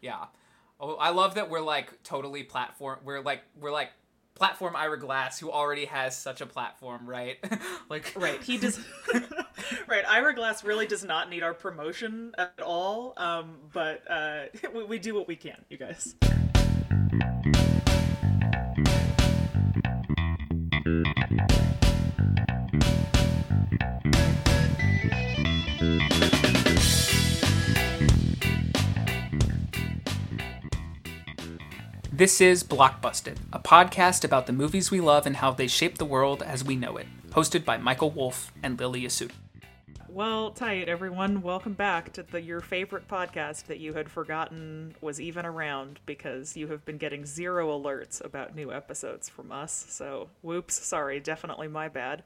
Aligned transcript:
Yeah. 0.00 0.26
Oh, 0.78 0.94
I 0.94 1.10
love 1.10 1.34
that 1.34 1.50
we're 1.50 1.60
like 1.60 2.02
totally 2.02 2.42
platform. 2.42 3.00
We're 3.04 3.20
like 3.20 3.42
we're 3.60 3.72
like 3.72 3.90
platform 4.34 4.74
Ira 4.74 4.98
Glass, 4.98 5.38
who 5.38 5.50
already 5.50 5.84
has 5.84 6.16
such 6.16 6.40
a 6.40 6.46
platform, 6.46 7.06
right? 7.06 7.38
like 7.90 8.12
right. 8.16 8.42
He 8.42 8.56
does. 8.56 8.80
right. 9.86 10.04
Ira 10.08 10.34
Glass 10.34 10.64
really 10.64 10.86
does 10.86 11.04
not 11.04 11.28
need 11.28 11.42
our 11.42 11.54
promotion 11.54 12.32
at 12.38 12.60
all. 12.64 13.12
Um, 13.18 13.56
but 13.72 14.02
uh, 14.10 14.44
we, 14.74 14.84
we 14.84 14.98
do 14.98 15.14
what 15.14 15.28
we 15.28 15.36
can, 15.36 15.62
you 15.68 15.76
guys. 15.76 16.14
This 32.20 32.42
is 32.42 32.62
Blockbusted, 32.62 33.38
a 33.50 33.58
podcast 33.58 34.24
about 34.24 34.46
the 34.46 34.52
movies 34.52 34.90
we 34.90 35.00
love 35.00 35.24
and 35.26 35.36
how 35.36 35.52
they 35.52 35.66
shape 35.66 35.96
the 35.96 36.04
world 36.04 36.42
as 36.42 36.62
we 36.62 36.76
know 36.76 36.98
it. 36.98 37.06
Hosted 37.30 37.64
by 37.64 37.78
Michael 37.78 38.10
Wolf 38.10 38.52
and 38.62 38.78
Lily 38.78 39.04
Yasuda. 39.04 39.32
Well, 40.06 40.50
tight, 40.50 40.90
everyone. 40.90 41.40
Welcome 41.40 41.72
back 41.72 42.12
to 42.12 42.22
the 42.22 42.42
your 42.42 42.60
favorite 42.60 43.08
podcast 43.08 43.68
that 43.68 43.80
you 43.80 43.94
had 43.94 44.10
forgotten 44.10 44.94
was 45.00 45.18
even 45.18 45.46
around 45.46 45.98
because 46.04 46.58
you 46.58 46.66
have 46.66 46.84
been 46.84 46.98
getting 46.98 47.24
zero 47.24 47.68
alerts 47.68 48.22
about 48.22 48.54
new 48.54 48.70
episodes 48.70 49.30
from 49.30 49.50
us. 49.50 49.86
So, 49.88 50.28
whoops, 50.42 50.74
sorry, 50.74 51.20
definitely 51.20 51.68
my 51.68 51.88
bad. 51.88 52.22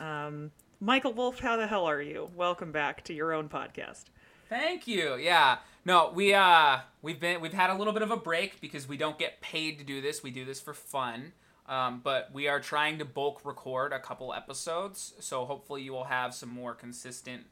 Um, 0.00 0.50
Michael 0.80 1.12
Wolf, 1.12 1.38
how 1.38 1.56
the 1.56 1.68
hell 1.68 1.84
are 1.84 2.02
you? 2.02 2.28
Welcome 2.34 2.72
back 2.72 3.04
to 3.04 3.14
your 3.14 3.32
own 3.32 3.48
podcast. 3.48 4.06
Thank 4.48 4.88
you. 4.88 5.14
Yeah. 5.14 5.58
No, 5.86 6.10
we 6.12 6.34
uh 6.34 6.80
we've 7.00 7.20
been 7.20 7.40
we've 7.40 7.52
had 7.52 7.70
a 7.70 7.74
little 7.74 7.92
bit 7.92 8.02
of 8.02 8.10
a 8.10 8.16
break 8.16 8.60
because 8.60 8.88
we 8.88 8.96
don't 8.96 9.18
get 9.18 9.40
paid 9.40 9.78
to 9.78 9.84
do 9.84 10.00
this. 10.00 10.20
We 10.22 10.32
do 10.32 10.44
this 10.44 10.60
for 10.60 10.74
fun. 10.74 11.32
Um, 11.68 12.00
but 12.02 12.30
we 12.32 12.48
are 12.48 12.60
trying 12.60 12.98
to 12.98 13.04
bulk 13.04 13.40
record 13.44 13.92
a 13.92 13.98
couple 13.98 14.32
episodes, 14.32 15.14
so 15.18 15.44
hopefully 15.44 15.82
you 15.82 15.92
will 15.92 16.04
have 16.04 16.32
some 16.32 16.48
more 16.48 16.74
consistent 16.74 17.42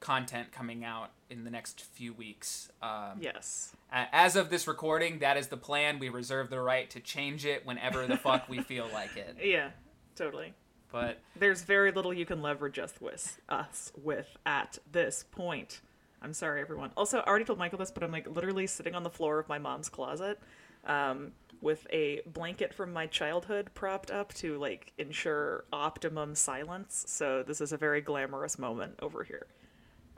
content 0.00 0.52
coming 0.52 0.84
out 0.84 1.10
in 1.30 1.44
the 1.44 1.50
next 1.50 1.80
few 1.80 2.12
weeks. 2.12 2.70
Um, 2.82 3.18
yes. 3.18 3.74
As 3.90 4.36
of 4.36 4.50
this 4.50 4.68
recording, 4.68 5.20
that 5.20 5.38
is 5.38 5.46
the 5.46 5.56
plan. 5.56 5.98
We 5.98 6.10
reserve 6.10 6.50
the 6.50 6.60
right 6.60 6.90
to 6.90 7.00
change 7.00 7.46
it 7.46 7.64
whenever 7.64 8.06
the 8.06 8.18
fuck 8.18 8.46
we 8.48 8.60
feel 8.60 8.88
like 8.92 9.16
it. 9.16 9.36
Yeah, 9.42 9.70
totally. 10.16 10.52
But 10.90 11.20
there's 11.36 11.62
very 11.62 11.92
little 11.92 12.12
you 12.12 12.26
can 12.26 12.42
leverage 12.42 12.78
us 12.78 12.92
with, 13.00 13.40
us 13.48 13.90
with 13.96 14.28
at 14.44 14.78
this 14.90 15.24
point. 15.30 15.80
I'm 16.22 16.32
sorry, 16.32 16.60
everyone. 16.60 16.90
Also, 16.96 17.18
I 17.18 17.24
already 17.24 17.44
told 17.44 17.58
Michael 17.58 17.78
this, 17.78 17.90
but 17.90 18.02
I'm 18.02 18.12
like 18.12 18.28
literally 18.28 18.66
sitting 18.66 18.94
on 18.94 19.02
the 19.02 19.10
floor 19.10 19.38
of 19.38 19.48
my 19.48 19.58
mom's 19.58 19.88
closet 19.88 20.40
um, 20.86 21.32
with 21.60 21.86
a 21.90 22.22
blanket 22.26 22.72
from 22.72 22.92
my 22.92 23.06
childhood 23.06 23.70
propped 23.74 24.10
up 24.10 24.32
to 24.34 24.58
like 24.58 24.92
ensure 24.98 25.64
optimum 25.72 26.34
silence. 26.34 27.04
So 27.08 27.42
this 27.42 27.60
is 27.60 27.72
a 27.72 27.76
very 27.76 28.00
glamorous 28.00 28.58
moment 28.58 28.94
over 29.02 29.24
here. 29.24 29.46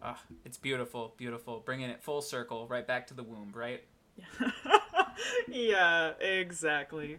Ah, 0.03 0.21
it's 0.45 0.59
beautiful, 0.59 1.15
beautiful. 1.17 1.63
Bringing 1.65 1.89
it 1.89 2.03
full 2.03 2.21
circle, 2.21 2.67
right 2.69 2.87
back 2.87 3.07
to 3.09 3.15
the 3.15 3.23
womb, 3.23 3.53
right? 3.55 3.83
yeah, 5.49 6.13
exactly. 6.21 7.17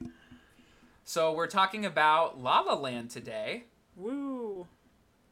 So 1.04 1.34
we're 1.34 1.48
talking 1.48 1.86
about 1.86 2.42
La 2.42 2.62
La 2.62 2.76
Land 2.76 3.10
today. 3.10 3.66
Woo! 3.96 4.68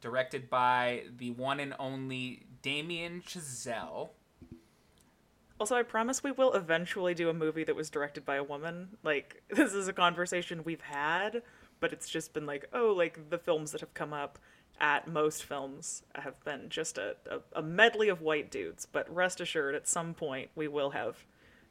Directed 0.00 0.50
by 0.50 1.04
the 1.16 1.30
one 1.30 1.60
and 1.60 1.74
only 1.78 2.44
Damien 2.64 3.22
Chazelle. 3.26 4.08
Also, 5.60 5.76
I 5.76 5.82
promise 5.82 6.24
we 6.24 6.32
will 6.32 6.54
eventually 6.54 7.12
do 7.12 7.28
a 7.28 7.34
movie 7.34 7.62
that 7.62 7.76
was 7.76 7.90
directed 7.90 8.24
by 8.24 8.36
a 8.36 8.42
woman. 8.42 8.96
Like, 9.02 9.42
this 9.50 9.74
is 9.74 9.86
a 9.86 9.92
conversation 9.92 10.62
we've 10.64 10.80
had, 10.80 11.42
but 11.78 11.92
it's 11.92 12.08
just 12.08 12.32
been 12.32 12.46
like, 12.46 12.66
oh, 12.72 12.94
like 12.96 13.28
the 13.28 13.36
films 13.36 13.72
that 13.72 13.82
have 13.82 13.92
come 13.92 14.14
up 14.14 14.38
at 14.80 15.06
most 15.06 15.44
films 15.44 16.04
have 16.14 16.42
been 16.42 16.70
just 16.70 16.96
a, 16.96 17.16
a, 17.30 17.40
a 17.58 17.62
medley 17.62 18.08
of 18.08 18.22
white 18.22 18.50
dudes. 18.50 18.86
But 18.90 19.14
rest 19.14 19.42
assured, 19.42 19.74
at 19.74 19.86
some 19.86 20.14
point, 20.14 20.48
we 20.54 20.66
will 20.66 20.90
have 20.90 21.22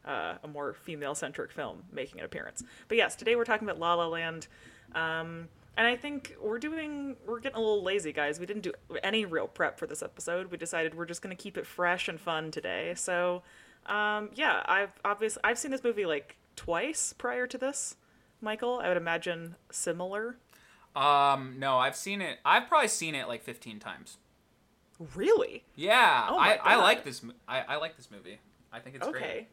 uh, 0.06 0.36
a 0.44 0.48
more 0.48 0.76
female 0.76 1.16
centric 1.16 1.52
film 1.52 1.86
making 1.92 2.20
an 2.20 2.26
appearance. 2.26 2.64
But 2.88 2.98
yes, 2.98 3.16
today 3.16 3.36
we're 3.36 3.46
talking 3.46 3.68
about 3.68 3.80
La 3.80 3.96
La 3.96 4.06
Land. 4.06 4.46
Um, 4.94 5.48
and 5.76 5.88
I 5.88 5.96
think 5.96 6.36
we're 6.42 6.60
doing 6.60 7.16
we're 7.26 7.40
getting 7.40 7.58
a 7.58 7.62
little 7.62 7.84
lazy, 7.84 8.14
guys. 8.14 8.40
We 8.40 8.46
didn't 8.46 8.64
do 8.64 8.74
any 9.04 9.26
real 9.26 9.48
prep 9.48 9.80
for 9.80 9.88
this 9.88 10.04
episode. 10.04 10.52
We 10.52 10.58
decided 10.58 10.96
we're 10.96 11.06
just 11.06 11.22
going 11.22 11.36
to 11.36 11.42
keep 11.42 11.58
it 11.58 11.66
fresh 11.66 12.08
and 12.08 12.20
fun 12.20 12.52
today. 12.52 12.94
So, 12.96 13.44
um, 13.88 14.30
yeah, 14.36 14.62
I've 14.66 14.92
obviously 15.04 15.42
I've 15.44 15.58
seen 15.58 15.72
this 15.72 15.84
movie 15.84 16.06
like 16.06 16.38
twice 16.56 17.14
prior 17.14 17.48
to 17.48 17.58
this. 17.58 17.96
Michael, 18.42 18.82
I 18.84 18.90
would 18.90 18.98
imagine 18.98 19.56
similar. 19.72 20.38
Um, 20.96 21.56
no, 21.58 21.78
I've 21.78 21.96
seen 21.96 22.22
it. 22.22 22.38
I've 22.46 22.68
probably 22.68 22.88
seen 22.90 23.16
it 23.16 23.28
like 23.28 23.42
15 23.42 23.80
times. 23.80 24.18
Really? 25.16 25.64
Yeah. 25.76 26.28
Oh 26.30 26.38
I, 26.38 26.60
I 26.62 26.76
like 26.76 27.04
this. 27.04 27.26
I, 27.48 27.62
I 27.62 27.76
like 27.78 27.98
this 27.98 28.12
movie. 28.12 28.40
I 28.72 28.80
think 28.80 28.96
it's 28.98 29.08
great. 29.08 29.24
okay. 29.24 29.48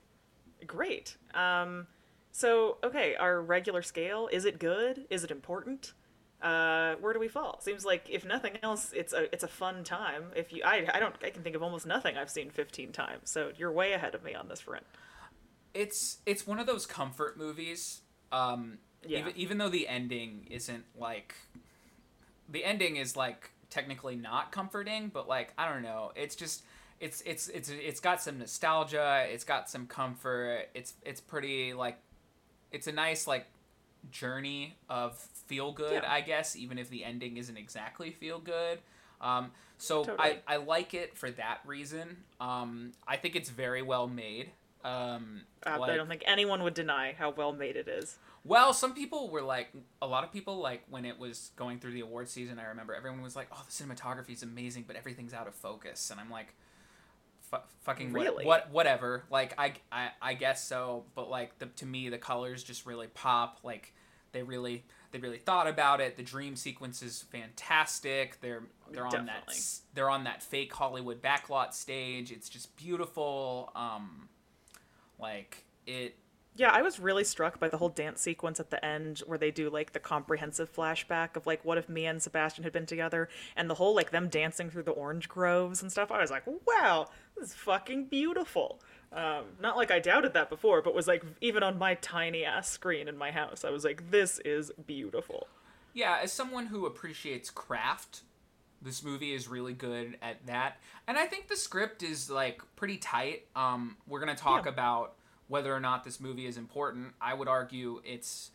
Great. 0.66 0.66
Great. 0.66 1.16
Um, 1.34 1.86
so 2.30 2.76
okay, 2.84 3.14
our 3.16 3.40
regular 3.40 3.80
scale 3.80 4.28
is 4.30 4.44
it 4.44 4.58
good? 4.58 5.06
Is 5.08 5.24
it 5.24 5.30
important? 5.30 5.94
Uh, 6.42 6.94
where 7.00 7.12
do 7.12 7.20
we 7.20 7.28
fall? 7.28 7.60
Seems 7.60 7.84
like 7.84 8.08
if 8.08 8.24
nothing 8.24 8.58
else, 8.62 8.92
it's 8.92 9.12
a 9.12 9.32
it's 9.32 9.44
a 9.44 9.48
fun 9.48 9.84
time. 9.84 10.24
If 10.34 10.52
you, 10.52 10.62
I, 10.64 10.86
I 10.94 11.00
don't, 11.00 11.14
I 11.22 11.30
can 11.30 11.42
think 11.42 11.56
of 11.56 11.62
almost 11.62 11.86
nothing 11.86 12.16
I've 12.16 12.30
seen 12.30 12.50
fifteen 12.50 12.92
times. 12.92 13.30
So 13.30 13.52
you're 13.56 13.72
way 13.72 13.92
ahead 13.92 14.14
of 14.14 14.22
me 14.22 14.34
on 14.34 14.48
this 14.48 14.60
front. 14.60 14.84
It's 15.74 16.18
it's 16.26 16.46
one 16.46 16.58
of 16.58 16.66
those 16.66 16.86
comfort 16.86 17.36
movies. 17.36 18.02
Um, 18.32 18.78
yeah. 19.06 19.20
Even, 19.20 19.32
even 19.36 19.58
though 19.58 19.68
the 19.68 19.88
ending 19.88 20.46
isn't 20.50 20.84
like, 20.98 21.34
the 22.48 22.64
ending 22.64 22.96
is 22.96 23.16
like 23.16 23.50
technically 23.70 24.16
not 24.16 24.50
comforting, 24.50 25.10
but 25.12 25.28
like 25.28 25.52
I 25.56 25.68
don't 25.68 25.82
know, 25.82 26.12
it's 26.16 26.36
just 26.36 26.64
it's 27.00 27.22
it's 27.22 27.48
it's 27.48 27.70
it's 27.70 28.00
got 28.00 28.20
some 28.20 28.38
nostalgia. 28.38 29.26
It's 29.28 29.44
got 29.44 29.70
some 29.70 29.86
comfort. 29.86 30.68
It's 30.74 30.94
it's 31.02 31.20
pretty 31.20 31.72
like, 31.72 31.98
it's 32.72 32.86
a 32.86 32.92
nice 32.92 33.26
like 33.26 33.46
journey 34.10 34.76
of 34.88 35.18
feel 35.50 35.72
good, 35.72 36.04
yeah. 36.04 36.12
I 36.12 36.20
guess, 36.20 36.54
even 36.54 36.78
if 36.78 36.88
the 36.88 37.04
ending 37.04 37.36
isn't 37.36 37.56
exactly 37.56 38.12
feel 38.12 38.38
good. 38.38 38.78
Um, 39.20 39.50
so 39.78 40.04
totally. 40.04 40.38
I, 40.46 40.54
I 40.54 40.56
like 40.58 40.94
it 40.94 41.18
for 41.18 41.30
that 41.32 41.58
reason. 41.66 42.18
Um, 42.40 42.92
I 43.06 43.16
think 43.16 43.34
it's 43.34 43.50
very 43.50 43.82
well 43.82 44.06
made. 44.06 44.50
Um, 44.84 45.42
uh, 45.66 45.76
like, 45.80 45.90
I 45.90 45.96
don't 45.96 46.08
think 46.08 46.22
anyone 46.24 46.62
would 46.62 46.74
deny 46.74 47.14
how 47.18 47.32
well 47.32 47.52
made 47.52 47.74
it 47.76 47.88
is. 47.88 48.16
Well, 48.44 48.72
some 48.72 48.94
people 48.94 49.28
were 49.28 49.42
like, 49.42 49.68
a 50.00 50.06
lot 50.06 50.22
of 50.22 50.32
people 50.32 50.58
like 50.58 50.82
when 50.88 51.04
it 51.04 51.18
was 51.18 51.50
going 51.56 51.80
through 51.80 51.92
the 51.92 52.00
award 52.00 52.28
season. 52.28 52.58
I 52.58 52.66
remember 52.66 52.94
everyone 52.94 53.20
was 53.20 53.36
like, 53.36 53.48
"Oh, 53.52 53.62
the 53.66 53.72
cinematography 53.72 54.30
is 54.30 54.42
amazing, 54.42 54.84
but 54.86 54.96
everything's 54.96 55.34
out 55.34 55.46
of 55.46 55.54
focus," 55.54 56.10
and 56.10 56.18
I'm 56.18 56.30
like, 56.30 56.54
fucking 57.82 58.12
really? 58.12 58.44
what, 58.44 58.66
what 58.66 58.70
whatever 58.70 59.24
like 59.30 59.54
I, 59.58 59.72
I 59.90 60.10
i 60.22 60.34
guess 60.34 60.64
so 60.64 61.04
but 61.14 61.28
like 61.28 61.58
the, 61.58 61.66
to 61.66 61.86
me 61.86 62.08
the 62.08 62.18
colors 62.18 62.62
just 62.62 62.86
really 62.86 63.08
pop 63.08 63.58
like 63.64 63.92
they 64.32 64.42
really 64.42 64.84
they 65.12 65.18
really 65.18 65.38
thought 65.38 65.66
about 65.66 66.00
it 66.00 66.16
the 66.16 66.22
dream 66.22 66.56
sequence 66.56 67.02
is 67.02 67.22
fantastic 67.30 68.40
they're 68.40 68.62
they're 68.90 69.04
on 69.04 69.10
Definitely. 69.10 69.54
that 69.54 69.80
they're 69.94 70.10
on 70.10 70.24
that 70.24 70.42
fake 70.42 70.72
hollywood 70.72 71.22
backlot 71.22 71.72
stage 71.74 72.32
it's 72.32 72.48
just 72.48 72.76
beautiful 72.76 73.70
um 73.74 74.28
like 75.18 75.64
it 75.86 76.16
yeah, 76.56 76.70
I 76.70 76.82
was 76.82 76.98
really 76.98 77.24
struck 77.24 77.60
by 77.60 77.68
the 77.68 77.76
whole 77.76 77.88
dance 77.88 78.20
sequence 78.20 78.58
at 78.58 78.70
the 78.70 78.84
end 78.84 79.20
where 79.20 79.38
they 79.38 79.50
do 79.50 79.70
like 79.70 79.92
the 79.92 80.00
comprehensive 80.00 80.70
flashback 80.74 81.36
of 81.36 81.46
like 81.46 81.64
what 81.64 81.78
if 81.78 81.88
Mia 81.88 82.10
and 82.10 82.20
Sebastian 82.20 82.64
had 82.64 82.72
been 82.72 82.86
together 82.86 83.28
and 83.56 83.70
the 83.70 83.74
whole 83.74 83.94
like 83.94 84.10
them 84.10 84.28
dancing 84.28 84.68
through 84.68 84.82
the 84.82 84.90
orange 84.90 85.28
groves 85.28 85.80
and 85.80 85.90
stuff. 85.92 86.10
I 86.10 86.20
was 86.20 86.30
like, 86.30 86.42
wow, 86.66 87.06
this 87.36 87.50
is 87.50 87.54
fucking 87.54 88.06
beautiful. 88.06 88.80
Um, 89.12 89.44
not 89.60 89.76
like 89.76 89.90
I 89.90 89.98
doubted 89.98 90.34
that 90.34 90.48
before, 90.48 90.82
but 90.82 90.94
was 90.94 91.08
like 91.08 91.24
even 91.40 91.62
on 91.62 91.78
my 91.78 91.94
tiny 91.94 92.44
ass 92.44 92.68
screen 92.68 93.08
in 93.08 93.16
my 93.16 93.32
house, 93.32 93.64
I 93.64 93.70
was 93.70 93.84
like, 93.84 94.10
this 94.10 94.38
is 94.44 94.70
beautiful. 94.86 95.48
Yeah, 95.92 96.18
as 96.22 96.32
someone 96.32 96.66
who 96.66 96.86
appreciates 96.86 97.50
craft, 97.50 98.20
this 98.80 99.02
movie 99.02 99.34
is 99.34 99.48
really 99.48 99.72
good 99.72 100.16
at 100.22 100.46
that. 100.46 100.76
And 101.08 101.18
I 101.18 101.26
think 101.26 101.48
the 101.48 101.56
script 101.56 102.04
is 102.04 102.30
like 102.30 102.62
pretty 102.76 102.98
tight. 102.98 103.46
Um, 103.56 103.96
we're 104.06 104.20
gonna 104.20 104.36
talk 104.36 104.66
yeah. 104.66 104.72
about 104.72 105.14
whether 105.48 105.74
or 105.74 105.80
not 105.80 106.04
this 106.04 106.20
movie 106.20 106.46
is 106.46 106.56
important. 106.56 107.14
I 107.20 107.34
would 107.34 107.48
argue 107.48 108.00
it's 108.04 108.52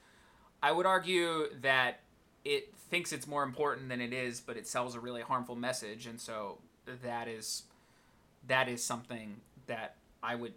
I 0.63 0.71
would 0.71 0.85
argue 0.85 1.47
that 1.61 1.99
it 2.45 2.73
thinks 2.89 3.11
it's 3.11 3.27
more 3.27 3.43
important 3.43 3.89
than 3.89 3.99
it 3.99 4.13
is, 4.13 4.39
but 4.39 4.55
it 4.55 4.67
sells 4.67 4.95
a 4.95 4.99
really 5.01 5.21
harmful 5.21 5.55
message, 5.55 6.07
and 6.07 6.19
so 6.19 6.59
that 7.03 7.27
is 7.27 7.63
that 8.47 8.69
is 8.69 8.81
something 8.81 9.41
that 9.67 9.95
I 10.25 10.35
would 10.35 10.53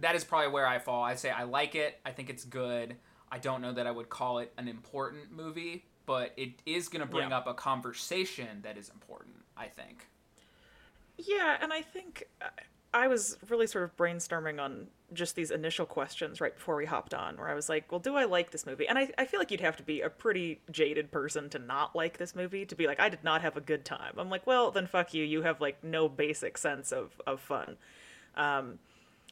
that 0.00 0.14
is 0.14 0.24
probably 0.24 0.48
where 0.48 0.66
I 0.66 0.78
fall. 0.78 1.02
I 1.02 1.14
say 1.14 1.30
I 1.30 1.44
like 1.44 1.74
it. 1.74 1.98
I 2.04 2.10
think 2.12 2.30
it's 2.30 2.44
good. 2.44 2.96
I 3.30 3.38
don't 3.38 3.60
know 3.60 3.72
that 3.72 3.86
I 3.86 3.90
would 3.90 4.08
call 4.08 4.38
it 4.38 4.52
an 4.56 4.68
important 4.68 5.32
movie, 5.32 5.84
but 6.06 6.32
it 6.36 6.50
is 6.66 6.88
going 6.88 7.00
to 7.00 7.10
bring 7.10 7.30
yeah. 7.30 7.38
up 7.38 7.46
a 7.46 7.54
conversation 7.54 8.60
that 8.62 8.76
is 8.76 8.90
important, 8.90 9.36
I 9.56 9.66
think. 9.66 10.08
Yeah, 11.16 11.56
and 11.60 11.72
I 11.72 11.82
think 11.82 12.24
uh, 12.40 12.48
I 12.92 13.08
was 13.08 13.38
really 13.48 13.66
sort 13.66 13.84
of 13.84 13.96
brainstorming 13.96 14.60
on 14.60 14.88
just 15.12 15.34
these 15.34 15.50
initial 15.50 15.86
questions 15.86 16.40
right 16.40 16.54
before 16.54 16.76
we 16.76 16.84
hopped 16.84 17.14
on, 17.14 17.36
where 17.36 17.48
I 17.48 17.54
was 17.54 17.68
like, 17.68 17.90
well, 17.90 18.00
do 18.00 18.16
I 18.16 18.24
like 18.24 18.50
this 18.50 18.66
movie? 18.66 18.86
And 18.86 18.98
I, 18.98 19.10
I 19.16 19.24
feel 19.24 19.40
like 19.40 19.50
you'd 19.50 19.60
have 19.60 19.76
to 19.76 19.82
be 19.82 20.02
a 20.02 20.10
pretty 20.10 20.60
jaded 20.70 21.10
person 21.10 21.48
to 21.50 21.58
not 21.58 21.94
like 21.96 22.18
this 22.18 22.34
movie, 22.34 22.66
to 22.66 22.74
be 22.74 22.86
like, 22.86 23.00
I 23.00 23.08
did 23.08 23.24
not 23.24 23.40
have 23.42 23.56
a 23.56 23.62
good 23.62 23.84
time. 23.84 24.14
I'm 24.18 24.30
like, 24.30 24.46
well, 24.46 24.70
then 24.70 24.86
fuck 24.86 25.14
you. 25.14 25.24
You 25.24 25.42
have 25.42 25.60
like 25.60 25.82
no 25.82 26.08
basic 26.08 26.58
sense 26.58 26.92
of, 26.92 27.18
of 27.26 27.40
fun. 27.40 27.76
Um, 28.36 28.78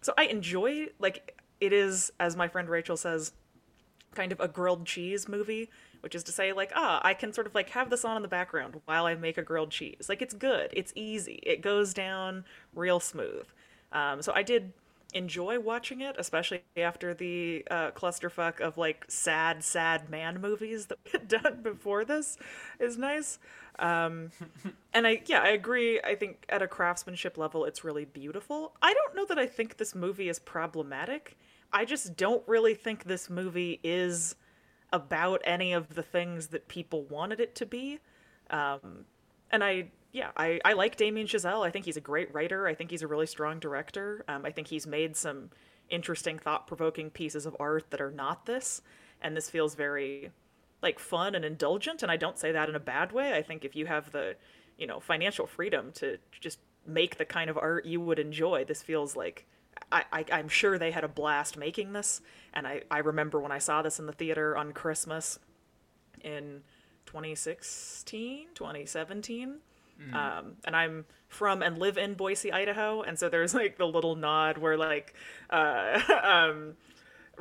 so 0.00 0.12
I 0.16 0.24
enjoy, 0.24 0.88
like, 0.98 1.38
it 1.60 1.72
is, 1.72 2.12
as 2.20 2.36
my 2.36 2.48
friend 2.48 2.68
Rachel 2.68 2.96
says, 2.96 3.32
kind 4.14 4.32
of 4.32 4.40
a 4.40 4.48
grilled 4.48 4.86
cheese 4.86 5.28
movie, 5.28 5.70
which 6.00 6.14
is 6.14 6.24
to 6.24 6.32
say, 6.32 6.52
like, 6.52 6.72
ah, 6.74 7.00
I 7.02 7.14
can 7.14 7.32
sort 7.32 7.46
of 7.46 7.54
like 7.54 7.70
have 7.70 7.90
this 7.90 8.04
on 8.04 8.16
in 8.16 8.22
the 8.22 8.28
background 8.28 8.80
while 8.86 9.06
I 9.06 9.14
make 9.14 9.38
a 9.38 9.42
grilled 9.42 9.70
cheese. 9.70 10.06
Like, 10.08 10.22
it's 10.22 10.34
good, 10.34 10.70
it's 10.72 10.92
easy, 10.94 11.40
it 11.42 11.60
goes 11.62 11.94
down 11.94 12.44
real 12.74 13.00
smooth. 13.00 13.46
Um, 13.92 14.22
so 14.22 14.32
I 14.34 14.42
did 14.42 14.72
enjoy 15.14 15.58
watching 15.58 16.00
it, 16.00 16.14
especially 16.18 16.62
after 16.76 17.14
the 17.14 17.64
uh, 17.70 17.90
clusterfuck 17.90 18.60
of 18.60 18.78
like 18.78 19.04
sad, 19.08 19.62
sad 19.64 20.08
man 20.08 20.40
movies 20.40 20.86
that 20.86 20.98
we 21.04 21.10
had 21.12 21.28
done 21.42 21.62
before 21.62 22.04
this 22.04 22.36
is 22.78 22.96
nice. 22.96 23.38
Um, 23.80 24.30
and 24.94 25.06
I, 25.06 25.22
yeah, 25.26 25.40
I 25.40 25.48
agree. 25.48 26.00
I 26.02 26.14
think 26.14 26.44
at 26.48 26.62
a 26.62 26.68
craftsmanship 26.68 27.36
level, 27.36 27.64
it's 27.64 27.82
really 27.82 28.04
beautiful. 28.04 28.74
I 28.80 28.94
don't 28.94 29.16
know 29.16 29.24
that 29.26 29.38
I 29.38 29.46
think 29.46 29.78
this 29.78 29.94
movie 29.94 30.28
is 30.28 30.38
problematic. 30.38 31.36
I 31.72 31.84
just 31.84 32.16
don't 32.16 32.46
really 32.46 32.74
think 32.74 33.04
this 33.04 33.30
movie 33.30 33.80
is 33.82 34.36
about 34.92 35.40
any 35.44 35.72
of 35.72 35.94
the 35.94 36.02
things 36.02 36.48
that 36.48 36.68
people 36.68 37.04
wanted 37.04 37.40
it 37.40 37.54
to 37.56 37.66
be. 37.66 38.00
Um, 38.50 39.04
and 39.50 39.62
I, 39.62 39.90
yeah, 40.12 40.30
I, 40.36 40.60
I 40.64 40.72
like 40.72 40.96
Damien 40.96 41.26
Chazelle. 41.26 41.64
I 41.64 41.70
think 41.70 41.84
he's 41.84 41.96
a 41.96 42.00
great 42.00 42.32
writer. 42.34 42.66
I 42.66 42.74
think 42.74 42.90
he's 42.90 43.02
a 43.02 43.06
really 43.06 43.26
strong 43.26 43.60
director. 43.60 44.24
Um, 44.28 44.44
I 44.44 44.50
think 44.50 44.66
he's 44.66 44.86
made 44.86 45.16
some 45.16 45.50
interesting, 45.88 46.38
thought 46.38 46.66
provoking 46.66 47.10
pieces 47.10 47.46
of 47.46 47.56
art 47.60 47.90
that 47.90 48.00
are 48.00 48.10
not 48.10 48.46
this. 48.46 48.82
And 49.22 49.36
this 49.36 49.48
feels 49.48 49.74
very 49.74 50.30
like 50.82 50.98
fun 50.98 51.34
and 51.34 51.44
indulgent. 51.44 52.02
And 52.02 52.10
I 52.10 52.16
don't 52.16 52.38
say 52.38 52.52
that 52.52 52.68
in 52.68 52.74
a 52.74 52.80
bad 52.80 53.12
way. 53.12 53.34
I 53.34 53.42
think 53.42 53.64
if 53.64 53.76
you 53.76 53.86
have 53.86 54.12
the, 54.12 54.36
you 54.78 54.86
know, 54.86 55.00
financial 55.00 55.46
freedom 55.46 55.92
to 55.92 56.18
just 56.40 56.58
make 56.86 57.18
the 57.18 57.24
kind 57.24 57.50
of 57.50 57.58
art 57.58 57.84
you 57.84 58.00
would 58.00 58.18
enjoy, 58.18 58.64
this 58.64 58.82
feels 58.82 59.14
like 59.14 59.46
I, 59.92 60.04
I, 60.12 60.38
am 60.38 60.48
sure 60.48 60.78
they 60.78 60.90
had 60.90 61.04
a 61.04 61.08
blast 61.08 61.56
making 61.56 61.92
this. 61.92 62.20
And 62.54 62.66
I, 62.66 62.82
I 62.90 62.98
remember 62.98 63.40
when 63.40 63.52
I 63.52 63.58
saw 63.58 63.82
this 63.82 63.98
in 63.98 64.06
the 64.06 64.12
theater 64.12 64.56
on 64.56 64.72
Christmas 64.72 65.38
in 66.22 66.62
2016, 67.06 68.48
2017. 68.54 69.56
Mm. 70.00 70.14
Um, 70.14 70.52
and 70.64 70.74
I'm 70.74 71.04
from 71.28 71.62
and 71.62 71.78
live 71.78 71.98
in 71.98 72.14
Boise, 72.14 72.52
Idaho. 72.52 73.02
And 73.02 73.18
so 73.18 73.28
there's 73.28 73.54
like 73.54 73.78
the 73.78 73.86
little 73.86 74.16
nod 74.16 74.58
where 74.58 74.76
like, 74.76 75.14
uh, 75.50 76.00
um, 76.22 76.74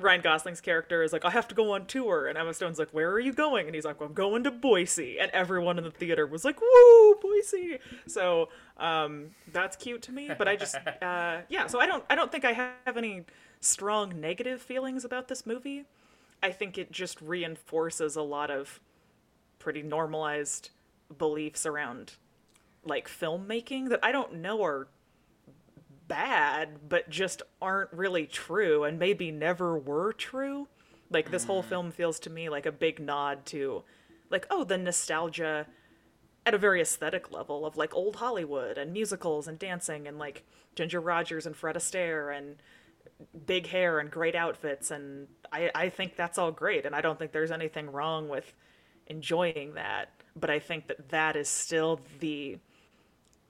Ryan 0.02 0.22
Gosling's 0.22 0.62
character 0.62 1.04
is 1.04 1.14
like, 1.14 1.26
I 1.26 1.30
have 1.30 1.48
to 1.50 1.56
go 1.56 1.74
on 1.74 1.86
tour. 1.86 2.28
And 2.28 2.38
Emma 2.38 2.54
Stone's 2.54 2.80
like, 2.80 2.92
Where 2.92 3.12
are 3.12 3.20
you 3.20 3.34
going? 3.34 3.66
And 3.66 3.76
he's 3.76 3.86
like, 3.86 4.00
well, 4.00 4.10
I'm 4.10 4.16
going 4.16 4.44
to 4.44 4.52
Boise. 4.52 5.20
And 5.20 5.32
everyone 5.32 5.78
in 5.78 5.84
the 5.84 5.92
theater 5.92 6.26
was 6.26 6.46
like, 6.46 6.60
Woo, 6.62 7.16
Boise. 7.22 7.80
So 8.08 8.50
um, 8.78 9.32
that's 9.52 9.76
cute 9.76 10.02
to 10.04 10.12
me. 10.12 10.30
But 10.38 10.48
I 10.48 10.56
just, 10.56 10.76
uh, 11.02 11.42
yeah. 11.50 11.68
So 11.68 11.80
I 11.80 11.86
don't, 11.86 12.04
I 12.10 12.16
don't 12.16 12.32
think 12.32 12.46
I 12.46 12.54
have 12.54 12.98
any 12.98 13.26
strong 13.62 14.20
negative 14.20 14.62
feelings 14.62 15.06
about 15.06 15.28
this 15.28 15.46
movie. 15.46 15.86
I 16.42 16.52
think 16.52 16.78
it 16.78 16.92
just 16.92 17.22
reinforces 17.22 18.16
a 18.16 18.22
lot 18.22 18.50
of 18.50 18.80
pretty 19.60 19.82
normalized 19.82 20.70
beliefs 21.18 21.66
around 21.66 22.14
like 22.86 23.10
filmmaking 23.10 23.90
that 23.90 24.00
I 24.02 24.12
don't 24.12 24.36
know 24.36 24.64
are 24.64 24.88
bad, 26.10 26.90
but 26.90 27.10
just 27.10 27.42
aren't 27.62 27.94
really 27.94 28.26
true 28.26 28.84
and 28.84 29.00
maybe 29.00 29.32
never 29.32 29.78
were 29.78 30.12
true. 30.12 30.68
Like 31.10 31.32
this 31.32 31.46
whole 31.46 31.64
mm. 31.64 31.68
film 31.68 31.92
feels 31.92 32.20
to 32.22 32.30
me 32.30 32.50
like 32.50 32.66
a 32.66 32.72
big 32.72 33.00
nod 33.00 33.46
to 33.48 33.84
like 34.30 34.46
oh 34.52 34.64
the 34.64 34.78
nostalgia 34.78 35.66
at 36.46 36.54
a 36.54 36.58
very 36.58 36.82
aesthetic 36.82 37.32
level 37.32 37.66
of 37.66 37.78
like 37.78 37.96
old 37.96 38.18
Hollywood 38.18 38.78
and 38.78 38.92
musicals 38.92 39.48
and 39.48 39.58
dancing 39.58 40.08
and 40.08 40.20
like 40.20 40.44
Ginger 40.76 41.00
Rogers 41.00 41.46
and 41.46 41.56
Fred 41.56 41.76
Astaire 41.76 42.36
and 42.36 42.58
big 43.46 43.68
hair 43.68 44.00
and 44.00 44.12
great 44.12 44.36
outfits 44.36 44.92
and 44.92 45.28
I 45.52 45.72
I 45.74 45.90
think 45.90 46.16
that's 46.16 46.38
all 46.38 46.52
great 46.52 46.86
and 46.86 46.96
I 46.96 47.02
don't 47.02 47.18
think 47.18 47.32
there's 47.32 47.52
anything 47.52 47.92
wrong 47.92 48.30
with 48.30 48.54
enjoying 49.08 49.74
that 49.76 50.10
but 50.36 50.50
I 50.50 50.60
think 50.60 50.88
that 50.88 51.10
that 51.10 51.36
is 51.36 51.50
still 51.50 52.00
the 52.20 52.58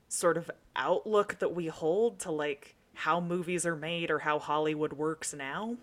sort 0.08 0.38
of 0.38 0.50
outlook 0.80 1.38
that 1.40 1.54
we 1.54 1.68
hold 1.68 2.20
to 2.22 2.32
like 2.32 2.76
how 2.94 3.20
movies 3.20 3.66
are 3.66 3.76
made 3.76 4.10
or 4.10 4.20
how 4.20 4.40
Hollywood 4.40 4.94
works 4.94 5.34
now. 5.34 5.78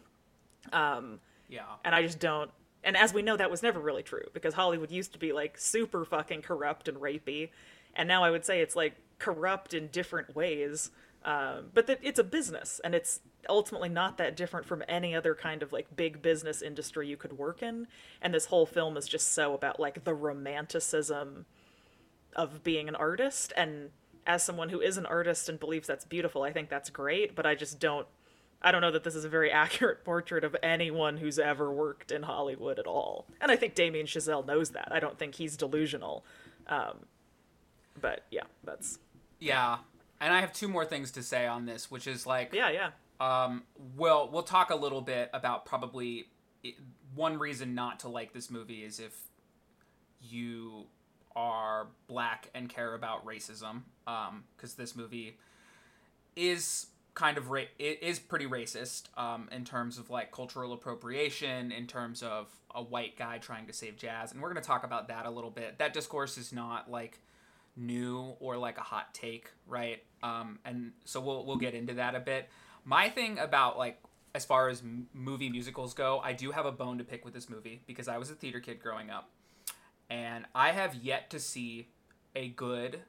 Um, 0.72 1.20
yeah. 1.48 1.62
And 1.84 1.94
I 1.94 2.02
just 2.02 2.18
don't. 2.18 2.50
And 2.82 2.96
as 2.96 3.12
we 3.12 3.22
know, 3.22 3.36
that 3.36 3.50
was 3.50 3.62
never 3.62 3.80
really 3.80 4.02
true 4.02 4.24
because 4.32 4.54
Hollywood 4.54 4.90
used 4.90 5.12
to 5.12 5.18
be 5.18 5.32
like 5.32 5.58
super 5.58 6.04
fucking 6.04 6.42
corrupt 6.42 6.88
and 6.88 6.98
rapey, 6.98 7.50
and 7.94 8.06
now 8.06 8.22
I 8.22 8.30
would 8.30 8.44
say 8.44 8.60
it's 8.60 8.76
like 8.76 8.94
corrupt 9.18 9.74
in 9.74 9.88
different 9.88 10.36
ways. 10.36 10.90
Um, 11.24 11.70
but 11.74 11.88
that 11.88 11.98
it's 12.02 12.20
a 12.20 12.24
business, 12.24 12.80
and 12.84 12.94
it's 12.94 13.20
ultimately 13.48 13.88
not 13.88 14.18
that 14.18 14.36
different 14.36 14.66
from 14.66 14.84
any 14.88 15.16
other 15.16 15.34
kind 15.34 15.62
of 15.64 15.72
like 15.72 15.96
big 15.96 16.22
business 16.22 16.62
industry 16.62 17.08
you 17.08 17.16
could 17.16 17.36
work 17.36 17.62
in. 17.62 17.88
And 18.22 18.32
this 18.32 18.46
whole 18.46 18.66
film 18.66 18.96
is 18.96 19.08
just 19.08 19.32
so 19.32 19.52
about 19.52 19.80
like 19.80 20.04
the 20.04 20.14
romanticism 20.14 21.46
of 22.36 22.62
being 22.62 22.86
an 22.88 22.94
artist 22.94 23.52
and 23.56 23.90
as 24.26 24.42
someone 24.42 24.68
who 24.68 24.80
is 24.80 24.96
an 24.96 25.06
artist 25.06 25.48
and 25.48 25.58
believes 25.58 25.86
that's 25.86 26.04
beautiful, 26.04 26.42
I 26.42 26.52
think 26.52 26.68
that's 26.68 26.90
great, 26.90 27.34
but 27.34 27.46
I 27.46 27.54
just 27.54 27.78
don't 27.78 28.06
I 28.62 28.72
don't 28.72 28.80
know 28.80 28.90
that 28.90 29.04
this 29.04 29.14
is 29.14 29.24
a 29.24 29.28
very 29.28 29.50
accurate 29.64 30.04
portrait 30.04 30.44
of 30.44 30.56
anyone 30.62 31.18
who's 31.18 31.38
ever 31.38 31.72
worked 31.72 32.10
in 32.10 32.22
Hollywood 32.22 32.78
at 32.78 32.86
all. 32.86 33.26
And 33.40 33.50
I 33.50 33.56
think 33.56 33.74
Damien 33.74 34.06
Chazelle 34.06 34.46
knows 34.46 34.70
that. 34.70 34.88
I 34.90 34.98
don't 34.98 35.18
think 35.18 35.34
he's 35.34 35.56
delusional. 35.56 36.24
Um, 36.66 37.06
but 38.00 38.24
yeah, 38.30 38.44
that's 38.64 38.98
yeah. 39.38 39.78
And 40.20 40.32
I 40.32 40.40
have 40.40 40.52
two 40.52 40.68
more 40.68 40.84
things 40.84 41.10
to 41.12 41.22
say 41.22 41.46
on 41.46 41.66
this, 41.66 41.90
which 41.90 42.06
is 42.06 42.26
like 42.26 42.52
yeah, 42.52 42.70
yeah. 42.70 42.90
Um, 43.18 43.62
well, 43.96 44.28
we'll 44.30 44.42
talk 44.42 44.70
a 44.70 44.76
little 44.76 45.00
bit 45.00 45.30
about 45.32 45.64
probably 45.64 46.26
one 47.14 47.38
reason 47.38 47.74
not 47.74 48.00
to 48.00 48.08
like 48.08 48.32
this 48.32 48.50
movie 48.50 48.84
is 48.84 49.00
if 49.00 49.16
you 50.20 50.86
are 51.34 51.86
black 52.08 52.50
and 52.54 52.68
care 52.68 52.94
about 52.94 53.24
racism 53.24 53.82
because 54.06 54.70
um, 54.72 54.76
this 54.78 54.96
movie 54.96 55.36
is 56.34 56.86
kind 57.14 57.38
of 57.38 57.50
ra- 57.50 57.62
it 57.78 58.02
is 58.02 58.18
pretty 58.18 58.46
racist 58.46 59.04
um, 59.18 59.48
in 59.52 59.64
terms 59.64 59.98
of 59.98 60.10
like 60.10 60.30
cultural 60.32 60.72
appropriation 60.72 61.72
in 61.72 61.86
terms 61.86 62.22
of 62.22 62.48
a 62.74 62.82
white 62.82 63.16
guy 63.16 63.38
trying 63.38 63.66
to 63.66 63.72
save 63.72 63.96
jazz 63.96 64.32
and 64.32 64.40
we're 64.40 64.50
going 64.52 64.62
to 64.62 64.66
talk 64.66 64.84
about 64.84 65.08
that 65.08 65.24
a 65.26 65.30
little 65.30 65.50
bit 65.50 65.78
that 65.78 65.94
discourse 65.94 66.36
is 66.36 66.52
not 66.52 66.90
like 66.90 67.18
new 67.74 68.34
or 68.38 68.56
like 68.56 68.78
a 68.78 68.82
hot 68.82 69.12
take 69.14 69.50
right 69.66 70.02
um, 70.22 70.58
and 70.64 70.92
so 71.04 71.20
we'll 71.20 71.44
we'll 71.44 71.56
get 71.56 71.74
into 71.74 71.94
that 71.94 72.14
a 72.14 72.20
bit 72.20 72.48
my 72.84 73.08
thing 73.08 73.38
about 73.38 73.78
like 73.78 73.98
as 74.34 74.44
far 74.44 74.68
as 74.68 74.82
movie 75.14 75.48
musicals 75.48 75.94
go 75.94 76.20
i 76.22 76.34
do 76.34 76.50
have 76.52 76.66
a 76.66 76.72
bone 76.72 76.98
to 76.98 77.04
pick 77.04 77.24
with 77.24 77.32
this 77.32 77.48
movie 77.48 77.80
because 77.86 78.08
i 78.08 78.18
was 78.18 78.30
a 78.30 78.34
theater 78.34 78.60
kid 78.60 78.78
growing 78.78 79.08
up 79.10 79.30
and 80.08 80.44
I 80.54 80.72
have 80.72 80.94
yet 80.94 81.30
to 81.30 81.40
see 81.40 81.88
a 82.34 82.48
good. 82.48 83.00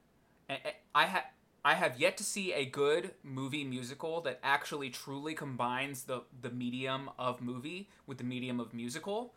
I 0.94 1.06
have. 1.06 1.24
I 1.66 1.74
have 1.74 2.00
yet 2.00 2.16
to 2.18 2.24
see 2.24 2.54
a 2.54 2.66
good 2.66 3.12
movie 3.24 3.66
musical 3.66 4.22
that 4.22 4.40
actually 4.42 4.90
truly 4.90 5.34
combines 5.34 6.04
the 6.04 6.22
the 6.42 6.50
medium 6.50 7.10
of 7.20 7.42
movie 7.42 7.90
with 8.06 8.18
the 8.18 8.24
medium 8.24 8.60
of 8.60 8.74
musical. 8.74 9.34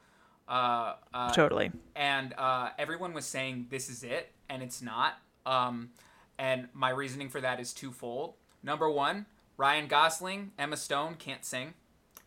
Uh, 0.49 0.95
uh, 1.12 1.33
totally. 1.33 1.73
And 1.97 2.35
uh, 2.38 2.71
everyone 2.79 3.14
was 3.14 3.25
saying 3.25 3.67
this 3.71 3.88
is 3.88 4.02
it, 4.02 4.33
and 4.49 4.62
it's 4.62 4.81
not. 4.83 5.14
Um, 5.47 5.90
and 6.38 6.69
my 6.73 6.90
reasoning 6.90 7.29
for 7.29 7.40
that 7.40 7.61
is 7.61 7.73
twofold. 7.73 8.35
Number 8.62 8.90
one, 8.90 9.26
Ryan 9.57 9.87
Gosling, 9.87 10.52
Emma 10.59 10.76
Stone 10.76 11.17
can't 11.19 11.45
sing. 11.45 11.75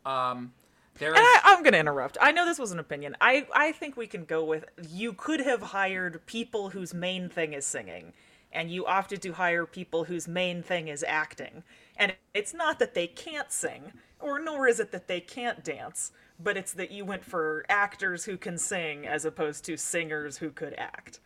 Um, 0.06 0.54
there 1.00 1.14
is... 1.14 1.20
I, 1.20 1.42
I'm 1.46 1.64
going 1.64 1.74
to 1.74 1.80
interrupt. 1.80 2.18
I 2.22 2.32
know 2.32 2.46
this 2.46 2.60
was 2.60 2.72
an 2.72 2.80
opinion. 2.80 3.18
I, 3.20 3.48
I 3.54 3.72
think 3.72 3.98
we 3.98 4.08
can 4.08 4.26
go 4.26 4.44
with 4.44 4.66
you 4.90 5.14
could 5.14 5.40
have 5.40 5.62
hired 5.62 6.26
people 6.26 6.70
whose 6.70 6.94
main 6.94 7.30
thing 7.30 7.54
is 7.54 7.66
singing, 7.66 8.14
and 8.54 8.72
you 8.72 8.86
opted 8.86 9.22
to 9.24 9.34
hire 9.34 9.66
people 9.66 10.06
whose 10.06 10.28
main 10.28 10.64
thing 10.64 10.88
is 10.88 11.04
acting. 11.08 11.64
And 11.98 12.16
it's 12.34 12.54
not 12.54 12.80
that 12.80 12.94
they 12.94 13.08
can't 13.08 13.52
sing, 13.52 13.92
or 14.20 14.40
nor 14.40 14.68
is 14.68 14.80
it 14.80 14.92
that 14.92 15.08
they 15.08 15.20
can't 15.20 15.64
dance, 15.64 16.12
but 16.40 16.56
it's 16.56 16.74
that 16.74 16.92
you 16.92 17.04
went 17.04 17.26
for 17.26 17.66
actors 17.68 18.26
who 18.26 18.38
can 18.38 18.58
sing 18.58 19.06
as 19.06 19.26
opposed 19.26 19.66
to 19.66 19.76
singers 19.78 20.38
who 20.38 20.50
could 20.50 20.76
act. 20.78 21.20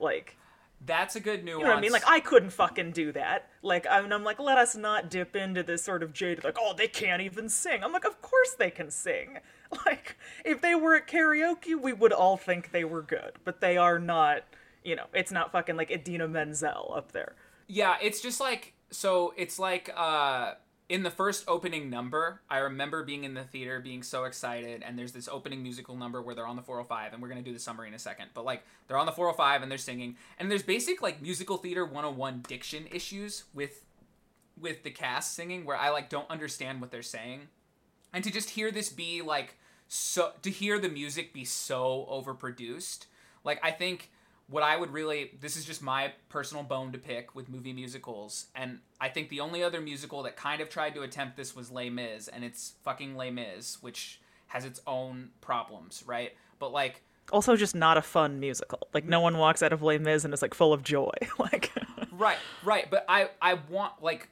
Like, 0.00 0.36
that's 0.84 1.16
a 1.16 1.20
good 1.20 1.44
nuance. 1.44 1.60
You 1.60 1.64
know 1.64 1.70
what 1.70 1.78
I 1.78 1.80
mean? 1.80 1.92
Like 1.92 2.08
I 2.08 2.20
couldn't 2.20 2.50
fucking 2.50 2.92
do 2.92 3.12
that. 3.12 3.50
Like 3.62 3.86
I'm, 3.88 4.12
I'm 4.12 4.24
like, 4.24 4.40
let 4.40 4.58
us 4.58 4.74
not 4.74 5.10
dip 5.10 5.36
into 5.36 5.62
this 5.62 5.84
sort 5.84 6.02
of 6.02 6.12
jade. 6.12 6.42
Like, 6.42 6.56
oh, 6.60 6.74
they 6.76 6.88
can't 6.88 7.22
even 7.22 7.48
sing. 7.48 7.84
I'm 7.84 7.92
like, 7.92 8.04
of 8.04 8.20
course 8.20 8.54
they 8.58 8.70
can 8.70 8.90
sing. 8.90 9.38
Like 9.86 10.18
if 10.44 10.60
they 10.60 10.74
were 10.74 10.96
at 10.96 11.08
karaoke, 11.08 11.74
we 11.80 11.94
would 11.94 12.12
all 12.12 12.36
think 12.36 12.72
they 12.72 12.84
were 12.84 13.00
good, 13.00 13.32
but 13.42 13.62
they 13.62 13.78
are 13.78 13.98
not. 13.98 14.42
You 14.84 14.96
know, 14.96 15.06
it's 15.12 15.32
not 15.32 15.52
fucking 15.52 15.76
like 15.76 15.90
Idina 15.90 16.28
Menzel 16.28 16.92
up 16.96 17.12
there. 17.12 17.34
Yeah, 17.66 17.96
it's 18.02 18.20
just 18.20 18.40
like 18.40 18.74
so 18.90 19.32
it's 19.36 19.58
like 19.58 19.90
uh 19.96 20.54
in 20.88 21.02
the 21.04 21.10
first 21.10 21.44
opening 21.48 21.88
number, 21.88 22.42
I 22.50 22.58
remember 22.58 23.02
being 23.02 23.24
in 23.24 23.32
the 23.32 23.44
theater, 23.44 23.80
being 23.80 24.02
so 24.02 24.24
excited, 24.24 24.82
and 24.82 24.98
there's 24.98 25.12
this 25.12 25.26
opening 25.26 25.62
musical 25.62 25.96
number 25.96 26.20
where 26.20 26.34
they're 26.34 26.46
on 26.46 26.56
the 26.56 26.62
405, 26.62 27.14
and 27.14 27.22
we're 27.22 27.28
gonna 27.28 27.40
do 27.40 27.54
the 27.54 27.58
summary 27.58 27.88
in 27.88 27.94
a 27.94 27.98
second. 27.98 28.28
But 28.34 28.44
like 28.44 28.62
they're 28.86 28.98
on 28.98 29.06
the 29.06 29.12
405 29.12 29.62
and 29.62 29.70
they're 29.70 29.78
singing, 29.78 30.16
and 30.38 30.50
there's 30.50 30.62
basic 30.62 31.00
like 31.00 31.22
musical 31.22 31.56
theater 31.56 31.84
101 31.84 32.44
diction 32.46 32.86
issues 32.90 33.44
with 33.54 33.84
with 34.60 34.82
the 34.82 34.90
cast 34.90 35.34
singing 35.34 35.64
where 35.64 35.76
I 35.76 35.88
like 35.90 36.10
don't 36.10 36.28
understand 36.30 36.80
what 36.80 36.90
they're 36.90 37.02
saying, 37.02 37.48
and 38.12 38.22
to 38.24 38.30
just 38.30 38.50
hear 38.50 38.70
this 38.70 38.90
be 38.90 39.22
like 39.22 39.56
so 39.88 40.32
to 40.42 40.50
hear 40.50 40.78
the 40.78 40.88
music 40.88 41.32
be 41.32 41.44
so 41.44 42.06
overproduced, 42.10 43.06
like 43.44 43.60
I 43.62 43.70
think 43.70 44.10
what 44.52 44.62
I 44.62 44.76
would 44.76 44.92
really 44.92 45.32
this 45.40 45.56
is 45.56 45.64
just 45.64 45.82
my 45.82 46.12
personal 46.28 46.62
bone 46.62 46.92
to 46.92 46.98
pick 46.98 47.34
with 47.34 47.48
movie 47.48 47.72
musicals, 47.72 48.46
and 48.54 48.80
I 49.00 49.08
think 49.08 49.30
the 49.30 49.40
only 49.40 49.64
other 49.64 49.80
musical 49.80 50.22
that 50.24 50.36
kind 50.36 50.60
of 50.60 50.68
tried 50.68 50.94
to 50.94 51.02
attempt 51.02 51.36
this 51.38 51.56
was 51.56 51.70
Les 51.70 51.88
Mis, 51.88 52.28
and 52.28 52.44
it's 52.44 52.74
fucking 52.84 53.16
Les 53.16 53.30
Mis, 53.30 53.82
which 53.82 54.20
has 54.48 54.66
its 54.66 54.80
own 54.86 55.30
problems, 55.40 56.04
right? 56.06 56.32
But 56.58 56.70
like 56.70 57.02
also 57.32 57.56
just 57.56 57.74
not 57.74 57.96
a 57.96 58.02
fun 58.02 58.40
musical. 58.40 58.86
Like 58.92 59.06
no 59.06 59.20
one 59.20 59.38
walks 59.38 59.62
out 59.62 59.72
of 59.72 59.82
Les 59.82 59.98
Mis 59.98 60.24
and 60.24 60.34
is 60.34 60.42
like 60.42 60.52
full 60.52 60.74
of 60.74 60.82
joy. 60.82 61.14
like 61.38 61.72
right, 62.12 62.38
right. 62.62 62.90
But 62.90 63.06
I 63.08 63.30
I 63.40 63.54
want 63.54 64.02
like 64.02 64.28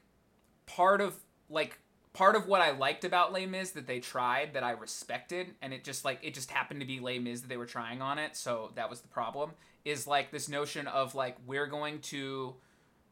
part 0.66 1.00
of 1.00 1.16
like 1.48 1.79
part 2.12 2.36
of 2.36 2.46
what 2.46 2.60
I 2.60 2.72
liked 2.72 3.04
about 3.04 3.32
Les 3.32 3.46
Mis 3.46 3.70
that 3.72 3.86
they 3.86 4.00
tried 4.00 4.54
that 4.54 4.64
I 4.64 4.72
respected, 4.72 5.54
and 5.62 5.72
it 5.72 5.84
just 5.84 6.04
like 6.04 6.18
it 6.22 6.34
just 6.34 6.50
happened 6.50 6.80
to 6.80 6.86
be 6.86 7.00
Les 7.00 7.18
Mis 7.18 7.40
that 7.40 7.48
they 7.48 7.56
were 7.56 7.66
trying 7.66 8.02
on 8.02 8.18
it, 8.18 8.36
so 8.36 8.72
that 8.74 8.90
was 8.90 9.00
the 9.00 9.08
problem 9.08 9.52
is 9.84 10.06
like 10.06 10.30
this 10.30 10.48
notion 10.48 10.86
of 10.86 11.14
like 11.14 11.36
we're 11.46 11.66
going 11.66 12.00
to 12.00 12.54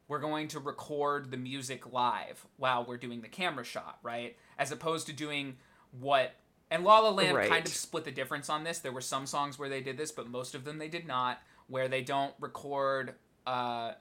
we're 0.07 0.19
going 0.19 0.47
to 0.47 0.59
record 0.59 1.29
the 1.31 1.37
music 1.37 1.91
live 1.91 2.45
while 2.57 2.83
we're 2.83 2.97
doing 2.97 3.21
the 3.21 3.27
camera 3.27 3.63
shot, 3.63 3.99
right? 4.01 4.35
As 4.57 4.71
opposed 4.71 5.07
to 5.07 5.13
doing 5.13 5.57
what 5.99 6.33
and 6.71 6.83
La 6.83 6.99
La 6.99 7.09
Land 7.09 7.35
right. 7.35 7.49
kind 7.49 7.65
of 7.65 7.71
split 7.71 8.05
the 8.05 8.11
difference 8.11 8.49
on 8.49 8.63
this. 8.63 8.79
There 8.79 8.91
were 8.91 9.01
some 9.01 9.25
songs 9.25 9.57
where 9.57 9.69
they 9.69 9.81
did 9.81 9.97
this, 9.97 10.11
but 10.11 10.27
most 10.27 10.55
of 10.55 10.63
them 10.63 10.77
they 10.77 10.87
did 10.87 11.07
not, 11.07 11.39
where 11.67 11.87
they 11.87 12.01
don't 12.01 12.33
record 12.39 13.15
uh 13.47 13.93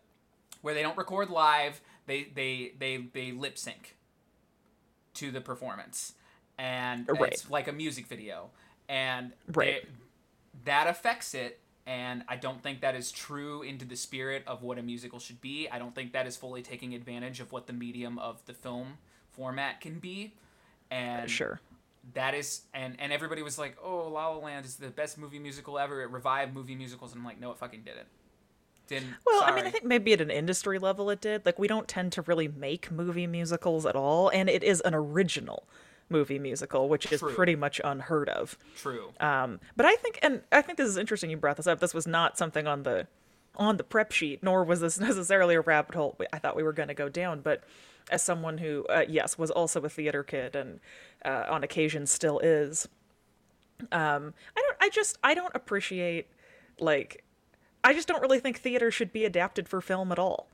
where 0.61 0.75
they 0.75 0.83
don't 0.83 0.99
record 0.99 1.31
live, 1.31 1.81
they 2.07 2.25
they 2.35 2.73
they 2.79 3.09
they 3.13 3.33
lip 3.33 3.57
sync 3.57 3.97
to 5.19 5.31
the 5.31 5.41
performance. 5.41 6.15
And 6.59 7.09
right. 7.09 7.33
it's 7.33 7.51
like 7.51 7.69
a 7.69 7.73
music 7.73 8.07
video. 8.07 8.51
And 8.89 9.33
right. 9.53 9.83
They, 9.83 9.89
that 10.65 10.89
affects 10.89 11.35
it 11.35 11.61
and 11.89 12.23
I 12.29 12.37
don't 12.37 12.63
think 12.63 12.83
that 12.83 12.95
is 12.95 13.11
true 13.11 13.63
into 13.63 13.87
the 13.87 13.97
spirit 13.97 14.43
of 14.47 14.63
what 14.63 14.79
a 14.79 14.83
musical 14.83 15.19
should 15.19 15.41
be. 15.41 15.69
I 15.71 15.79
don't 15.79 15.95
think 15.95 16.13
that 16.13 16.27
is 16.27 16.37
fully 16.37 16.61
taking 16.61 16.95
advantage 16.95 17.41
of 17.41 17.51
what 17.51 17.67
the 17.67 17.73
medium 17.73 18.19
of 18.19 18.45
the 18.45 18.53
film 18.53 18.99
format 19.33 19.81
can 19.81 19.99
be. 19.99 20.35
And 20.91 21.31
sure. 21.31 21.61
That 22.13 22.35
is 22.35 22.63
and 22.75 22.95
and 22.99 23.11
everybody 23.11 23.43
was 23.43 23.59
like, 23.59 23.77
"Oh, 23.83 24.09
La 24.09 24.29
La 24.29 24.37
Land 24.37 24.67
is 24.67 24.77
the 24.77 24.89
best 24.89 25.17
movie 25.17 25.39
musical 25.39 25.79
ever. 25.79 26.03
It 26.03 26.11
revived 26.11 26.55
movie 26.55 26.75
musicals." 26.75 27.13
And 27.13 27.21
I'm 27.21 27.25
like, 27.25 27.41
"No, 27.41 27.51
it 27.53 27.59
fucking 27.59 27.83
didn't." 27.83 28.09
Didn't. 28.89 29.15
Well, 29.25 29.41
sorry. 29.41 29.53
I 29.53 29.55
mean, 29.55 29.67
I 29.67 29.71
think 29.71 29.85
maybe 29.85 30.13
at 30.13 30.21
an 30.21 30.31
industry 30.31 30.79
level 30.79 31.11
it 31.11 31.21
did. 31.21 31.47
Like 31.47 31.59
we 31.59 31.69
don't 31.69 31.87
tend 31.87 32.13
to 32.13 32.23
really 32.23 32.49
make 32.49 32.91
movie 32.91 33.27
musicals 33.27 33.87
at 33.87 33.95
all, 33.95 34.31
and 34.31 34.49
it 34.49 34.65
is 34.65 34.81
an 34.81 34.95
original 34.95 35.65
movie 36.11 36.39
musical, 36.39 36.89
which 36.89 37.11
is 37.13 37.21
True. 37.21 37.35
pretty 37.35 37.55
much 37.55 37.81
unheard 37.85 38.29
of. 38.29 38.57
True. 38.77 39.11
Um, 39.21 39.61
but 39.77 39.87
I 39.87 39.95
think, 39.97 40.19
and 40.23 40.43
I 40.51 40.63
think 40.63 40.79
this 40.79 40.89
is 40.89 40.97
interesting. 40.97 41.31
You 41.31 41.37
brought 41.37 41.59
this 41.59 41.67
up. 41.67 41.81
This 41.81 41.95
was 41.95 42.07
not 42.07 42.39
something 42.39 42.67
on 42.67 42.83
the 42.83 43.07
on 43.57 43.77
the 43.77 43.85
prep 43.85 44.13
sheet, 44.13 44.43
nor 44.43 44.65
was 44.65 44.81
this 44.81 44.99
necessarily 45.01 45.55
a 45.55 45.61
rabbit 45.61 45.95
hole 45.95 46.17
I 46.33 46.39
thought 46.39 46.57
we 46.57 46.63
were 46.63 46.73
going 46.73 46.89
to 46.89 46.95
go 46.95 47.09
down. 47.09 47.41
But 47.41 47.65
as 48.11 48.23
someone 48.23 48.59
who, 48.59 48.87
uh, 48.89 49.05
yes, 49.09 49.37
was 49.37 49.51
also 49.51 49.83
a 49.83 49.89
theater 49.89 50.23
kid 50.23 50.57
and 50.57 50.81
uh, 51.25 51.45
on 51.49 51.63
occasion 51.63 52.07
still 52.07 52.39
is, 52.39 52.89
um, 53.93 54.35
I 54.57 54.61
don't. 54.61 54.77
I 54.81 54.89
just 54.89 55.19
I 55.23 55.35
don't 55.35 55.55
appreciate 55.55 56.27
like. 56.81 57.25
I 57.89 57.95
just 57.95 58.07
don't 58.07 58.21
really 58.21 58.39
think 58.39 58.59
theater 58.59 58.91
should 58.91 59.15
be 59.15 59.25
adapted 59.25 59.67
for 59.67 59.81
film 59.81 60.13
at 60.13 60.19
all 60.19 60.47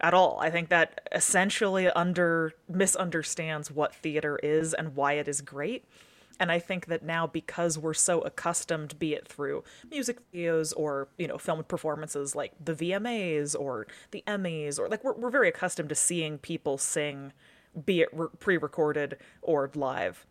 at 0.00 0.14
all. 0.14 0.38
I 0.40 0.48
think 0.48 0.70
that 0.70 1.06
essentially 1.12 1.90
under 1.90 2.54
misunderstands 2.70 3.70
what 3.70 3.94
theater 3.94 4.38
is 4.42 4.72
and 4.72 4.96
why 4.96 5.12
it 5.12 5.28
is 5.28 5.42
great. 5.42 5.84
And 6.40 6.50
I 6.50 6.58
think 6.58 6.86
that 6.86 7.02
now 7.02 7.26
because 7.26 7.76
we're 7.76 7.92
so 7.92 8.22
accustomed, 8.22 8.98
be 8.98 9.12
it 9.12 9.28
through 9.28 9.62
music 9.90 10.20
videos 10.32 10.72
or, 10.74 11.08
you 11.18 11.28
know, 11.28 11.36
film 11.36 11.62
performances 11.64 12.34
like 12.34 12.52
the 12.64 12.74
VMAs 12.74 13.54
or 13.54 13.86
the 14.12 14.24
Emmys 14.26 14.78
or 14.78 14.88
like 14.88 15.04
we're, 15.04 15.16
we're 15.16 15.28
very 15.28 15.50
accustomed 15.50 15.90
to 15.90 15.94
seeing 15.94 16.38
people 16.38 16.78
sing, 16.78 17.34
be 17.84 18.00
it 18.00 18.08
re- 18.10 18.28
pre-recorded 18.38 19.18
or 19.42 19.70
live. 19.74 20.24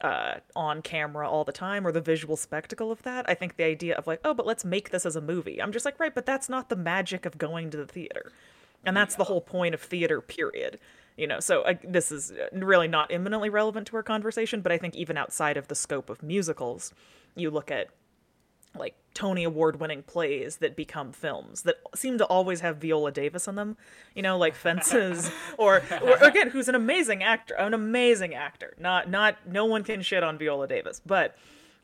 Uh, 0.00 0.38
on 0.54 0.80
camera 0.80 1.28
all 1.28 1.42
the 1.42 1.50
time 1.50 1.84
or 1.84 1.90
the 1.90 2.00
visual 2.00 2.36
spectacle 2.36 2.92
of 2.92 3.02
that. 3.02 3.28
I 3.28 3.34
think 3.34 3.56
the 3.56 3.64
idea 3.64 3.96
of 3.96 4.06
like, 4.06 4.20
oh, 4.24 4.32
but 4.32 4.46
let's 4.46 4.64
make 4.64 4.90
this 4.90 5.04
as 5.04 5.16
a 5.16 5.20
movie. 5.20 5.60
I'm 5.60 5.72
just 5.72 5.84
like, 5.84 5.98
right, 5.98 6.14
but 6.14 6.24
that's 6.24 6.48
not 6.48 6.68
the 6.68 6.76
magic 6.76 7.26
of 7.26 7.36
going 7.36 7.70
to 7.70 7.76
the 7.76 7.84
theater 7.84 8.30
and 8.84 8.96
that's 8.96 9.14
yeah. 9.14 9.18
the 9.18 9.24
whole 9.24 9.40
point 9.40 9.74
of 9.74 9.80
theater 9.80 10.20
period 10.20 10.78
you 11.16 11.26
know 11.26 11.40
so 11.40 11.62
uh, 11.62 11.74
this 11.84 12.12
is 12.12 12.32
really 12.52 12.88
not 12.88 13.10
imminently 13.10 13.50
relevant 13.50 13.86
to 13.86 13.96
our 13.96 14.02
conversation 14.02 14.60
but 14.60 14.72
i 14.72 14.78
think 14.78 14.94
even 14.94 15.16
outside 15.16 15.56
of 15.56 15.68
the 15.68 15.74
scope 15.74 16.10
of 16.10 16.22
musicals 16.22 16.92
you 17.34 17.50
look 17.50 17.70
at 17.70 17.88
like 18.78 18.94
Tony 19.14 19.44
award 19.44 19.80
winning 19.80 20.02
plays 20.02 20.56
that 20.56 20.76
become 20.76 21.12
films 21.12 21.62
that 21.62 21.76
seem 21.94 22.18
to 22.18 22.24
always 22.26 22.60
have 22.60 22.76
Viola 22.78 23.10
Davis 23.10 23.48
in 23.48 23.56
them, 23.56 23.76
you 24.14 24.22
know, 24.22 24.38
like 24.38 24.54
Fences 24.54 25.30
or, 25.58 25.82
or 26.02 26.16
again, 26.18 26.50
who's 26.50 26.68
an 26.68 26.74
amazing 26.74 27.22
actor, 27.22 27.54
an 27.54 27.74
amazing 27.74 28.34
actor. 28.34 28.74
Not 28.78 29.10
not 29.10 29.36
no 29.46 29.64
one 29.64 29.84
can 29.84 30.02
shit 30.02 30.22
on 30.22 30.38
Viola 30.38 30.68
Davis, 30.68 31.00
but 31.04 31.36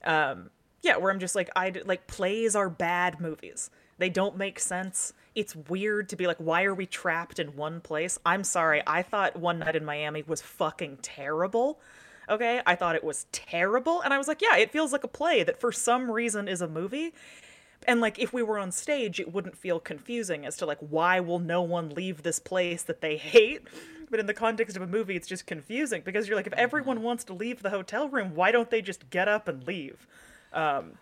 um 0.04 0.50
yeah, 0.82 0.96
where 0.96 1.10
I'm 1.10 1.20
just 1.20 1.34
like 1.34 1.50
I 1.56 1.72
like 1.84 2.06
plays 2.06 2.54
are 2.54 2.70
bad 2.70 3.20
movies. 3.20 3.70
They 3.98 4.10
don't 4.10 4.36
make 4.36 4.58
sense 4.58 5.12
it's 5.34 5.56
weird 5.56 6.08
to 6.10 6.16
be 6.16 6.26
like, 6.26 6.36
why 6.38 6.64
are 6.64 6.74
we 6.74 6.86
trapped 6.86 7.38
in 7.38 7.56
one 7.56 7.80
place? 7.80 8.18
I'm 8.24 8.44
sorry. 8.44 8.82
I 8.86 9.02
thought 9.02 9.36
One 9.36 9.58
Night 9.58 9.76
in 9.76 9.84
Miami 9.84 10.22
was 10.22 10.40
fucking 10.40 10.98
terrible. 11.02 11.80
Okay. 12.28 12.60
I 12.66 12.74
thought 12.74 12.94
it 12.94 13.04
was 13.04 13.26
terrible. 13.32 14.00
And 14.00 14.14
I 14.14 14.18
was 14.18 14.28
like, 14.28 14.42
yeah, 14.42 14.56
it 14.56 14.70
feels 14.70 14.92
like 14.92 15.04
a 15.04 15.08
play 15.08 15.42
that 15.42 15.60
for 15.60 15.72
some 15.72 16.10
reason 16.10 16.48
is 16.48 16.60
a 16.60 16.68
movie. 16.68 17.12
And 17.86 18.00
like, 18.00 18.18
if 18.18 18.32
we 18.32 18.42
were 18.42 18.58
on 18.58 18.72
stage, 18.72 19.20
it 19.20 19.32
wouldn't 19.32 19.56
feel 19.56 19.78
confusing 19.78 20.46
as 20.46 20.56
to 20.56 20.66
like, 20.66 20.78
why 20.78 21.20
will 21.20 21.38
no 21.38 21.62
one 21.62 21.90
leave 21.90 22.22
this 22.22 22.38
place 22.38 22.82
that 22.84 23.00
they 23.00 23.16
hate? 23.16 23.62
But 24.10 24.20
in 24.20 24.26
the 24.26 24.34
context 24.34 24.76
of 24.76 24.82
a 24.82 24.86
movie, 24.86 25.16
it's 25.16 25.28
just 25.28 25.46
confusing 25.46 26.02
because 26.04 26.28
you're 26.28 26.36
like, 26.36 26.46
if 26.46 26.52
everyone 26.54 27.02
wants 27.02 27.24
to 27.24 27.32
leave 27.32 27.62
the 27.62 27.70
hotel 27.70 28.08
room, 28.08 28.34
why 28.34 28.52
don't 28.52 28.70
they 28.70 28.80
just 28.80 29.10
get 29.10 29.28
up 29.28 29.48
and 29.48 29.66
leave? 29.66 30.06
Um, 30.52 30.98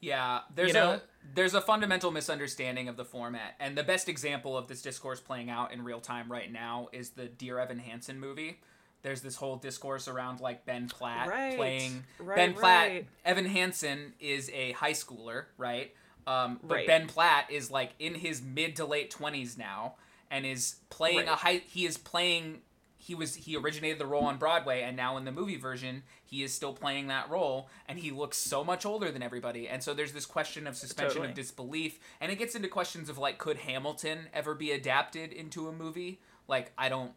yeah, 0.00 0.40
there's 0.54 0.68
you 0.68 0.74
know? 0.74 0.90
a 0.92 1.02
there's 1.34 1.54
a 1.54 1.60
fundamental 1.60 2.10
misunderstanding 2.10 2.88
of 2.88 2.96
the 2.96 3.04
format, 3.04 3.54
and 3.58 3.76
the 3.76 3.82
best 3.82 4.08
example 4.08 4.56
of 4.56 4.68
this 4.68 4.82
discourse 4.82 5.20
playing 5.20 5.50
out 5.50 5.72
in 5.72 5.82
real 5.82 6.00
time 6.00 6.30
right 6.30 6.50
now 6.52 6.88
is 6.92 7.10
the 7.10 7.26
Dear 7.26 7.58
Evan 7.58 7.78
Hansen 7.78 8.20
movie. 8.20 8.60
There's 9.06 9.20
this 9.20 9.36
whole 9.36 9.54
discourse 9.54 10.08
around 10.08 10.40
like 10.40 10.66
Ben 10.66 10.88
Platt 10.88 11.28
right. 11.28 11.56
playing 11.56 12.02
right, 12.18 12.34
Ben 12.34 12.54
Platt. 12.54 12.88
Right. 12.88 13.06
Evan 13.24 13.46
Hansen 13.46 14.14
is 14.18 14.50
a 14.52 14.72
high 14.72 14.94
schooler, 14.94 15.44
right? 15.56 15.94
Um, 16.26 16.58
but. 16.60 16.88
Ben 16.88 17.06
Platt 17.06 17.48
is 17.48 17.70
like 17.70 17.92
in 18.00 18.16
his 18.16 18.42
mid 18.42 18.74
to 18.76 18.84
late 18.84 19.12
twenties 19.12 19.56
now, 19.56 19.94
and 20.28 20.44
is 20.44 20.78
playing 20.90 21.28
a 21.28 21.36
high. 21.36 21.62
He 21.68 21.86
is 21.86 21.96
playing 21.96 22.62
he 22.98 23.14
was 23.14 23.36
he 23.36 23.56
originated 23.56 24.00
the 24.00 24.06
role 24.06 24.24
on 24.24 24.38
Broadway 24.38 24.82
and 24.82 24.96
now 24.96 25.16
in 25.16 25.24
the 25.24 25.30
movie 25.30 25.56
version 25.56 26.02
he 26.24 26.42
is 26.42 26.52
still 26.52 26.72
playing 26.72 27.06
that 27.06 27.30
role 27.30 27.68
and 27.86 28.00
he 28.00 28.10
looks 28.10 28.36
so 28.36 28.64
much 28.64 28.84
older 28.84 29.12
than 29.12 29.22
everybody 29.22 29.68
and 29.68 29.80
so 29.80 29.94
there's 29.94 30.10
this 30.10 30.26
question 30.26 30.66
of 30.66 30.74
suspension 30.74 31.18
totally. 31.18 31.28
of 31.28 31.34
disbelief 31.34 32.00
and 32.20 32.32
it 32.32 32.38
gets 32.40 32.56
into 32.56 32.66
questions 32.66 33.08
of 33.08 33.16
like 33.16 33.38
could 33.38 33.58
Hamilton 33.58 34.26
ever 34.34 34.56
be 34.56 34.72
adapted 34.72 35.32
into 35.32 35.68
a 35.68 35.72
movie 35.72 36.20
like 36.48 36.72
I 36.76 36.88
don't 36.88 37.12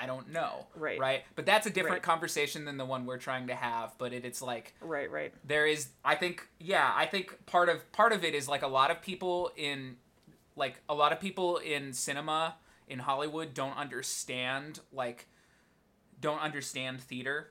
I 0.00 0.06
don't 0.06 0.32
know 0.32 0.66
right 0.74 0.98
right 0.98 1.24
but 1.34 1.46
that's 1.46 1.66
a 1.66 1.70
different 1.70 1.96
right. 1.96 2.02
conversation 2.02 2.64
than 2.64 2.76
the 2.76 2.84
one 2.84 3.06
we're 3.06 3.18
trying 3.18 3.46
to 3.48 3.54
have 3.54 3.94
but 3.98 4.12
it, 4.12 4.24
it's 4.24 4.42
like 4.42 4.74
right 4.80 5.10
right 5.10 5.32
there 5.44 5.66
is 5.66 5.88
I 6.04 6.14
think 6.14 6.48
yeah 6.58 6.92
I 6.94 7.06
think 7.06 7.46
part 7.46 7.68
of 7.68 7.90
part 7.92 8.12
of 8.12 8.24
it 8.24 8.34
is 8.34 8.48
like 8.48 8.62
a 8.62 8.68
lot 8.68 8.90
of 8.90 9.02
people 9.02 9.50
in 9.56 9.96
like 10.56 10.80
a 10.88 10.94
lot 10.94 11.12
of 11.12 11.20
people 11.20 11.58
in 11.58 11.92
cinema 11.92 12.56
in 12.88 13.00
Hollywood 13.00 13.54
don't 13.54 13.76
understand 13.76 14.80
like 14.92 15.26
don't 16.20 16.40
understand 16.40 17.00
theater 17.00 17.50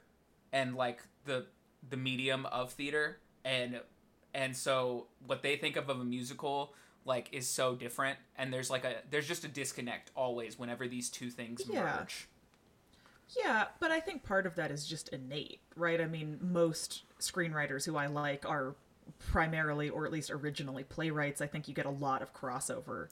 and 0.51 0.75
like 0.75 1.01
the 1.25 1.45
the 1.87 1.97
medium 1.97 2.45
of 2.47 2.71
theater 2.71 3.19
and 3.43 3.79
and 4.33 4.55
so 4.55 5.07
what 5.25 5.43
they 5.43 5.55
think 5.55 5.75
of 5.75 5.89
of 5.89 5.99
a 5.99 6.05
musical 6.05 6.73
like 7.05 7.29
is 7.31 7.47
so 7.47 7.75
different 7.75 8.17
and 8.35 8.51
there's 8.51 8.69
like 8.69 8.83
a 8.83 8.95
there's 9.11 9.27
just 9.27 9.43
a 9.43 9.47
disconnect 9.47 10.11
always 10.15 10.57
whenever 10.57 10.87
these 10.87 11.09
two 11.09 11.29
things 11.29 11.61
yeah. 11.71 11.97
merge. 11.99 12.27
Yeah, 13.29 13.65
but 13.79 13.91
I 13.91 13.99
think 13.99 14.23
part 14.23 14.45
of 14.45 14.55
that 14.55 14.71
is 14.71 14.85
just 14.85 15.09
innate, 15.09 15.61
right? 15.75 15.99
I 15.99 16.05
mean, 16.05 16.37
most 16.41 17.03
screenwriters 17.19 17.85
who 17.85 17.97
I 17.97 18.07
like 18.07 18.47
are 18.47 18.75
primarily 19.31 19.89
or 19.89 20.05
at 20.05 20.11
least 20.11 20.31
originally 20.31 20.83
playwrights. 20.83 21.41
I 21.41 21.47
think 21.47 21.67
you 21.67 21.73
get 21.73 21.85
a 21.85 21.91
lot 21.91 22.21
of 22.21 22.33
crossover 22.33 23.07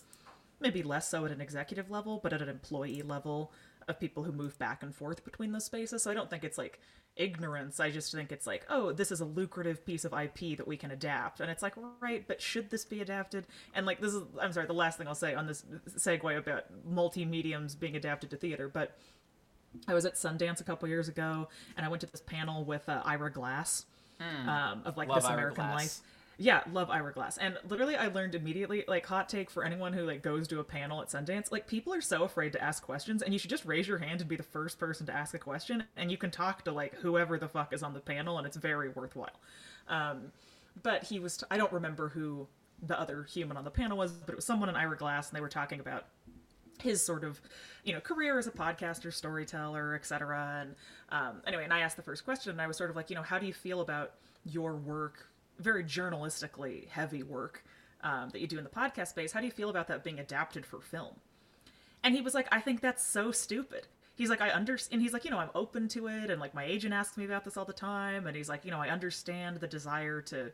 maybe 0.60 0.82
less 0.82 1.10
so 1.10 1.26
at 1.26 1.32
an 1.32 1.42
executive 1.42 1.92
level, 1.92 2.20
but 2.24 2.32
at 2.32 2.42
an 2.42 2.50
employee 2.50 3.02
level 3.02 3.52
of 3.88 4.00
people 4.00 4.24
who 4.24 4.32
move 4.32 4.58
back 4.58 4.82
and 4.82 4.96
forth 4.96 5.26
between 5.26 5.52
those 5.52 5.66
spaces. 5.66 6.02
So 6.02 6.10
I 6.10 6.14
don't 6.14 6.30
think 6.30 6.46
it's 6.46 6.58
like 6.58 6.80
ignorance. 7.16 7.80
I 7.80 7.92
just 7.92 8.14
think 8.14 8.32
it's 8.32 8.48
like, 8.48 8.66
oh, 8.70 8.94
this 8.94 9.12
is 9.12 9.20
a 9.20 9.26
lucrative 9.26 9.86
piece 9.86 10.06
of 10.06 10.14
IP 10.14 10.58
that 10.58 10.68
we 10.68 10.78
can 10.78 10.90
adapt. 10.90 11.42
And 11.42 11.52
it's 11.52 11.62
like, 11.62 11.74
right, 12.00 12.26
but 12.26 12.42
should 12.42 12.70
this 12.70 12.86
be 12.86 13.02
adapted? 13.02 13.46
And 13.76 13.86
like, 13.86 14.00
this 14.00 14.14
is, 14.14 14.24
I'm 14.42 14.54
sorry, 14.54 14.68
the 14.68 14.74
last 14.74 14.98
thing 14.98 15.08
I'll 15.08 15.16
say 15.16 15.36
on 15.36 15.48
this 15.48 15.66
segue 15.90 16.38
about 16.38 16.64
multi 16.86 17.26
mediums 17.26 17.76
being 17.76 17.96
adapted 17.96 18.30
to 18.32 18.38
theater, 18.38 18.70
but 18.70 18.98
I 19.88 19.94
was 19.94 20.06
at 20.06 20.16
Sundance 20.16 20.62
a 20.62 20.64
couple 20.64 20.88
years 20.88 21.08
ago 21.08 21.50
and 21.76 21.86
I 21.86 21.90
went 21.90 22.02
to 22.02 22.08
this 22.08 22.22
panel 22.22 22.64
with 22.64 22.88
uh, 22.88 23.02
Ira 23.06 23.32
Glass 23.32 23.86
um, 24.48 24.82
of 24.86 24.98
like 24.98 25.08
Love 25.10 25.18
This 25.18 25.26
Ira 25.26 25.34
American 25.34 25.66
Glass. 25.66 25.76
Life. 25.76 26.02
Yeah, 26.38 26.64
love 26.72 26.90
Ira 26.90 27.14
Glass. 27.14 27.38
And 27.38 27.58
literally 27.70 27.96
I 27.96 28.08
learned 28.08 28.34
immediately, 28.34 28.84
like 28.88 29.06
hot 29.06 29.30
take 29.30 29.50
for 29.50 29.64
anyone 29.64 29.94
who 29.94 30.04
like 30.06 30.24
goes 30.24 30.48
to 30.48 30.60
a 30.60 30.64
panel 30.64 31.02
at 31.02 31.10
Sundance, 31.10 31.52
like 31.52 31.68
people 31.68 31.94
are 31.94 32.02
so 32.02 32.24
afraid 32.24 32.54
to 32.54 32.64
ask 32.64 32.84
questions 32.84 33.22
and 33.22 33.34
you 33.34 33.40
should 33.40 33.52
just 33.52 33.66
raise 33.66 33.88
your 33.88 34.00
hand 34.00 34.20
and 34.22 34.30
be 34.30 34.36
the 34.36 34.44
first 34.44 34.80
person 34.80 35.06
to 35.06 35.14
ask 35.14 35.34
a 35.36 35.40
question 35.40 35.84
and 35.96 36.12
you 36.12 36.18
can 36.18 36.32
talk 36.32 36.64
to 36.66 36.72
like 36.72 36.96
whoever 36.96 37.38
the 37.38 37.48
fuck 37.48 37.72
is 37.72 37.84
on 37.84 37.94
the 37.94 38.00
panel 38.00 38.38
and 38.38 38.48
it's 38.48 38.58
very 38.58 38.90
worthwhile. 38.90 39.40
Um, 39.88 40.32
but 40.82 41.04
he 41.04 41.20
was 41.20 41.44
I 41.52 41.58
don't 41.58 41.72
remember 41.72 42.10
who 42.10 42.48
the 42.82 43.00
other 43.00 43.24
human 43.24 43.56
on 43.56 43.64
the 43.64 43.72
panel 43.72 43.98
was, 43.98 44.12
but 44.12 44.34
it 44.34 44.36
was 44.36 44.46
someone 44.46 44.70
in 44.70 44.76
Ira 44.76 44.98
Glass 44.98 45.30
and 45.30 45.38
they 45.38 45.42
were 45.42 45.50
talking 45.50 45.80
about 45.80 46.06
his 46.84 47.02
sort 47.02 47.24
of 47.24 47.42
you 47.84 47.94
know 47.94 48.00
career 48.00 48.38
as 48.38 48.48
a 48.48 48.52
podcaster 48.52 49.12
storyteller 49.12 49.96
etc 49.96 50.60
and 50.62 50.76
um, 51.10 51.42
anyway 51.48 51.64
and 51.64 51.74
i 51.74 51.80
asked 51.80 51.98
the 51.98 52.04
first 52.04 52.24
question 52.24 52.52
and 52.52 52.62
i 52.62 52.68
was 52.68 52.78
sort 52.78 52.90
of 52.90 52.96
like 52.96 53.10
you 53.10 53.16
know 53.16 53.22
how 53.22 53.40
do 53.40 53.46
you 53.46 53.54
feel 53.54 53.82
about 53.82 54.12
your 54.46 54.76
work 54.76 55.28
very 55.60 55.84
journalistically 55.84 56.88
heavy 56.90 57.24
work 57.24 57.64
um, 58.04 58.30
that 58.30 58.42
you 58.42 58.48
do 58.48 58.58
in 58.58 58.64
the 58.64 58.70
podcast 58.70 59.08
space? 59.08 59.32
How 59.32 59.40
do 59.40 59.46
you 59.46 59.52
feel 59.52 59.70
about 59.70 59.88
that 59.88 60.04
being 60.04 60.20
adapted 60.20 60.66
for 60.66 60.82
film? 60.82 61.16
And 62.04 62.14
he 62.14 62.22
was 62.22 62.34
like 62.34 62.48
i 62.52 62.60
think 62.60 62.82
that's 62.82 63.04
so 63.04 63.32
stupid. 63.32 63.88
He's 64.16 64.30
like 64.30 64.42
i 64.42 64.50
understand 64.50 64.96
And 64.96 65.02
he's 65.02 65.14
like 65.14 65.26
you 65.26 65.32
know 65.32 65.40
i'm 65.40 65.50
open 65.56 65.88
to 65.90 66.08
it 66.08 66.30
and 66.30 66.40
like 66.40 66.54
my 66.54 66.66
agent 66.66 66.94
asks 66.94 67.18
me 67.18 67.26
about 67.26 67.46
this 67.46 67.58
all 67.58 67.66
the 67.66 67.74
time. 67.74 68.28
And 68.28 68.36
he's 68.36 68.50
like 68.50 68.66
you 68.66 68.72
know 68.72 68.80
i 68.80 68.90
understand 68.90 69.58
the 69.58 69.68
desire 69.68 70.22
to 70.24 70.52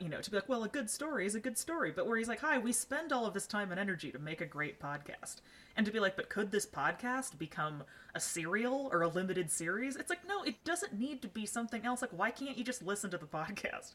you 0.00 0.08
know 0.08 0.20
to 0.20 0.30
be 0.30 0.36
like 0.36 0.48
well 0.48 0.64
a 0.64 0.68
good 0.68 0.90
story 0.90 1.26
is 1.26 1.34
a 1.34 1.40
good 1.40 1.56
story 1.56 1.92
but 1.94 2.06
where 2.06 2.16
he's 2.16 2.28
like 2.28 2.40
hi 2.40 2.58
we 2.58 2.72
spend 2.72 3.12
all 3.12 3.24
of 3.24 3.34
this 3.34 3.46
time 3.46 3.70
and 3.70 3.78
energy 3.78 4.10
to 4.10 4.18
make 4.18 4.40
a 4.40 4.46
great 4.46 4.80
podcast 4.80 5.36
and 5.76 5.86
to 5.86 5.92
be 5.92 6.00
like 6.00 6.16
but 6.16 6.28
could 6.28 6.50
this 6.50 6.66
podcast 6.66 7.38
become 7.38 7.84
a 8.14 8.20
serial 8.20 8.88
or 8.92 9.02
a 9.02 9.08
limited 9.08 9.50
series 9.50 9.94
it's 9.94 10.10
like 10.10 10.26
no 10.26 10.42
it 10.42 10.62
doesn't 10.64 10.98
need 10.98 11.22
to 11.22 11.28
be 11.28 11.46
something 11.46 11.84
else 11.84 12.02
like 12.02 12.10
why 12.10 12.30
can't 12.30 12.58
you 12.58 12.64
just 12.64 12.84
listen 12.84 13.10
to 13.10 13.18
the 13.18 13.26
podcast 13.26 13.94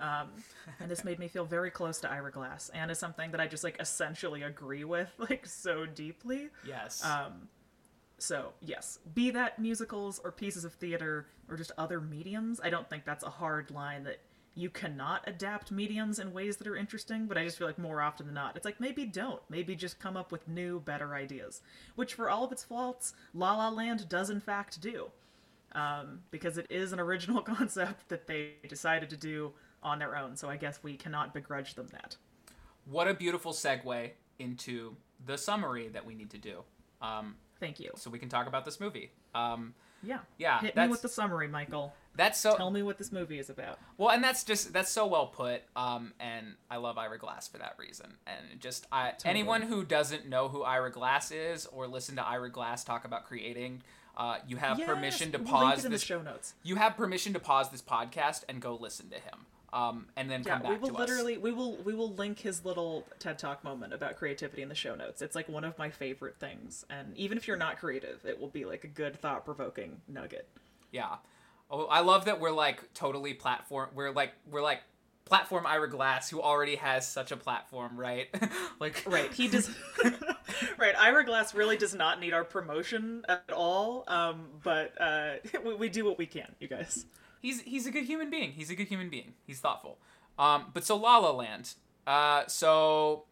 um, 0.00 0.28
and 0.80 0.90
this 0.90 1.04
made 1.04 1.18
me 1.18 1.28
feel 1.28 1.44
very 1.44 1.70
close 1.70 2.00
to 2.00 2.10
Ira 2.10 2.30
Glass, 2.30 2.70
and 2.72 2.90
is 2.90 2.98
something 2.98 3.32
that 3.32 3.40
I 3.40 3.46
just 3.46 3.62
like 3.62 3.76
essentially 3.78 4.42
agree 4.42 4.82
with 4.82 5.10
like 5.18 5.46
so 5.46 5.84
deeply. 5.84 6.48
Yes. 6.66 7.04
Um, 7.04 7.48
so 8.16 8.52
yes, 8.60 8.98
be 9.14 9.30
that 9.32 9.58
musicals 9.58 10.18
or 10.24 10.32
pieces 10.32 10.64
of 10.64 10.72
theater 10.74 11.26
or 11.50 11.56
just 11.56 11.72
other 11.76 12.00
mediums, 12.00 12.60
I 12.62 12.70
don't 12.70 12.88
think 12.88 13.04
that's 13.04 13.24
a 13.24 13.30
hard 13.30 13.70
line 13.70 14.04
that 14.04 14.20
you 14.54 14.68
cannot 14.68 15.22
adapt 15.26 15.70
mediums 15.70 16.18
in 16.18 16.32
ways 16.32 16.56
that 16.56 16.66
are 16.66 16.76
interesting. 16.76 17.26
But 17.26 17.38
I 17.38 17.44
just 17.44 17.56
feel 17.58 17.66
like 17.66 17.78
more 17.78 18.00
often 18.00 18.26
than 18.26 18.34
not, 18.34 18.56
it's 18.56 18.64
like 18.64 18.80
maybe 18.80 19.04
don't, 19.06 19.40
maybe 19.48 19.74
just 19.74 20.00
come 20.00 20.16
up 20.16 20.32
with 20.32 20.48
new, 20.48 20.80
better 20.80 21.14
ideas. 21.14 21.62
Which, 21.94 22.14
for 22.14 22.28
all 22.28 22.44
of 22.44 22.52
its 22.52 22.64
faults, 22.64 23.14
La 23.32 23.56
La 23.56 23.68
Land 23.68 24.08
does 24.08 24.28
in 24.30 24.40
fact 24.40 24.80
do, 24.80 25.10
um, 25.72 26.20
because 26.30 26.58
it 26.58 26.66
is 26.68 26.92
an 26.92 27.00
original 27.00 27.42
concept 27.56 28.08
that 28.08 28.26
they 28.26 28.54
decided 28.68 29.08
to 29.10 29.16
do 29.16 29.52
on 29.82 29.98
their 29.98 30.16
own. 30.16 30.36
So 30.36 30.50
I 30.50 30.56
guess 30.56 30.80
we 30.82 30.96
cannot 30.96 31.32
begrudge 31.32 31.74
them 31.74 31.88
that. 31.92 32.16
what 32.84 33.08
a 33.08 33.14
beautiful 33.14 33.52
segue 33.52 34.10
into 34.38 34.96
the 35.26 35.38
summary 35.38 35.88
that 35.88 36.04
we 36.04 36.14
need 36.14 36.30
to 36.30 36.38
do. 36.38 36.62
Um, 37.00 37.36
Thank 37.60 37.78
you. 37.78 37.90
so 37.94 38.10
we 38.10 38.18
can 38.18 38.28
talk 38.28 38.46
about 38.46 38.64
this 38.64 38.80
movie. 38.80 39.10
Um, 39.34 39.74
Yeah. 40.02 40.20
Yeah, 40.38 40.60
Hit 40.60 40.76
me 40.76 40.88
with 40.88 41.02
the 41.02 41.08
summary, 41.08 41.46
Michael. 41.46 41.94
That's 42.20 42.38
so 42.38 42.54
Tell 42.54 42.70
me 42.70 42.82
what 42.82 42.98
this 42.98 43.10
movie 43.12 43.38
is 43.38 43.48
about. 43.48 43.78
well, 43.96 44.10
and 44.10 44.22
that's 44.22 44.44
just 44.44 44.72
that's 44.74 44.90
so 44.90 45.06
well 45.06 45.26
put. 45.26 45.62
Um, 45.74 46.12
and 46.20 46.54
I 46.70 46.76
love 46.76 46.98
Ira 46.98 47.18
Glass 47.18 47.48
for 47.48 47.56
that 47.58 47.76
reason. 47.78 48.12
And 48.26 48.60
just 48.60 48.86
I, 48.92 49.12
anyone 49.24 49.62
who 49.62 49.84
doesn't 49.84 50.28
know 50.28 50.48
who 50.48 50.62
Ira 50.62 50.90
Glass 50.92 51.30
is 51.30 51.64
or 51.66 51.86
listen 51.88 52.16
to 52.16 52.26
Ira 52.26 52.50
Glass 52.50 52.84
talk 52.84 53.04
about 53.06 53.24
creating, 53.24 53.82
uh, 54.18 54.36
you 54.46 54.56
have 54.58 54.78
Yes, 54.78 54.86
permission 54.88 55.32
to 55.32 55.38
we'll 55.38 55.46
pause 55.46 55.84
in 55.84 55.90
this 55.92 56.02
the 56.02 56.06
show 56.06 56.20
notes. 56.20 56.52
you 56.62 56.76
have 56.76 56.96
permission 56.96 57.32
to 57.32 57.38
pause 57.40 57.70
this 57.70 57.80
podcast 57.82 58.44
and 58.50 58.60
go 58.60 58.74
listen 58.78 59.08
to 59.08 59.16
him 59.16 59.46
um, 59.72 60.06
and 60.16 60.28
then 60.30 60.42
Yeah, 60.44 60.52
come 60.54 60.62
back 60.62 60.70
we 60.72 60.76
will 60.78 60.98
literally 60.98 61.38
we 61.38 61.52
will 61.52 61.76
we 61.76 61.94
will 61.94 62.12
link 62.12 62.40
his 62.40 62.64
little 62.64 63.06
TED 63.18 63.38
Talk 63.38 63.64
moment 63.64 63.94
about 63.94 64.16
creativity 64.16 64.60
in 64.62 64.68
the 64.68 64.74
show 64.74 64.94
notes. 64.94 65.22
It's 65.22 65.34
like 65.36 65.48
one 65.48 65.64
of 65.64 65.78
my 65.78 65.88
favorite 65.90 66.36
things, 66.38 66.84
and 66.90 67.16
even 67.16 67.38
if 67.38 67.46
you're 67.48 67.56
not 67.56 67.78
creative, 67.78 68.20
it 68.26 68.38
will 68.38 68.48
be 68.48 68.64
like 68.66 68.84
a 68.84 68.88
good 68.88 69.18
thought 69.20 69.44
provoking 69.46 70.00
nugget. 70.08 70.48
Yeah. 70.92 71.16
Oh, 71.70 71.84
I 71.86 72.00
love 72.00 72.24
that 72.24 72.40
we're 72.40 72.50
like 72.50 72.92
totally 72.94 73.34
platform. 73.34 73.90
We're 73.94 74.10
like 74.10 74.32
we're 74.50 74.62
like 74.62 74.82
platform 75.24 75.64
Ira 75.64 75.88
Glass 75.88 76.28
who 76.28 76.42
already 76.42 76.74
has 76.76 77.08
such 77.08 77.30
a 77.30 77.36
platform, 77.36 77.96
right? 77.96 78.28
like 78.80 79.02
Right, 79.06 79.32
he 79.32 79.46
does. 79.48 79.70
right, 80.78 80.94
Ira 80.98 81.24
Glass 81.24 81.54
really 81.54 81.76
does 81.76 81.94
not 81.94 82.20
need 82.20 82.32
our 82.32 82.44
promotion 82.44 83.24
at 83.28 83.52
all. 83.54 84.04
Um, 84.08 84.48
but 84.62 84.92
uh, 85.00 85.34
we, 85.64 85.74
we 85.74 85.88
do 85.88 86.04
what 86.04 86.18
we 86.18 86.26
can, 86.26 86.54
you 86.58 86.66
guys. 86.68 87.06
he's 87.40 87.62
he's 87.62 87.86
a 87.86 87.90
good 87.92 88.04
human 88.04 88.30
being. 88.30 88.52
He's 88.52 88.70
a 88.70 88.74
good 88.74 88.88
human 88.88 89.08
being. 89.08 89.34
He's 89.46 89.60
thoughtful. 89.60 89.98
Um, 90.38 90.66
but 90.74 90.84
so 90.84 90.96
La 90.96 91.18
La 91.18 91.30
Land. 91.30 91.74
Uh, 92.06 92.44
so 92.48 93.24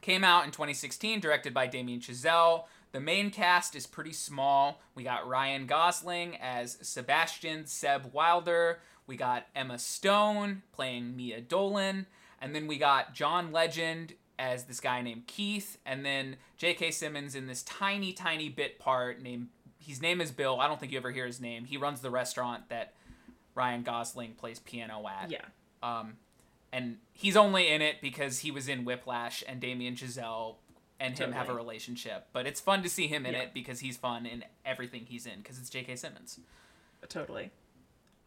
came 0.00 0.24
out 0.24 0.44
in 0.44 0.50
2016, 0.50 1.20
directed 1.20 1.54
by 1.54 1.66
Damien 1.66 2.00
Chazelle. 2.00 2.64
The 2.92 3.00
main 3.00 3.30
cast 3.30 3.74
is 3.74 3.86
pretty 3.86 4.12
small. 4.12 4.80
We 4.94 5.02
got 5.02 5.28
Ryan 5.28 5.66
Gosling 5.66 6.36
as 6.36 6.78
Sebastian 6.80 7.66
Seb 7.66 8.12
Wilder. 8.12 8.80
We 9.06 9.16
got 9.16 9.46
Emma 9.54 9.78
Stone 9.78 10.62
playing 10.72 11.16
Mia 11.16 11.40
Dolan, 11.40 12.06
and 12.40 12.54
then 12.54 12.66
we 12.66 12.78
got 12.78 13.14
John 13.14 13.52
Legend 13.52 14.14
as 14.38 14.64
this 14.64 14.80
guy 14.80 15.02
named 15.02 15.26
Keith, 15.26 15.78
and 15.84 16.04
then 16.04 16.36
J.K. 16.56 16.92
Simmons 16.92 17.34
in 17.34 17.46
this 17.46 17.62
tiny, 17.62 18.12
tiny 18.12 18.48
bit 18.48 18.78
part 18.78 19.20
named. 19.20 19.48
His 19.80 20.02
name 20.02 20.20
is 20.20 20.30
Bill. 20.30 20.60
I 20.60 20.68
don't 20.68 20.78
think 20.78 20.92
you 20.92 20.98
ever 20.98 21.10
hear 21.10 21.26
his 21.26 21.40
name. 21.40 21.64
He 21.64 21.76
runs 21.76 22.00
the 22.00 22.10
restaurant 22.10 22.68
that 22.68 22.92
Ryan 23.54 23.82
Gosling 23.82 24.34
plays 24.34 24.58
piano 24.58 25.06
at. 25.08 25.30
Yeah. 25.30 25.44
Um, 25.82 26.16
and 26.72 26.98
he's 27.12 27.36
only 27.36 27.68
in 27.68 27.80
it 27.80 27.96
because 28.02 28.40
he 28.40 28.50
was 28.50 28.68
in 28.68 28.84
Whiplash 28.84 29.42
and 29.48 29.60
Damien 29.60 29.94
Chazelle 29.94 30.56
and 31.00 31.16
him 31.18 31.32
have 31.32 31.48
a 31.48 31.54
relationship. 31.54 32.26
But 32.32 32.46
it's 32.46 32.60
fun 32.60 32.82
to 32.82 32.88
see 32.88 33.06
him 33.06 33.24
in 33.26 33.34
Yeah. 33.34 33.40
it 33.42 33.54
because 33.54 33.80
he's 33.80 33.96
fun 33.96 34.26
in 34.26 34.44
everything 34.64 35.06
he's 35.06 35.26
in 35.26 35.38
because 35.38 35.58
it's 35.58 35.70
J.K. 35.70 35.96
Simmons. 35.96 36.40
Totally. 37.08 37.50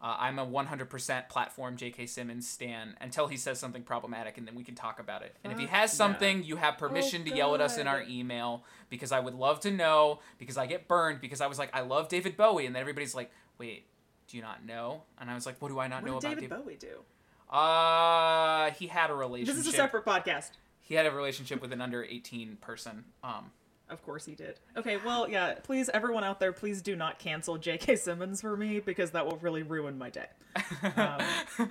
Uh, 0.00 0.16
I'm 0.18 0.38
a 0.40 0.44
100% 0.46 1.28
platform 1.28 1.76
J.K. 1.76 2.06
Simmons 2.06 2.48
stan 2.48 2.96
until 3.00 3.28
he 3.28 3.36
says 3.36 3.60
something 3.60 3.82
problematic, 3.84 4.36
and 4.36 4.48
then 4.48 4.56
we 4.56 4.64
can 4.64 4.74
talk 4.74 4.98
about 4.98 5.22
it. 5.22 5.36
And 5.44 5.52
if 5.52 5.58
he 5.60 5.66
Fuck 5.66 5.74
has 5.76 5.92
yeah. 5.92 5.96
something, 5.96 6.42
you 6.42 6.56
have 6.56 6.76
permission 6.76 7.22
Oh, 7.24 7.30
to 7.30 7.36
yell 7.36 7.54
at 7.54 7.60
us 7.60 7.78
in 7.78 7.86
our 7.86 8.02
email 8.02 8.64
because 8.90 9.12
I 9.12 9.20
would 9.20 9.34
love 9.34 9.60
to 9.60 9.70
know 9.70 10.18
because 10.38 10.56
I 10.58 10.66
get 10.66 10.88
burned 10.88 11.20
because 11.20 11.40
I 11.40 11.46
was 11.46 11.56
like, 11.58 11.70
I 11.72 11.82
love 11.82 12.08
David 12.08 12.36
Bowie, 12.36 12.66
and 12.66 12.74
then 12.74 12.80
everybody's 12.80 13.14
like, 13.14 13.30
wait, 13.58 13.86
do 14.26 14.36
you 14.36 14.42
not 14.42 14.64
know? 14.66 15.02
And 15.20 15.30
I 15.30 15.34
was 15.34 15.46
like, 15.46 15.62
what 15.62 15.68
do 15.68 15.78
I 15.78 15.86
not 15.86 16.04
know 16.04 16.14
What 16.14 16.22
did 16.22 16.32
about 16.32 16.40
David 16.40 16.50
David? 16.50 16.64
Bowie 16.64 16.76
do? 16.80 17.56
Uh, 17.56 18.70
he 18.72 18.86
had 18.88 19.10
a 19.10 19.14
relationship. 19.14 19.54
This 19.56 19.66
is 19.68 19.72
a 19.72 19.76
separate 19.76 20.04
podcast. 20.04 20.50
He 20.92 20.96
had 20.96 21.06
a 21.06 21.10
relationship 21.10 21.62
with 21.62 21.72
an 21.72 21.80
under 21.80 22.04
18 22.04 22.58
person. 22.60 23.04
Um, 23.24 23.50
Of 23.88 24.02
course 24.04 24.26
he 24.26 24.34
did. 24.34 24.60
Okay, 24.76 24.98
well, 25.02 25.26
yeah, 25.26 25.54
please, 25.54 25.88
everyone 25.88 26.22
out 26.22 26.38
there, 26.38 26.52
please 26.52 26.82
do 26.82 26.94
not 26.94 27.18
cancel 27.18 27.56
J.K. 27.56 27.96
Simmons 27.96 28.42
for 28.42 28.58
me 28.58 28.78
because 28.78 29.12
that 29.12 29.24
will 29.24 29.38
really 29.38 29.62
ruin 29.62 29.96
my 29.96 30.10
day. 30.10 30.26
Um, 30.94 31.20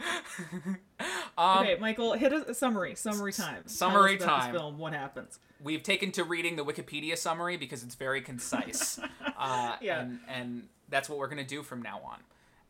um, 1.37 1.59
okay, 1.59 1.77
Michael, 1.79 2.13
hit 2.13 2.33
a, 2.33 2.49
a 2.49 2.53
summary. 2.55 2.95
Summary 2.95 3.31
time. 3.31 3.67
summary 3.67 4.17
time. 4.17 4.55
Film. 4.55 4.79
What 4.79 4.93
happens? 4.93 5.37
we've 5.63 5.83
taken 5.83 6.11
to 6.13 6.23
reading 6.23 6.55
the 6.55 6.65
Wikipedia 6.65 7.15
summary 7.15 7.57
because 7.57 7.83
it's 7.83 7.93
very 7.93 8.21
concise. 8.21 8.99
uh, 9.37 9.75
Yeah. 9.81 10.01
And, 10.01 10.19
and 10.27 10.67
that's 10.89 11.07
what 11.09 11.19
we're 11.19 11.27
going 11.27 11.37
to 11.37 11.43
do 11.47 11.61
from 11.61 11.83
now 11.83 12.01
on. 12.03 12.17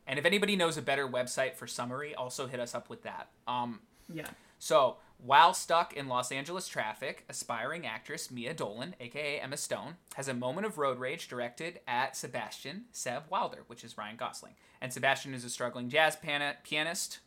And 0.06 0.18
if 0.18 0.26
anybody 0.26 0.56
knows 0.56 0.76
a 0.76 0.82
better 0.82 1.08
website 1.08 1.54
for 1.54 1.66
summary, 1.66 2.14
also 2.14 2.46
hit 2.46 2.60
us 2.60 2.74
up 2.74 2.90
with 2.90 3.04
that. 3.04 3.28
Um, 3.48 3.80
Yeah. 4.12 4.26
so, 4.58 4.98
while 5.24 5.54
stuck 5.54 5.92
in 5.92 6.08
Los 6.08 6.32
Angeles 6.32 6.66
traffic, 6.66 7.24
aspiring 7.28 7.86
actress 7.86 8.30
Mia 8.30 8.52
Dolan, 8.52 8.96
aka 8.98 9.38
Emma 9.38 9.56
Stone, 9.56 9.94
has 10.14 10.26
a 10.26 10.34
moment 10.34 10.66
of 10.66 10.78
road 10.78 10.98
rage 10.98 11.28
directed 11.28 11.78
at 11.86 12.16
Sebastian 12.16 12.86
Seb 12.90 13.22
Wilder, 13.30 13.62
which 13.68 13.84
is 13.84 13.96
Ryan 13.96 14.16
Gosling. 14.16 14.54
And 14.80 14.92
Sebastian 14.92 15.32
is 15.32 15.44
a 15.44 15.50
struggling 15.50 15.88
jazz 15.88 16.16
pian- 16.16 16.56
pianist. 16.64 17.20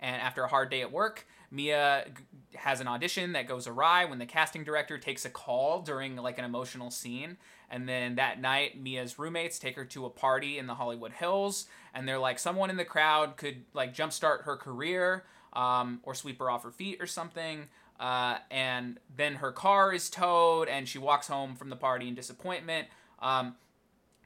And 0.00 0.20
after 0.20 0.42
a 0.42 0.48
hard 0.48 0.70
day 0.70 0.80
at 0.80 0.90
work, 0.90 1.26
Mia 1.50 2.06
g- 2.06 2.56
has 2.56 2.80
an 2.80 2.88
audition 2.88 3.34
that 3.34 3.46
goes 3.46 3.66
awry 3.66 4.06
when 4.06 4.18
the 4.18 4.26
casting 4.26 4.64
director 4.64 4.96
takes 4.96 5.26
a 5.26 5.30
call 5.30 5.82
during 5.82 6.16
like 6.16 6.38
an 6.38 6.46
emotional 6.46 6.90
scene. 6.90 7.36
And 7.70 7.86
then 7.86 8.14
that 8.14 8.40
night, 8.40 8.80
Mia's 8.80 9.18
roommates 9.18 9.58
take 9.58 9.76
her 9.76 9.84
to 9.84 10.06
a 10.06 10.10
party 10.10 10.56
in 10.58 10.66
the 10.66 10.74
Hollywood 10.74 11.12
Hills, 11.12 11.66
and 11.94 12.08
they're 12.08 12.18
like, 12.18 12.38
someone 12.38 12.70
in 12.70 12.78
the 12.78 12.84
crowd 12.84 13.36
could 13.36 13.64
like 13.74 13.94
jumpstart 13.94 14.44
her 14.44 14.56
career 14.56 15.24
um, 15.52 16.00
or 16.02 16.14
sweep 16.14 16.38
her 16.38 16.50
off 16.50 16.62
her 16.64 16.70
feet 16.70 17.00
or 17.00 17.06
something. 17.06 17.66
Uh, 18.00 18.38
and 18.50 18.98
then 19.14 19.36
her 19.36 19.52
car 19.52 19.92
is 19.92 20.10
towed, 20.10 20.68
and 20.68 20.88
she 20.88 20.98
walks 20.98 21.28
home 21.28 21.54
from 21.54 21.70
the 21.70 21.76
party 21.76 22.08
in 22.08 22.14
disappointment. 22.14 22.88
Um, 23.20 23.54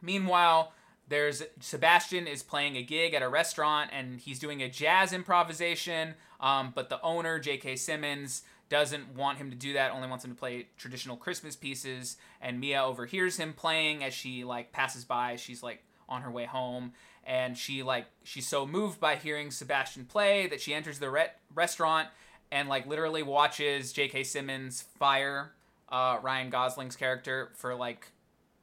meanwhile, 0.00 0.72
there's 1.08 1.42
Sebastian 1.60 2.26
is 2.26 2.42
playing 2.42 2.76
a 2.76 2.82
gig 2.82 3.14
at 3.14 3.22
a 3.22 3.28
restaurant, 3.28 3.90
and 3.92 4.18
he's 4.18 4.38
doing 4.38 4.62
a 4.62 4.68
jazz 4.68 5.12
improvisation. 5.12 6.14
Um, 6.40 6.72
but 6.74 6.88
the 6.88 7.00
owner, 7.02 7.38
J.K. 7.38 7.76
Simmons, 7.76 8.42
doesn't 8.68 9.14
want 9.14 9.38
him 9.38 9.50
to 9.50 9.56
do 9.56 9.74
that. 9.74 9.92
Only 9.92 10.08
wants 10.08 10.24
him 10.24 10.32
to 10.32 10.36
play 10.36 10.68
traditional 10.76 11.16
Christmas 11.16 11.54
pieces. 11.54 12.16
And 12.40 12.60
Mia 12.60 12.82
overhears 12.82 13.36
him 13.36 13.52
playing 13.52 14.02
as 14.02 14.12
she 14.12 14.44
like 14.44 14.72
passes 14.72 15.04
by. 15.04 15.36
She's 15.36 15.62
like 15.62 15.84
on 16.08 16.22
her 16.22 16.30
way 16.30 16.44
home, 16.44 16.92
and 17.26 17.58
she 17.58 17.82
like 17.82 18.06
she's 18.22 18.46
so 18.46 18.66
moved 18.66 19.00
by 19.00 19.16
hearing 19.16 19.50
Sebastian 19.50 20.04
play 20.04 20.46
that 20.46 20.60
she 20.60 20.72
enters 20.72 20.98
the 20.98 21.10
re- 21.10 21.32
restaurant 21.54 22.08
and 22.50 22.68
like 22.68 22.86
literally 22.86 23.22
watches 23.22 23.92
J.K. 23.92 24.24
Simmons 24.24 24.82
fire 24.82 25.52
uh, 25.88 26.18
Ryan 26.22 26.50
Gosling's 26.50 26.96
character 26.96 27.50
for 27.54 27.74
like 27.74 28.12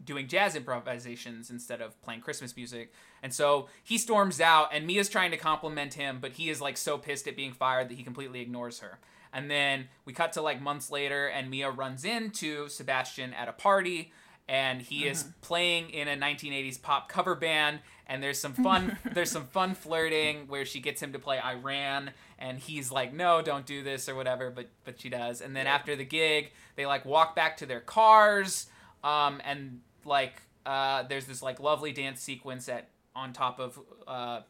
doing 0.03 0.27
jazz 0.27 0.55
improvisations 0.55 1.49
instead 1.49 1.81
of 1.81 1.99
playing 2.01 2.21
Christmas 2.21 2.55
music. 2.55 2.91
And 3.21 3.33
so 3.33 3.69
he 3.83 3.97
storms 3.97 4.41
out, 4.41 4.69
and 4.73 4.85
Mia's 4.85 5.07
trying 5.07 5.31
to 5.31 5.37
compliment 5.37 5.93
him, 5.93 6.17
but 6.19 6.33
he 6.33 6.49
is 6.49 6.59
like 6.59 6.75
so 6.77 6.97
pissed 6.97 7.27
at 7.27 7.35
being 7.35 7.53
fired 7.53 7.89
that 7.89 7.95
he 7.95 8.03
completely 8.03 8.41
ignores 8.41 8.79
her. 8.79 8.99
And 9.31 9.49
then 9.49 9.87
we 10.05 10.13
cut 10.13 10.33
to 10.33 10.41
like 10.41 10.61
months 10.61 10.91
later, 10.91 11.27
and 11.27 11.49
Mia 11.49 11.71
runs 11.71 12.05
into 12.05 12.67
Sebastian 12.67 13.33
at 13.33 13.47
a 13.47 13.53
party, 13.53 14.11
and 14.47 14.81
he 14.81 15.01
mm-hmm. 15.01 15.11
is 15.11 15.25
playing 15.41 15.89
in 15.89 16.07
a 16.07 16.17
1980s 16.17 16.81
pop 16.81 17.09
cover 17.09 17.33
band. 17.33 17.79
And 18.13 18.21
there's 18.21 18.37
some 18.37 18.53
fun, 18.53 18.95
there's 19.13 19.31
some 19.31 19.47
fun 19.47 19.73
flirting 19.73 20.47
where 20.47 20.65
she 20.65 20.79
gets 20.79 21.01
him 21.01 21.13
to 21.13 21.19
play 21.19 21.39
I 21.39 21.55
Ran, 21.55 22.11
and 22.37 22.59
he's 22.59 22.91
like, 22.91 23.11
"No, 23.11 23.41
don't 23.41 23.65
do 23.65 23.81
this" 23.81 24.07
or 24.07 24.13
whatever, 24.13 24.51
but 24.51 24.67
but 24.83 25.01
she 25.01 25.09
does. 25.09 25.41
And 25.41 25.55
then 25.55 25.65
yeah. 25.65 25.73
after 25.73 25.95
the 25.95 26.05
gig, 26.05 26.51
they 26.75 26.85
like 26.85 27.05
walk 27.05 27.35
back 27.35 27.57
to 27.57 27.65
their 27.65 27.79
cars, 27.79 28.67
um, 29.03 29.41
and 29.43 29.81
like 30.05 30.43
uh, 30.63 31.01
there's 31.01 31.25
this 31.25 31.41
like 31.41 31.59
lovely 31.59 31.91
dance 31.91 32.21
sequence 32.21 32.69
at 32.69 32.89
on 33.15 33.33
top 33.33 33.59
of 33.59 33.79
uh, 34.07 34.41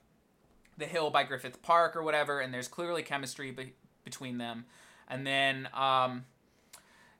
the 0.78 0.86
hill 0.86 1.10
by 1.10 1.24
Griffith 1.24 1.62
Park 1.62 1.96
or 1.96 2.04
whatever, 2.04 2.42
and 2.42 2.54
there's 2.54 2.68
clearly 2.68 3.02
chemistry 3.02 3.52
be- 3.52 3.72
between 4.04 4.40
them. 4.40 4.66
And 5.08 5.26
then 5.26 5.70
um, 5.74 6.26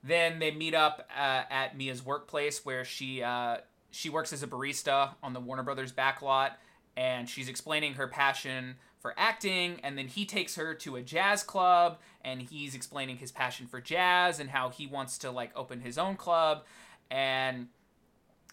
then 0.02 0.40
they 0.40 0.50
meet 0.50 0.74
up 0.74 1.08
uh, 1.18 1.44
at 1.48 1.74
Mia's 1.74 2.04
workplace 2.04 2.66
where 2.66 2.84
she 2.84 3.22
uh, 3.22 3.56
she 3.94 4.10
works 4.10 4.32
as 4.32 4.42
a 4.42 4.46
barista 4.46 5.14
on 5.22 5.32
the 5.32 5.40
Warner 5.40 5.62
Brothers 5.62 5.92
backlot, 5.92 6.52
and 6.96 7.28
she's 7.28 7.48
explaining 7.48 7.94
her 7.94 8.08
passion 8.08 8.76
for 9.04 9.12
acting 9.18 9.78
and 9.82 9.98
then 9.98 10.08
he 10.08 10.24
takes 10.24 10.56
her 10.56 10.72
to 10.72 10.96
a 10.96 11.02
jazz 11.02 11.42
club 11.42 11.98
and 12.24 12.40
he's 12.40 12.74
explaining 12.74 13.18
his 13.18 13.30
passion 13.30 13.66
for 13.66 13.78
jazz 13.78 14.40
and 14.40 14.48
how 14.48 14.70
he 14.70 14.86
wants 14.86 15.18
to 15.18 15.30
like 15.30 15.50
open 15.54 15.80
his 15.80 15.98
own 15.98 16.16
club. 16.16 16.64
And 17.10 17.68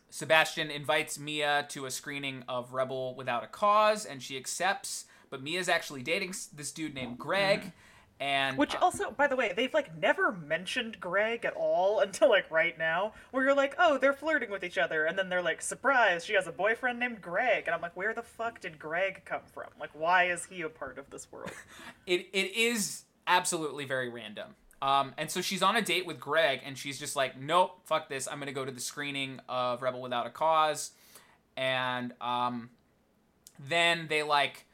Sebastian 0.09 0.69
invites 0.69 1.17
Mia 1.17 1.65
to 1.69 1.85
a 1.85 1.91
screening 1.91 2.43
of 2.49 2.73
Rebel 2.73 3.15
Without 3.15 3.45
a 3.45 3.47
Cause 3.47 4.05
and 4.05 4.21
she 4.21 4.35
accepts 4.35 5.05
but 5.29 5.41
Mia's 5.41 5.69
actually 5.69 6.03
dating 6.03 6.35
this 6.53 6.73
dude 6.73 6.93
named 6.93 7.17
Greg 7.17 7.61
mm. 7.61 7.71
And 8.21 8.55
which 8.55 8.75
uh, 8.75 8.79
also 8.81 9.09
by 9.09 9.25
the 9.25 9.35
way 9.35 9.51
they've 9.55 9.73
like 9.73 9.97
never 9.97 10.31
mentioned 10.31 10.99
greg 10.99 11.43
at 11.43 11.53
all 11.55 11.99
until 12.01 12.29
like 12.29 12.49
right 12.51 12.77
now 12.77 13.13
where 13.31 13.43
you're 13.43 13.55
like 13.55 13.75
oh 13.79 13.97
they're 13.97 14.13
flirting 14.13 14.51
with 14.51 14.63
each 14.63 14.77
other 14.77 15.05
and 15.05 15.17
then 15.17 15.27
they're 15.27 15.41
like 15.41 15.61
surprise 15.61 16.23
she 16.23 16.33
has 16.33 16.47
a 16.47 16.51
boyfriend 16.51 16.99
named 16.99 17.21
greg. 17.21 17.63
And 17.65 17.75
i'm 17.75 17.81
like 17.81 17.97
where 17.97 18.13
the 18.13 18.21
fuck 18.21 18.61
did 18.61 18.79
greg 18.79 19.23
come 19.25 19.41
from? 19.51 19.67
Like 19.79 19.89
why 19.93 20.25
is 20.25 20.45
he 20.45 20.61
a 20.61 20.69
part 20.69 20.97
of 20.97 21.09
this 21.09 21.29
world? 21.31 21.51
It, 22.07 22.27
it 22.33 22.55
is 22.55 23.03
absolutely 23.27 23.85
very 23.85 24.09
random. 24.09 24.55
Um, 24.81 25.13
and 25.17 25.29
so 25.29 25.41
she's 25.41 25.61
on 25.61 25.75
a 25.75 25.81
date 25.81 26.05
with 26.05 26.19
greg 26.19 26.61
and 26.65 26.77
she's 26.77 26.99
just 26.99 27.15
like 27.15 27.39
nope 27.39 27.79
fuck 27.85 28.07
this. 28.07 28.27
I'm 28.27 28.39
gonna 28.39 28.51
go 28.51 28.65
to 28.65 28.71
the 28.71 28.81
screening 28.81 29.39
of 29.49 29.81
rebel 29.81 30.01
without 30.01 30.27
a 30.27 30.29
cause. 30.29 30.91
And 31.57 32.13
um, 32.21 32.69
then 33.59 34.07
they 34.09 34.23
like 34.23 34.65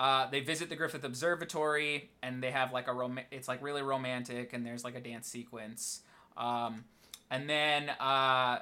uh, 0.00 0.26
they 0.30 0.40
visit 0.40 0.70
the 0.70 0.76
Griffith 0.76 1.04
Observatory 1.04 2.08
and 2.22 2.42
they 2.42 2.50
have 2.50 2.72
like 2.72 2.88
a 2.88 2.92
rom- 2.92 3.20
it's 3.30 3.46
like 3.48 3.62
really 3.62 3.82
romantic 3.82 4.54
and 4.54 4.64
there's 4.64 4.82
like 4.82 4.96
a 4.96 5.00
dance 5.00 5.28
sequence. 5.28 6.00
Um, 6.38 6.84
and 7.30 7.50
then 7.50 7.90
uh, 8.00 8.60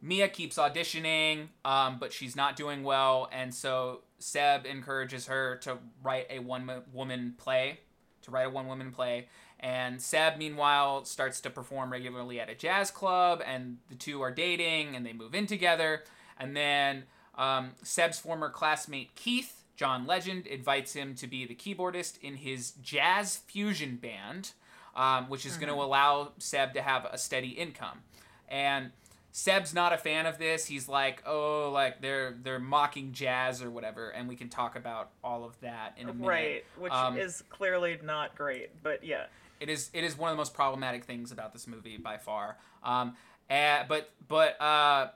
Mia 0.00 0.28
keeps 0.28 0.58
auditioning, 0.58 1.48
um, 1.64 1.98
but 1.98 2.12
she's 2.12 2.36
not 2.36 2.54
doing 2.54 2.84
well, 2.84 3.28
and 3.32 3.52
so 3.52 4.02
Seb 4.20 4.64
encourages 4.64 5.26
her 5.26 5.56
to 5.62 5.78
write 6.00 6.28
a 6.30 6.38
one 6.38 6.70
woman 6.92 7.34
play, 7.38 7.80
to 8.22 8.30
write 8.30 8.46
a 8.46 8.50
one 8.50 8.68
woman 8.68 8.92
play. 8.92 9.26
And 9.58 10.00
Seb, 10.00 10.38
meanwhile, 10.38 11.04
starts 11.04 11.40
to 11.40 11.50
perform 11.50 11.90
regularly 11.90 12.38
at 12.38 12.48
a 12.48 12.54
jazz 12.54 12.92
club, 12.92 13.42
and 13.44 13.78
the 13.88 13.96
two 13.96 14.20
are 14.22 14.30
dating, 14.30 14.94
and 14.94 15.04
they 15.04 15.12
move 15.12 15.34
in 15.34 15.46
together. 15.46 16.04
And 16.38 16.56
then 16.56 17.04
um, 17.36 17.72
Seb's 17.82 18.20
former 18.20 18.48
classmate 18.48 19.16
Keith 19.16 19.61
John 19.76 20.06
Legend 20.06 20.46
invites 20.46 20.92
him 20.92 21.14
to 21.16 21.26
be 21.26 21.46
the 21.46 21.54
keyboardist 21.54 22.20
in 22.20 22.36
his 22.36 22.72
jazz 22.82 23.38
fusion 23.38 23.96
band, 23.96 24.52
um, 24.94 25.28
which 25.28 25.46
is 25.46 25.52
mm-hmm. 25.52 25.62
going 25.62 25.74
to 25.74 25.82
allow 25.82 26.32
Seb 26.38 26.74
to 26.74 26.82
have 26.82 27.06
a 27.06 27.18
steady 27.18 27.50
income. 27.50 28.02
And 28.48 28.92
Seb's 29.32 29.72
not 29.72 29.94
a 29.94 29.98
fan 29.98 30.26
of 30.26 30.36
this. 30.36 30.66
He's 30.66 30.88
like, 30.88 31.22
"Oh, 31.26 31.70
like 31.72 32.02
they're 32.02 32.36
they're 32.42 32.58
mocking 32.58 33.12
jazz 33.12 33.62
or 33.62 33.70
whatever," 33.70 34.10
and 34.10 34.28
we 34.28 34.36
can 34.36 34.50
talk 34.50 34.76
about 34.76 35.10
all 35.24 35.44
of 35.44 35.58
that 35.60 35.96
in 35.96 36.10
a 36.10 36.12
minute. 36.12 36.28
Right, 36.28 36.64
which 36.78 36.92
um, 36.92 37.16
is 37.16 37.42
clearly 37.48 37.98
not 38.04 38.36
great, 38.36 38.82
but 38.82 39.02
yeah. 39.02 39.24
It 39.58 39.70
is 39.70 39.88
it 39.94 40.04
is 40.04 40.18
one 40.18 40.30
of 40.30 40.36
the 40.36 40.40
most 40.40 40.52
problematic 40.52 41.04
things 41.04 41.32
about 41.32 41.54
this 41.54 41.66
movie 41.66 41.96
by 41.96 42.18
far. 42.18 42.58
Um, 42.82 43.16
uh, 43.48 43.84
but 43.88 44.10
but 44.28 44.60
uh, 44.60 45.08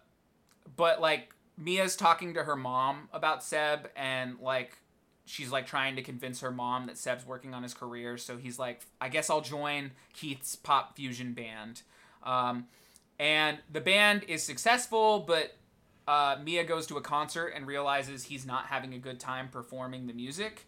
but 0.77 1.03
like 1.03 1.35
Mia's 1.59 1.97
talking 1.97 2.35
to 2.35 2.45
her 2.45 2.57
mom 2.57 3.09
about 3.13 3.43
Seb 3.43 3.91
and 3.97 4.39
like 4.41 4.79
she's 5.25 5.51
like 5.51 5.67
trying 5.67 5.97
to 5.97 6.03
convince 6.03 6.41
her 6.41 6.51
mom 6.51 6.87
that 6.87 6.97
Seb's 6.97 7.27
working 7.27 7.53
on 7.53 7.63
his 7.63 7.75
career. 7.75 8.17
So 8.17 8.37
he's 8.37 8.59
like, 8.59 8.83
I 9.01 9.09
guess 9.09 9.29
I'll 9.29 9.41
join 9.41 9.91
Keith's 10.15 10.55
pop 10.55 10.97
fusion 10.97 11.33
band. 11.33 11.83
Um, 12.23 12.67
and 13.19 13.59
the 13.73 13.81
band 13.81 14.25
is 14.29 14.43
successful, 14.43 15.21
but 15.27 15.57
uh, 16.07 16.37
Mia 16.43 16.65
goes 16.65 16.87
to 16.89 16.97
a 16.97 17.01
concert 17.01 17.53
and 17.55 17.67
realizes 17.67 18.25
he's 18.25 18.47
not 18.47 18.67
having 18.67 18.95
a 18.95 18.99
good 18.99 19.19
time 19.19 19.49
performing 19.49 20.07
the 20.07 20.13
music. 20.13 20.67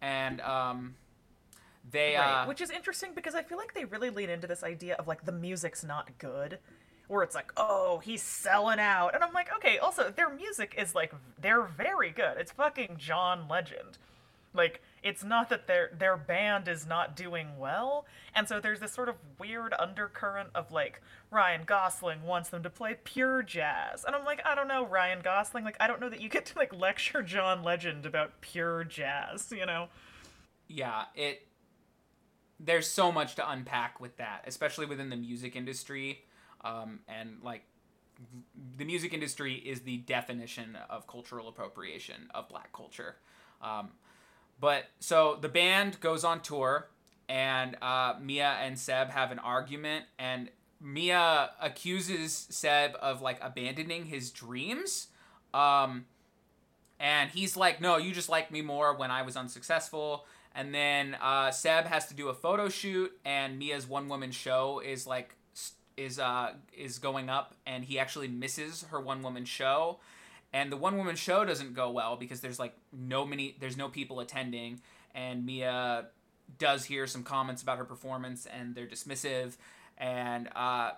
And 0.00 0.40
um, 0.40 0.94
they. 1.90 2.14
Right. 2.16 2.42
Uh, 2.42 2.46
Which 2.46 2.60
is 2.60 2.70
interesting 2.70 3.10
because 3.14 3.34
I 3.34 3.42
feel 3.42 3.58
like 3.58 3.74
they 3.74 3.84
really 3.84 4.10
lean 4.10 4.30
into 4.30 4.46
this 4.46 4.62
idea 4.62 4.94
of 4.94 5.06
like 5.06 5.24
the 5.24 5.32
music's 5.32 5.84
not 5.84 6.16
good 6.18 6.58
where 7.08 7.22
it's 7.22 7.34
like, 7.34 7.52
oh, 7.56 7.98
he's 7.98 8.22
selling 8.22 8.78
out. 8.78 9.14
And 9.14 9.24
I'm 9.24 9.32
like, 9.32 9.52
okay, 9.56 9.78
also, 9.78 10.12
their 10.14 10.28
music 10.28 10.74
is 10.78 10.94
like, 10.94 11.12
they're 11.40 11.62
very 11.62 12.10
good. 12.10 12.36
It's 12.38 12.52
fucking 12.52 12.96
John 12.98 13.48
Legend. 13.48 13.98
Like, 14.54 14.82
it's 15.02 15.22
not 15.22 15.50
that 15.50 15.66
their 15.66 15.90
their 15.96 16.16
band 16.16 16.68
is 16.68 16.86
not 16.86 17.14
doing 17.16 17.58
well. 17.58 18.06
And 18.34 18.48
so 18.48 18.60
there's 18.60 18.80
this 18.80 18.92
sort 18.92 19.08
of 19.08 19.16
weird 19.38 19.74
undercurrent 19.78 20.50
of 20.54 20.72
like, 20.72 21.00
Ryan 21.30 21.62
Gosling 21.64 22.22
wants 22.22 22.48
them 22.48 22.62
to 22.62 22.70
play 22.70 22.96
pure 23.04 23.42
jazz. 23.42 24.04
And 24.04 24.14
I'm 24.14 24.24
like, 24.24 24.40
I 24.44 24.54
don't 24.54 24.68
know, 24.68 24.86
Ryan 24.86 25.20
Gosling. 25.22 25.64
Like, 25.64 25.76
I 25.80 25.86
don't 25.86 26.00
know 26.00 26.08
that 26.08 26.20
you 26.20 26.28
get 26.28 26.46
to 26.46 26.58
like 26.58 26.74
lecture 26.74 27.22
John 27.22 27.62
Legend 27.62 28.06
about 28.06 28.40
pure 28.40 28.84
jazz, 28.84 29.52
you 29.54 29.66
know? 29.66 29.88
Yeah, 30.66 31.04
it. 31.14 31.46
There's 32.60 32.88
so 32.88 33.12
much 33.12 33.36
to 33.36 33.48
unpack 33.48 34.00
with 34.00 34.16
that, 34.16 34.42
especially 34.46 34.86
within 34.86 35.10
the 35.10 35.16
music 35.16 35.54
industry 35.54 36.24
um, 36.62 37.00
and 37.08 37.38
like 37.42 37.62
the 38.76 38.84
music 38.84 39.12
industry 39.14 39.54
is 39.54 39.80
the 39.80 39.98
definition 39.98 40.76
of 40.90 41.06
cultural 41.06 41.48
appropriation 41.48 42.28
of 42.34 42.48
black 42.48 42.72
culture. 42.72 43.16
Um, 43.62 43.90
but 44.60 44.84
so 44.98 45.38
the 45.40 45.48
band 45.48 46.00
goes 46.00 46.24
on 46.24 46.40
tour, 46.40 46.88
and 47.28 47.76
uh, 47.80 48.14
Mia 48.20 48.56
and 48.60 48.78
Seb 48.78 49.10
have 49.10 49.30
an 49.30 49.38
argument, 49.38 50.06
and 50.18 50.50
Mia 50.80 51.50
accuses 51.60 52.46
Seb 52.50 52.96
of 53.00 53.22
like 53.22 53.38
abandoning 53.42 54.06
his 54.06 54.30
dreams. 54.30 55.08
Um, 55.54 56.06
and 56.98 57.30
he's 57.30 57.56
like, 57.56 57.80
"No, 57.80 57.96
you 57.96 58.12
just 58.12 58.28
like 58.28 58.50
me 58.50 58.62
more 58.62 58.94
when 58.96 59.10
I 59.10 59.22
was 59.22 59.36
unsuccessful." 59.36 60.26
And 60.54 60.74
then 60.74 61.16
uh, 61.20 61.52
Seb 61.52 61.84
has 61.86 62.06
to 62.06 62.14
do 62.14 62.28
a 62.28 62.34
photo 62.34 62.68
shoot, 62.68 63.12
and 63.24 63.58
Mia's 63.58 63.86
one 63.86 64.08
woman 64.08 64.32
show 64.32 64.80
is 64.84 65.06
like 65.06 65.36
is 65.98 66.18
uh 66.18 66.52
is 66.76 66.98
going 66.98 67.28
up 67.28 67.54
and 67.66 67.84
he 67.84 67.98
actually 67.98 68.28
misses 68.28 68.84
her 68.90 69.00
one 69.00 69.22
woman 69.22 69.44
show. 69.44 69.98
And 70.52 70.72
the 70.72 70.76
one 70.76 70.96
woman 70.96 71.16
show 71.16 71.44
doesn't 71.44 71.74
go 71.74 71.90
well 71.90 72.16
because 72.16 72.40
there's 72.40 72.58
like 72.58 72.74
no 72.92 73.26
many 73.26 73.56
there's 73.60 73.76
no 73.76 73.88
people 73.88 74.20
attending. 74.20 74.80
And 75.14 75.44
Mia 75.44 76.06
does 76.58 76.84
hear 76.84 77.06
some 77.06 77.22
comments 77.24 77.62
about 77.62 77.78
her 77.78 77.84
performance 77.84 78.46
and 78.46 78.74
they're 78.74 78.86
dismissive. 78.86 79.56
And 79.98 80.48
uh 80.54 80.92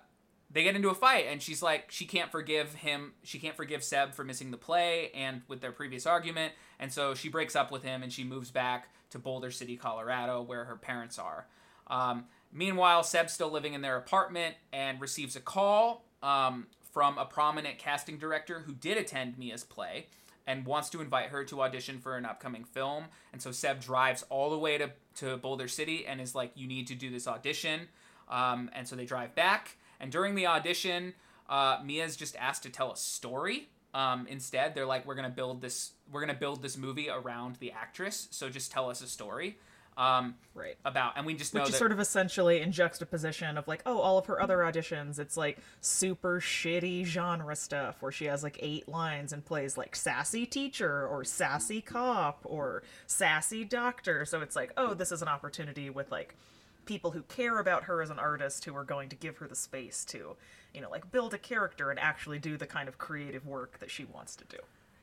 they 0.53 0.63
get 0.63 0.75
into 0.75 0.89
a 0.89 0.95
fight 0.95 1.25
and 1.29 1.41
she's 1.41 1.61
like 1.61 1.91
she 1.91 2.05
can't 2.05 2.29
forgive 2.29 2.75
him 2.75 3.13
she 3.23 3.39
can't 3.39 3.55
forgive 3.55 3.83
Seb 3.83 4.13
for 4.13 4.25
missing 4.25 4.51
the 4.51 4.57
play 4.57 5.09
and 5.15 5.41
with 5.47 5.61
their 5.61 5.71
previous 5.71 6.05
argument. 6.05 6.53
And 6.79 6.93
so 6.93 7.15
she 7.15 7.29
breaks 7.29 7.55
up 7.55 7.71
with 7.71 7.83
him 7.83 8.03
and 8.03 8.13
she 8.13 8.23
moves 8.23 8.51
back 8.51 8.89
to 9.11 9.19
Boulder 9.19 9.51
City, 9.51 9.75
Colorado 9.75 10.41
where 10.41 10.65
her 10.65 10.75
parents 10.75 11.19
are. 11.19 11.47
Um, 11.87 12.25
meanwhile, 12.53 13.03
Seb's 13.03 13.33
still 13.33 13.49
living 13.49 13.73
in 13.73 13.81
their 13.81 13.97
apartment 13.97 14.55
and 14.71 14.99
receives 14.99 15.35
a 15.35 15.39
call 15.39 16.03
um, 16.23 16.67
from 16.91 17.17
a 17.17 17.25
prominent 17.25 17.77
casting 17.77 18.17
director 18.17 18.59
who 18.61 18.73
did 18.73 18.97
attend 18.97 19.37
Mia's 19.37 19.63
play 19.63 20.07
and 20.47 20.65
wants 20.65 20.89
to 20.89 21.01
invite 21.01 21.27
her 21.27 21.43
to 21.45 21.61
audition 21.61 21.99
for 21.99 22.17
an 22.17 22.25
upcoming 22.25 22.63
film. 22.63 23.05
And 23.31 23.41
so 23.41 23.51
Seb 23.51 23.79
drives 23.79 24.23
all 24.29 24.49
the 24.49 24.57
way 24.57 24.77
to, 24.77 24.91
to 25.17 25.37
Boulder 25.37 25.67
City 25.67 26.05
and 26.05 26.19
is 26.19 26.35
like, 26.35 26.51
You 26.55 26.67
need 26.67 26.87
to 26.87 26.95
do 26.95 27.09
this 27.09 27.27
audition. 27.27 27.87
Um, 28.29 28.69
and 28.73 28.87
so 28.87 28.95
they 28.95 29.05
drive 29.05 29.35
back. 29.35 29.77
And 29.99 30.11
during 30.11 30.35
the 30.35 30.47
audition, 30.47 31.13
uh, 31.49 31.79
Mia's 31.83 32.15
just 32.15 32.35
asked 32.37 32.63
to 32.63 32.69
tell 32.69 32.91
a 32.91 32.97
story. 32.97 33.69
Um, 33.93 34.25
instead, 34.27 34.73
they're 34.73 34.85
like, 34.85 35.05
We're 35.05 35.15
gonna 35.15 35.29
build 35.29 35.61
this. 35.61 35.91
We're 36.11 36.21
gonna 36.21 36.33
build 36.33 36.61
this 36.61 36.77
movie 36.77 37.09
around 37.09 37.57
the 37.57 37.71
actress. 37.71 38.27
So 38.31 38.49
just 38.49 38.71
tell 38.71 38.89
us 38.89 39.01
a 39.01 39.07
story. 39.07 39.57
Um, 39.97 40.35
Right. 40.53 40.75
About 40.83 41.13
and 41.15 41.25
we 41.25 41.33
just 41.33 41.53
know 41.53 41.61
Which 41.61 41.69
is 41.69 41.77
sort 41.77 41.93
of 41.93 41.99
essentially 41.99 42.59
in 42.59 42.73
juxtaposition 42.73 43.57
of 43.57 43.69
like, 43.69 43.81
oh, 43.85 43.99
all 43.99 44.17
of 44.17 44.25
her 44.25 44.41
other 44.41 44.57
auditions, 44.57 45.17
it's 45.17 45.37
like 45.37 45.59
super 45.79 46.41
shitty 46.41 47.05
genre 47.05 47.55
stuff 47.55 48.01
where 48.01 48.11
she 48.11 48.25
has 48.25 48.43
like 48.43 48.57
eight 48.61 48.89
lines 48.89 49.31
and 49.31 49.45
plays 49.45 49.77
like 49.77 49.95
sassy 49.95 50.45
teacher 50.45 51.07
or 51.07 51.23
sassy 51.23 51.79
cop 51.79 52.41
or 52.43 52.83
sassy 53.07 53.63
doctor. 53.63 54.25
So 54.25 54.41
it's 54.41 54.55
like, 54.57 54.73
oh, 54.75 54.93
this 54.93 55.11
is 55.11 55.21
an 55.21 55.29
opportunity 55.29 55.89
with 55.89 56.11
like 56.11 56.35
people 56.85 57.11
who 57.11 57.21
care 57.23 57.59
about 57.59 57.85
her 57.85 58.01
as 58.01 58.09
an 58.09 58.19
artist 58.19 58.65
who 58.65 58.75
are 58.75 58.83
going 58.83 59.07
to 59.07 59.15
give 59.15 59.37
her 59.37 59.47
the 59.47 59.55
space 59.55 60.03
to, 60.05 60.35
you 60.73 60.81
know, 60.81 60.89
like 60.89 61.09
build 61.13 61.33
a 61.33 61.37
character 61.37 61.91
and 61.91 61.99
actually 61.99 62.39
do 62.39 62.57
the 62.57 62.67
kind 62.67 62.89
of 62.89 62.97
creative 62.97 63.45
work 63.47 63.79
that 63.79 63.89
she 63.89 64.03
wants 64.03 64.35
to 64.35 64.43
do. 64.45 64.57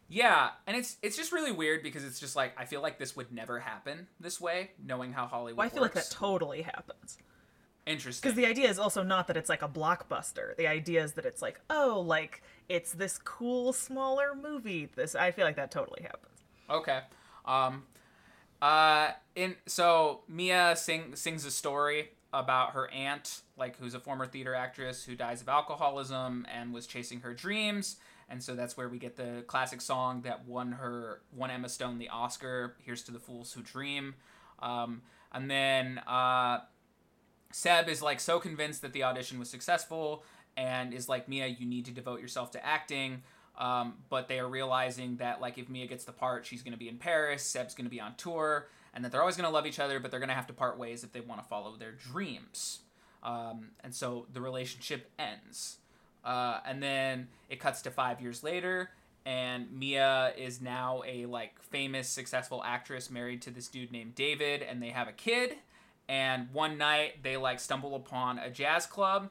Yeah, 0.09 0.51
and 0.67 0.77
it's 0.77 0.97
it's 1.03 1.17
just 1.17 1.33
really 1.33 1.53
weird 1.53 1.83
because 1.83 2.05
it's 2.05 2.19
just 2.19 2.35
like 2.35 2.53
I 2.57 2.65
feel 2.65 2.81
like 2.81 2.99
this 2.99 3.15
would 3.15 3.31
never 3.31 3.61
happen 3.61 4.07
this 4.19 4.41
way, 4.41 4.71
knowing 4.85 5.13
how 5.13 5.27
Hollywood 5.27 5.59
Well, 5.59 5.67
I 5.67 5.71
feel 5.71 5.83
like 5.83 5.93
that 5.93 6.11
totally 6.11 6.63
happens. 6.63 7.19
Interesting. 7.87 8.29
Because 8.29 8.37
the 8.37 8.47
idea 8.47 8.69
is 8.69 8.79
also 8.79 9.03
not 9.03 9.27
that 9.29 9.37
it's 9.37 9.49
like 9.49 9.63
a 9.63 9.69
blockbuster. 9.69 10.57
The 10.57 10.67
idea 10.67 11.03
is 11.03 11.13
that 11.15 11.25
it's 11.25 11.41
like, 11.41 11.61
oh, 11.71 12.03
like 12.07 12.43
it's 12.69 12.93
this 12.93 13.19
cool 13.19 13.73
smaller 13.73 14.35
movie. 14.35 14.89
This 14.95 15.15
I 15.15 15.31
feel 15.31 15.45
like 15.45 15.57
that 15.57 15.71
totally 15.71 16.03
happens. 16.03 16.41
Okay. 16.71 17.01
Um 17.45 17.85
uh 18.63 19.13
in 19.35 19.57
so 19.67 20.21
Mia 20.27 20.75
sing, 20.77 21.17
sings 21.17 21.45
a 21.45 21.51
story 21.51 22.11
about 22.33 22.73
her 22.73 22.91
aunt, 22.91 23.43
like 23.57 23.79
who's 23.79 23.95
a 23.95 24.01
former 24.01 24.27
theater 24.27 24.55
actress 24.55 25.05
who 25.05 25.15
dies 25.15 25.41
of 25.41 25.49
alcoholism 25.49 26.47
and 26.53 26.73
was 26.73 26.87
chasing 26.87 27.21
her 27.21 27.33
dreams. 27.33 27.97
And 28.31 28.43
so 28.43 28.55
that's 28.55 28.77
where 28.77 28.89
we 28.89 28.99
get 28.99 29.17
the 29.17 29.43
classic 29.47 29.81
song 29.81 30.23
that 30.23 30.47
won 30.47 30.73
her 30.73 31.23
won 31.33 31.51
Emma 31.51 31.69
Stone 31.69 31.99
the 31.99 32.09
Oscar, 32.11 32.77
Here's 32.85 33.03
to 33.05 33.13
the 33.13 33.19
Fools 33.19 33.53
Who 33.53 33.63
Dream. 33.63 34.15
Um, 34.61 35.03
and 35.33 35.51
then 35.51 35.99
uh 36.07 36.61
Seb 37.51 37.89
is 37.89 38.03
like 38.03 38.21
so 38.21 38.39
convinced 38.39 38.83
that 38.83 38.93
the 38.93 39.05
audition 39.05 39.39
was 39.39 39.49
successful 39.49 40.25
and 40.57 40.93
is 40.93 41.09
like 41.09 41.29
Mia, 41.29 41.47
you 41.47 41.67
need 41.67 41.87
to 41.87 41.93
devote 41.93 42.21
yourself 42.21 42.51
to 42.53 42.67
acting. 42.67 43.23
Um, 43.57 43.95
but 44.09 44.29
they 44.29 44.39
are 44.39 44.49
realizing 44.49 45.17
that 45.17 45.41
like 45.41 45.59
if 45.59 45.69
Mia 45.69 45.87
gets 45.87 46.05
the 46.05 46.13
part, 46.13 46.47
she's 46.47 46.63
going 46.63 46.73
to 46.73 46.79
be 46.79 46.89
in 46.89 46.99
Paris, 46.99 47.43
Seb's 47.43 47.75
going 47.75 47.87
to 47.87 47.91
be 47.91 48.01
on 48.01 48.15
tour, 48.17 48.69
and 48.95 49.05
that 49.05 49.11
they're 49.11 49.21
always 49.21 49.37
going 49.37 49.49
to 49.49 49.53
love 49.53 49.67
each 49.67 49.81
other, 49.81 49.99
but 49.99 50.11
they're 50.11 50.21
going 50.21 50.29
to 50.29 50.35
have 50.35 50.47
to 50.49 50.53
part 50.53 50.79
ways 50.79 51.03
if 51.03 51.13
they 51.13 51.21
want 51.21 51.43
to 51.43 51.49
follow 51.49 51.77
their 51.77 51.93
dreams. 51.93 52.81
Um, 53.23 53.71
and 53.83 53.95
so 53.95 54.27
the 54.33 54.41
relationship 54.41 55.11
ends. 55.19 55.79
Uh, 56.25 56.61
and 56.67 56.83
then 56.83 57.29
it 57.49 57.61
cuts 57.61 57.83
to 57.83 57.91
five 57.91 58.21
years 58.21 58.43
later, 58.43 58.91
and 59.25 59.71
Mia 59.73 60.33
is 60.37 60.61
now 60.61 61.03
a 61.07 61.27
like 61.27 61.61
famous, 61.63 62.09
successful 62.09 62.63
actress 62.65 63.11
married 63.11 63.43
to 63.43 63.51
this 63.51 63.69
dude 63.69 63.93
named 63.93 64.15
David, 64.15 64.63
and 64.63 64.83
they 64.83 64.91
have 64.91 65.09
a 65.09 65.13
kid. 65.13 65.57
And 66.09 66.49
one 66.53 66.79
night 66.79 67.23
they 67.23 67.37
like 67.37 67.61
stumble 67.61 67.95
upon 67.95 68.39
a 68.39 68.51
jazz 68.51 68.87
club, 68.87 69.31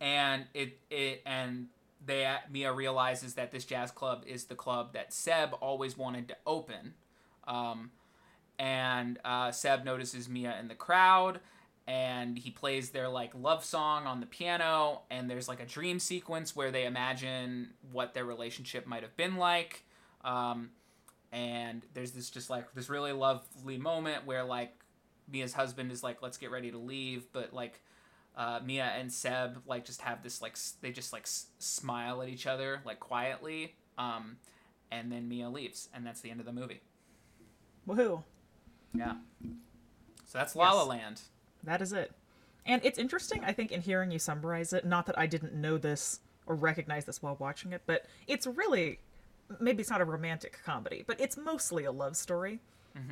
and 0.00 0.46
it 0.54 0.78
it 0.90 1.22
and 1.26 1.68
they 2.04 2.26
Mia 2.50 2.72
realizes 2.72 3.34
that 3.34 3.50
this 3.52 3.64
jazz 3.64 3.90
club 3.90 4.24
is 4.26 4.44
the 4.44 4.54
club 4.54 4.94
that 4.94 5.12
Seb 5.12 5.52
always 5.60 5.96
wanted 5.96 6.28
to 6.28 6.36
open. 6.46 6.94
Um, 7.46 7.90
and 8.58 9.18
uh, 9.24 9.50
Seb 9.50 9.84
notices 9.84 10.28
Mia 10.28 10.56
in 10.58 10.68
the 10.68 10.74
crowd, 10.74 11.40
and 11.86 12.38
he 12.38 12.50
plays 12.50 12.90
their 12.90 13.08
like 13.08 13.32
love 13.34 13.64
song 13.64 14.06
on 14.06 14.20
the 14.20 14.26
piano. 14.26 15.02
And 15.10 15.28
there's 15.28 15.48
like 15.48 15.60
a 15.60 15.66
dream 15.66 15.98
sequence 15.98 16.54
where 16.54 16.70
they 16.70 16.84
imagine 16.86 17.70
what 17.90 18.14
their 18.14 18.24
relationship 18.24 18.86
might 18.86 19.02
have 19.02 19.16
been 19.16 19.36
like. 19.36 19.84
Um, 20.24 20.70
and 21.32 21.82
there's 21.94 22.12
this 22.12 22.30
just 22.30 22.50
like 22.50 22.72
this 22.74 22.88
really 22.88 23.12
lovely 23.12 23.78
moment 23.78 24.26
where 24.26 24.44
like 24.44 24.74
Mia's 25.32 25.54
husband 25.54 25.90
is 25.90 26.02
like, 26.02 26.20
"Let's 26.22 26.36
get 26.36 26.50
ready 26.50 26.70
to 26.70 26.78
leave," 26.78 27.32
but 27.32 27.52
like 27.54 27.80
uh, 28.36 28.60
Mia 28.64 28.84
and 28.84 29.10
Seb 29.12 29.62
like 29.66 29.84
just 29.84 30.02
have 30.02 30.22
this 30.22 30.42
like 30.42 30.52
s- 30.52 30.74
they 30.82 30.90
just 30.92 31.12
like 31.12 31.22
s- 31.22 31.46
smile 31.58 32.22
at 32.22 32.28
each 32.28 32.46
other 32.46 32.80
like 32.84 33.00
quietly, 33.00 33.74
um, 33.98 34.36
and 34.90 35.10
then 35.10 35.28
Mia 35.28 35.48
leaves, 35.48 35.88
and 35.94 36.04
that's 36.06 36.20
the 36.20 36.30
end 36.30 36.40
of 36.40 36.46
the 36.46 36.52
movie. 36.52 36.80
Woohoo! 37.88 38.22
Yeah. 38.94 39.14
So 40.26 40.38
that's 40.38 40.54
La 40.54 40.72
La 40.72 40.80
Yes. 40.82 40.88
Land. 40.88 41.20
That 41.64 41.80
is 41.82 41.92
it. 41.92 42.12
And 42.64 42.80
it's 42.84 42.98
interesting, 42.98 43.42
I 43.44 43.52
think, 43.52 43.72
in 43.72 43.80
hearing 43.80 44.10
you 44.10 44.18
summarize 44.18 44.72
it. 44.72 44.84
Not 44.84 45.06
that 45.06 45.18
I 45.18 45.26
didn't 45.26 45.54
know 45.54 45.78
this 45.78 46.20
or 46.46 46.54
recognize 46.54 47.04
this 47.04 47.22
while 47.22 47.36
watching 47.38 47.72
it, 47.72 47.82
but 47.86 48.06
it's 48.26 48.46
really 48.46 48.98
maybe 49.60 49.80
it's 49.80 49.90
not 49.90 50.00
a 50.00 50.04
romantic 50.04 50.58
comedy, 50.64 51.04
but 51.06 51.20
it's 51.20 51.36
mostly 51.36 51.84
a 51.84 51.92
love 51.92 52.16
story, 52.16 52.60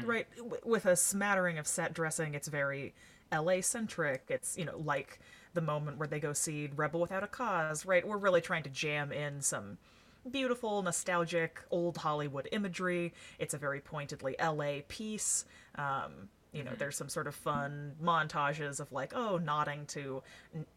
right? 0.04 0.26
W- 0.36 0.60
with 0.64 0.86
a 0.86 0.96
smattering 0.96 1.58
of 1.58 1.66
set 1.66 1.92
dressing. 1.92 2.34
It's 2.34 2.48
very 2.48 2.94
LA 3.32 3.60
centric. 3.60 4.24
It's, 4.28 4.56
you 4.56 4.64
know, 4.64 4.78
like 4.78 5.18
the 5.54 5.60
moment 5.60 5.98
where 5.98 6.08
they 6.08 6.20
go 6.20 6.32
see 6.32 6.70
Rebel 6.74 7.00
Without 7.00 7.22
a 7.22 7.26
Cause, 7.26 7.84
right? 7.84 8.06
We're 8.06 8.16
really 8.16 8.40
trying 8.40 8.62
to 8.64 8.70
jam 8.70 9.12
in 9.12 9.40
some 9.40 9.78
beautiful, 10.30 10.82
nostalgic, 10.82 11.60
old 11.70 11.98
Hollywood 11.98 12.48
imagery. 12.52 13.12
It's 13.38 13.54
a 13.54 13.58
very 13.58 13.80
pointedly 13.80 14.36
LA 14.40 14.80
piece. 14.88 15.44
Um, 15.76 16.28
you 16.52 16.64
know, 16.64 16.72
there's 16.76 16.96
some 16.96 17.08
sort 17.08 17.26
of 17.26 17.34
fun 17.34 17.92
montages 18.02 18.80
of 18.80 18.90
like, 18.92 19.12
oh, 19.14 19.38
nodding 19.38 19.86
to 19.86 20.22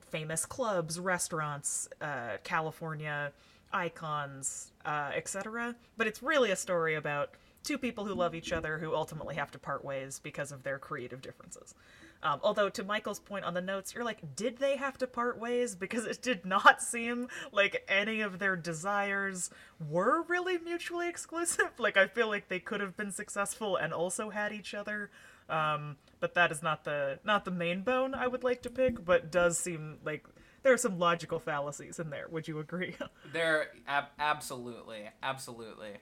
famous 0.09 0.45
clubs, 0.45 0.99
restaurants, 0.99 1.89
uh, 2.01 2.37
California 2.43 3.31
icons, 3.71 4.71
uh, 4.85 5.11
etc. 5.15 5.75
But 5.97 6.07
it's 6.07 6.21
really 6.21 6.51
a 6.51 6.55
story 6.55 6.95
about 6.95 7.31
two 7.63 7.77
people 7.77 8.05
who 8.05 8.13
love 8.13 8.35
each 8.35 8.51
other 8.51 8.77
who 8.77 8.93
ultimately 8.93 9.35
have 9.35 9.51
to 9.51 9.59
part 9.59 9.83
ways 9.83 10.19
because 10.19 10.51
of 10.51 10.63
their 10.63 10.77
creative 10.77 11.21
differences. 11.21 11.73
Um, 12.21 12.39
although, 12.41 12.69
to 12.69 12.83
Michael's 12.83 13.19
point 13.19 13.43
on 13.43 13.53
the 13.53 13.61
notes, 13.61 13.93
you're 13.93 14.05
like, 14.05 14.35
did 14.35 14.57
they 14.57 14.77
have 14.77 14.97
to 14.99 15.07
part 15.07 15.37
ways? 15.37 15.75
Because 15.83 16.05
it 16.05 16.21
did 16.21 16.45
not 16.45 16.81
seem 16.81 17.27
like 17.51 17.83
any 17.89 18.21
of 18.21 18.39
their 18.39 18.55
desires 18.55 19.49
were 19.89 20.21
really 20.23 20.57
mutually 20.57 21.09
exclusive. 21.09 21.71
Like, 21.77 21.97
I 21.97 22.07
feel 22.07 22.27
like 22.27 22.47
they 22.47 22.59
could 22.59 22.79
have 22.79 22.95
been 22.95 23.11
successful 23.11 23.75
and 23.75 23.93
also 23.93 24.29
had 24.29 24.53
each 24.53 24.73
other. 24.73 25.09
Um, 25.49 25.97
but 26.19 26.35
that 26.35 26.51
is 26.51 26.63
not 26.63 26.83
the 26.83 27.19
not 27.23 27.45
the 27.45 27.51
main 27.51 27.81
bone 27.81 28.13
I 28.13 28.27
would 28.27 28.43
like 28.43 28.61
to 28.63 28.69
pick. 28.69 29.03
But 29.03 29.31
does 29.31 29.57
seem 29.57 29.97
like 30.05 30.25
there 30.63 30.73
are 30.73 30.77
some 30.77 30.97
logical 30.97 31.39
fallacies 31.39 31.99
in 31.99 32.09
there. 32.09 32.27
Would 32.29 32.47
you 32.47 32.59
agree? 32.59 32.95
There, 33.33 33.67
ab- 33.87 34.11
absolutely, 34.19 35.09
absolutely. 35.21 35.97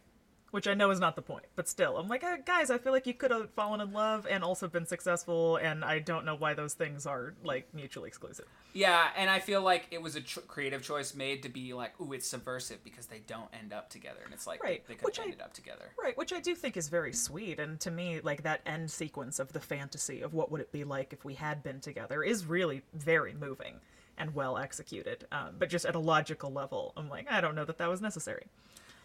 Which 0.51 0.67
I 0.67 0.73
know 0.73 0.91
is 0.91 0.99
not 0.99 1.15
the 1.15 1.21
point, 1.21 1.45
but 1.55 1.69
still, 1.69 1.95
I'm 1.97 2.09
like, 2.09 2.25
eh, 2.25 2.35
guys, 2.45 2.69
I 2.69 2.77
feel 2.77 2.91
like 2.91 3.07
you 3.07 3.13
could 3.13 3.31
have 3.31 3.49
fallen 3.51 3.79
in 3.79 3.93
love 3.93 4.27
and 4.29 4.43
also 4.43 4.67
been 4.67 4.85
successful, 4.85 5.55
and 5.55 5.83
I 5.85 5.99
don't 5.99 6.25
know 6.25 6.35
why 6.35 6.53
those 6.53 6.73
things 6.73 7.05
are 7.05 7.33
like 7.45 7.73
mutually 7.73 8.09
exclusive. 8.09 8.45
Yeah, 8.73 9.07
and 9.15 9.29
I 9.29 9.39
feel 9.39 9.61
like 9.61 9.87
it 9.91 10.01
was 10.01 10.17
a 10.17 10.21
tr- 10.21 10.41
creative 10.41 10.83
choice 10.83 11.15
made 11.15 11.43
to 11.43 11.49
be 11.49 11.71
like, 11.73 11.93
ooh, 12.01 12.11
it's 12.11 12.27
subversive 12.27 12.83
because 12.83 13.05
they 13.05 13.19
don't 13.27 13.47
end 13.57 13.71
up 13.71 13.89
together, 13.89 14.19
and 14.25 14.33
it's 14.33 14.45
like 14.45 14.61
Right, 14.61 14.85
they, 14.87 14.95
they 14.95 14.97
could 14.99 15.15
have 15.15 15.23
I- 15.23 15.27
ended 15.29 15.41
up 15.41 15.53
together. 15.53 15.85
Right, 16.01 16.17
which 16.17 16.33
I 16.33 16.41
do 16.41 16.53
think 16.53 16.75
is 16.75 16.89
very 16.89 17.13
sweet, 17.13 17.57
and 17.57 17.79
to 17.79 17.89
me, 17.89 18.19
like 18.21 18.43
that 18.43 18.59
end 18.65 18.91
sequence 18.91 19.39
of 19.39 19.53
the 19.53 19.61
fantasy 19.61 20.21
of 20.21 20.33
what 20.33 20.51
would 20.51 20.59
it 20.59 20.73
be 20.73 20.83
like 20.83 21.13
if 21.13 21.23
we 21.23 21.35
had 21.35 21.63
been 21.63 21.79
together 21.79 22.23
is 22.23 22.45
really 22.45 22.81
very 22.93 23.33
moving 23.33 23.75
and 24.17 24.35
well 24.35 24.57
executed. 24.57 25.25
Um, 25.31 25.55
but 25.57 25.69
just 25.69 25.85
at 25.85 25.95
a 25.95 25.99
logical 25.99 26.51
level, 26.51 26.91
I'm 26.97 27.07
like, 27.07 27.31
I 27.31 27.39
don't 27.39 27.55
know 27.55 27.63
that 27.63 27.77
that 27.77 27.89
was 27.89 28.01
necessary. 28.01 28.47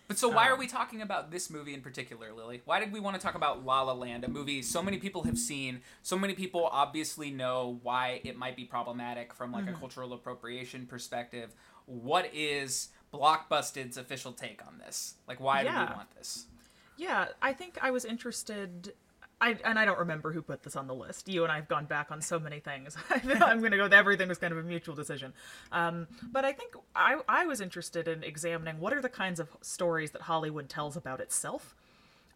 But 0.09 0.19
so 0.19 0.29
why 0.29 0.49
are 0.49 0.53
Um, 0.53 0.59
we 0.59 0.67
talking 0.69 1.03
about 1.03 1.31
this 1.31 1.51
movie 1.51 1.75
in 1.75 1.81
particular, 1.81 2.33
Lily? 2.33 2.63
Why 2.65 2.79
did 2.81 2.93
we 2.93 3.01
want 3.01 3.17
to 3.17 3.21
talk 3.23 3.35
about 3.35 3.65
La 3.65 3.83
La 3.83 3.93
Land, 3.93 4.25
a 4.25 4.29
movie 4.29 4.63
so 4.63 4.83
many 4.83 4.99
people 4.99 5.25
have 5.25 5.39
seen, 5.39 5.81
so 6.03 6.17
many 6.17 6.35
people 6.35 6.67
obviously 6.71 7.31
know 7.31 7.81
why 7.83 8.21
it 8.25 8.37
might 8.39 8.55
be 8.57 8.65
problematic 8.65 9.33
from 9.35 9.51
like 9.53 9.65
Mm-hmm. 9.67 9.75
a 9.75 9.79
cultural 9.79 10.13
appropriation 10.13 10.87
perspective. 10.87 11.55
What 11.87 12.31
is 12.33 12.89
Blockbusted's 13.13 13.97
official 13.97 14.33
take 14.33 14.65
on 14.67 14.79
this? 14.79 15.15
Like 15.27 15.41
why 15.41 15.63
do 15.65 15.71
we 15.71 15.75
want 15.97 16.15
this? 16.17 16.47
Yeah, 16.97 17.27
I 17.43 17.53
think 17.53 17.79
I 17.83 17.91
was 17.91 18.05
interested. 18.05 18.95
I, 19.41 19.57
and 19.65 19.79
I 19.79 19.85
don't 19.85 19.99
remember 19.99 20.33
who 20.33 20.41
put 20.41 20.63
this 20.63 20.77
on 20.77 20.87
the 20.87 20.95
list. 20.95 21.29
You 21.29 21.43
and 21.43 21.53
I 21.53 21.57
have 21.57 21.69
gone 21.69 21.85
back 21.85 22.11
on 22.11 22.23
so 22.23 22.39
many 22.39 22.59
things. 22.59 22.97
I'm 23.11 23.59
going 23.59 23.73
to 23.73 23.77
go 23.77 23.83
with 23.83 23.93
everything 23.93 24.29
was 24.29 24.39
kind 24.39 24.53
of 24.53 24.59
a 24.59 24.63
mutual 24.63 24.95
decision. 24.95 25.35
Um, 25.73 26.07
but 26.33 26.45
I 26.45 26.53
think 26.53 26.75
I, 26.95 27.21
I 27.29 27.45
was 27.45 27.61
interested 27.61 28.09
in 28.09 28.25
examining 28.25 28.81
what 28.81 28.95
are 28.95 29.03
the 29.03 29.11
kinds 29.11 29.39
of 29.39 29.49
stories 29.61 30.13
that 30.13 30.23
Hollywood 30.23 30.69
tells 30.69 30.97
about 30.97 31.21
itself. 31.21 31.75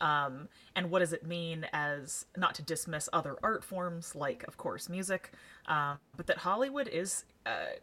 Um, 0.00 0.48
and 0.74 0.90
what 0.90 1.00
does 1.00 1.12
it 1.12 1.26
mean 1.26 1.66
as 1.72 2.24
not 2.36 2.54
to 2.54 2.62
dismiss 2.62 3.08
other 3.12 3.36
art 3.42 3.64
forms, 3.64 4.14
like, 4.14 4.44
of 4.48 4.56
course, 4.56 4.88
music, 4.88 5.30
um, 5.66 5.98
but 6.16 6.26
that 6.26 6.38
Hollywood 6.38 6.88
is 6.88 7.24
uh, 7.44 7.76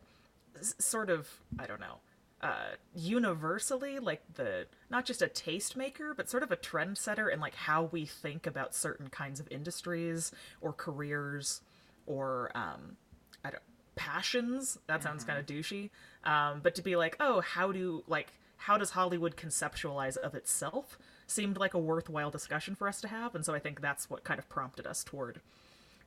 sort 0.62 1.12
of, 1.12 1.27
I 1.60 1.67
don't 1.67 1.80
know, 1.80 1.97
uh, 2.41 2.76
universally 2.95 3.97
like 4.00 4.21
the 4.36 4.67
not 4.89 5.06
just 5.06 5.21
a 5.21 5.28
tastemaker, 5.28 6.15
but 6.15 6.30
sort 6.30 6.43
of 6.43 6.52
a 6.52 6.58
trendsetter 6.58 7.32
in 7.32 7.39
like 7.39 7.56
how 7.56 7.84
we 7.84 8.06
think 8.06 8.45
about 8.45 8.76
certain 8.76 9.10
kinds 9.10 9.39
of 9.39 9.47
industries 9.52 10.32
or 10.62 10.71
careers 10.71 11.62
or 12.06 12.52
um, 12.56 12.97
I 13.43 13.52
don't 13.52 13.63
passions. 13.97 14.80
That 14.88 15.04
sounds 15.04 15.26
kind 15.26 15.39
of 15.39 15.45
douchey. 15.45 15.89
Um, 16.23 16.62
but 16.62 16.76
to 16.76 16.82
be 16.82 16.95
like, 16.95 17.17
oh, 17.19 17.41
how 17.41 17.71
do 17.73 18.04
like 18.08 18.32
how 18.58 18.78
does 18.78 18.91
Hollywood 18.91 19.36
conceptualize 19.36 20.15
of 20.17 20.34
itself? 20.34 20.97
Seemed 21.28 21.58
like 21.58 21.73
a 21.73 21.80
worthwhile 21.80 22.32
discussion 22.32 22.76
for 22.76 22.88
us 22.88 23.02
to 23.02 23.08
have, 23.08 23.36
and 23.36 23.45
so 23.45 23.54
I 23.54 23.60
think 23.60 23.82
that's 23.82 24.10
what 24.10 24.23
kind 24.23 24.39
of 24.39 24.47
prompted 24.47 24.88
us 24.88 25.04
toward 25.04 25.41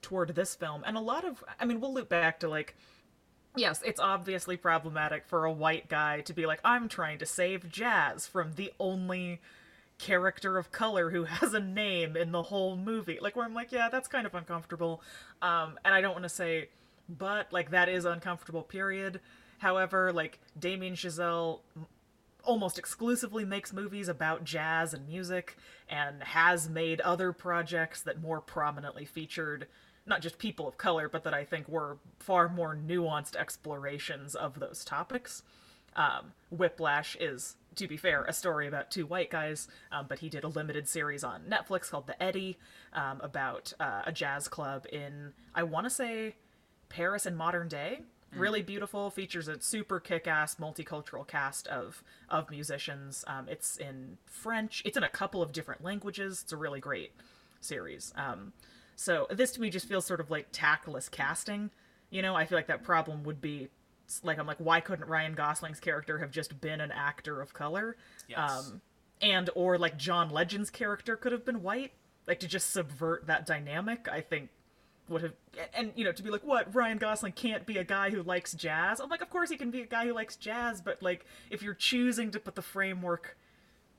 toward 0.01 0.35
this 0.35 0.55
film. 0.55 0.83
And 0.87 0.97
a 0.97 1.01
lot 1.01 1.27
of, 1.27 1.45
I 1.61 1.66
mean, 1.66 1.79
we'll 1.79 1.93
loop 1.93 2.09
back 2.09 2.40
to 2.40 2.49
like 2.49 2.75
yes, 3.56 3.82
it's 3.84 4.00
obviously 4.00 4.56
problematic 4.56 5.24
for 5.26 5.44
a 5.44 5.52
white 5.52 5.88
guy 5.88 6.20
to 6.22 6.32
be 6.32 6.46
like, 6.46 6.60
I'm 6.64 6.88
trying 6.88 7.18
to 7.18 7.26
save 7.26 7.68
jazz 7.68 8.26
from 8.26 8.54
the 8.54 8.72
only 8.78 9.40
character 9.98 10.58
of 10.58 10.72
color 10.72 11.10
who 11.10 11.24
has 11.24 11.54
a 11.54 11.60
name 11.60 12.16
in 12.16 12.32
the 12.32 12.42
whole 12.44 12.76
movie. 12.76 13.18
Like, 13.20 13.36
where 13.36 13.44
I'm 13.44 13.54
like, 13.54 13.72
yeah, 13.72 13.88
that's 13.90 14.08
kind 14.08 14.26
of 14.26 14.34
uncomfortable. 14.34 15.02
Um, 15.42 15.78
and 15.84 15.94
I 15.94 16.00
don't 16.00 16.12
want 16.12 16.24
to 16.24 16.28
say, 16.28 16.68
but, 17.08 17.52
like, 17.52 17.70
that 17.70 17.88
is 17.88 18.04
uncomfortable, 18.04 18.62
period. 18.62 19.20
However, 19.58 20.12
like, 20.12 20.38
Damien 20.58 20.94
Chazelle 20.94 21.60
almost 22.44 22.79
exclusively 22.79 23.44
makes 23.44 23.72
movies 23.72 24.09
about 24.09 24.44
jazz 24.44 24.94
and 24.94 25.07
music 25.09 25.57
and 25.88 26.22
has 26.22 26.68
made 26.68 27.00
other 27.00 27.33
projects 27.33 28.03
that 28.03 28.20
more 28.20 28.40
prominently 28.40 29.05
featured 29.05 29.66
not 30.07 30.22
just 30.22 30.38
people 30.38 30.66
of 30.66 30.79
color, 30.79 31.09
but 31.09 31.24
that 31.24 31.35
I 31.35 31.44
think 31.44 31.68
were 31.68 31.98
far 32.18 32.48
more 32.48 32.76
nuanced 32.76 33.37
explorations 33.37 34.35
of 34.35 34.59
those 34.59 34.85
topics. 34.85 35.42
Um, 35.96 36.33
Whiplash 36.50 37.16
is, 37.20 37.57
to 37.76 37.87
be 37.87 37.96
fair, 37.96 38.24
a 38.24 38.33
story 38.33 38.66
about 38.66 38.90
two 38.90 39.07
white 39.07 39.31
guys, 39.31 39.68
um, 39.92 40.07
but 40.09 40.20
he 40.20 40.29
did 40.29 40.44
a 40.44 40.48
limited 40.48 40.88
series 40.88 41.24
on 41.24 41.42
Netflix 41.42 41.90
called 41.90 42.07
The 42.07 42.20
Eddy 42.22 42.59
um, 42.92 43.20
about 43.20 43.72
uh, 43.81 44.03
a 44.07 44.12
jazz 44.12 44.48
club 44.48 44.87
in, 44.92 45.33
I 45.55 45.64
want 45.64 45.87
to 45.87 45.90
say, 45.90 46.37
Paris 46.88 47.26
in 47.26 47.37
modern 47.37 47.68
day. 47.68 48.00
Really 48.37 48.62
beautiful, 48.62 49.11
features 49.11 49.49
a 49.49 49.61
super 49.61 49.99
kick-ass 49.99 50.55
multicultural 50.57 51.27
cast 51.27 51.66
of 51.66 52.05
of 52.29 52.49
musicians. 52.51 53.25
Um, 53.27 53.49
it's 53.49 53.77
in 53.77 54.19
French. 54.27 54.83
It's 54.85 54.97
in 54.97 55.03
a 55.03 55.09
couple 55.09 55.43
of 55.43 55.53
different 55.53 55.83
languages. 55.83 56.40
It's 56.43 56.53
a 56.53 56.57
really 56.57 56.81
great 56.81 57.12
series. 57.61 58.12
Um, 58.16 58.53
so 58.95 59.27
this 59.31 59.53
to 59.53 59.61
me 59.61 59.71
just 59.71 59.88
feels 59.88 60.07
sort 60.07 60.21
of 60.21 60.31
like 60.31 60.49
tactless 60.53 61.09
casting. 61.09 61.71
You 62.11 62.23
know, 62.23 62.35
I 62.35 62.45
feel 62.45 62.57
like 62.57 62.69
that 62.69 62.85
problem 62.85 63.25
would 63.25 63.40
be 63.40 63.69
like 64.23 64.38
I'm 64.38 64.47
like, 64.47 64.59
why 64.59 64.81
couldn't 64.81 65.09
Ryan 65.09 65.35
Gosling's 65.35 65.81
character 65.81 66.19
have 66.19 66.31
just 66.31 66.61
been 66.61 66.81
an 66.81 66.93
actor 66.93 67.40
of 67.40 67.53
color? 67.53 67.97
Yes. 68.29 68.38
Um, 68.38 68.81
and 69.23 69.51
or 69.55 69.79
like 69.79 69.97
John 69.97 70.31
Legend's 70.31 70.71
character 70.71 71.16
could 71.16 71.33
have 71.33 71.45
been 71.45 71.62
white, 71.62 71.93
like 72.27 72.40
to 72.40 72.49
just 72.49 72.71
subvert 72.71 73.27
that 73.27 73.47
dynamic. 73.47 74.09
I 74.11 74.21
think 74.21 74.51
would 75.11 75.23
have 75.23 75.33
and 75.75 75.92
you 75.96 76.05
know 76.05 76.12
to 76.12 76.23
be 76.23 76.31
like 76.31 76.44
what 76.44 76.75
Ryan 76.75 76.99
Gosling 76.99 77.33
can't 77.33 77.66
be 77.66 77.77
a 77.79 77.85
guy 77.85 78.11
who 78.11 78.23
likes 78.23 78.55
jazz. 78.55 79.01
I'm 79.01 79.11
like, 79.11 79.23
of 79.23 79.31
course 79.31 79.51
he 79.51 79.57
can 79.57 79.70
be 79.70 79.83
a 79.83 79.87
guy 79.87 80.07
who 80.07 80.14
likes 80.14 80.37
jazz, 80.37 80.81
but 80.81 81.03
like 81.03 81.27
if 81.51 81.62
you're 81.62 81.75
choosing 81.75 82.31
to 82.31 82.40
put 82.40 82.55
the 82.55 82.62
framework 82.62 83.37